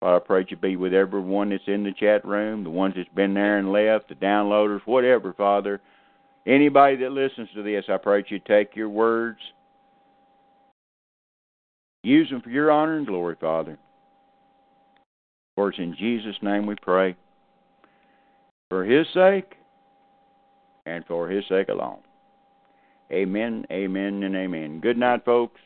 [0.00, 3.08] Father, I pray you be with everyone that's in the chat room, the ones that's
[3.14, 5.80] been there and left, the downloaders, whatever, Father.
[6.46, 9.38] Anybody that listens to this, I pray you take your words,
[12.04, 13.78] use them for your honor and glory, Father.
[15.56, 17.16] For it's in Jesus' name we pray.
[18.70, 19.54] For his sake
[20.86, 21.98] and for his sake alone.
[23.10, 24.80] Amen, amen, and amen.
[24.80, 25.60] Good night, folks.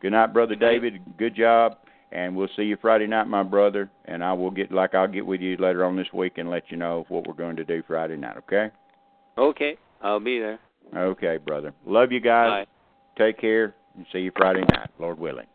[0.00, 1.00] Good night, Brother David.
[1.18, 1.78] Good job.
[2.12, 3.90] And we'll see you Friday night, my brother.
[4.04, 6.70] And I will get, like, I'll get with you later on this week and let
[6.70, 8.70] you know what we're going to do Friday night, okay?
[9.38, 9.76] Okay.
[10.02, 10.58] I'll be there.
[10.94, 11.72] Okay, brother.
[11.86, 12.66] Love you guys.
[12.66, 13.24] Bye.
[13.24, 15.46] Take care and see you Friday night, Lord willing.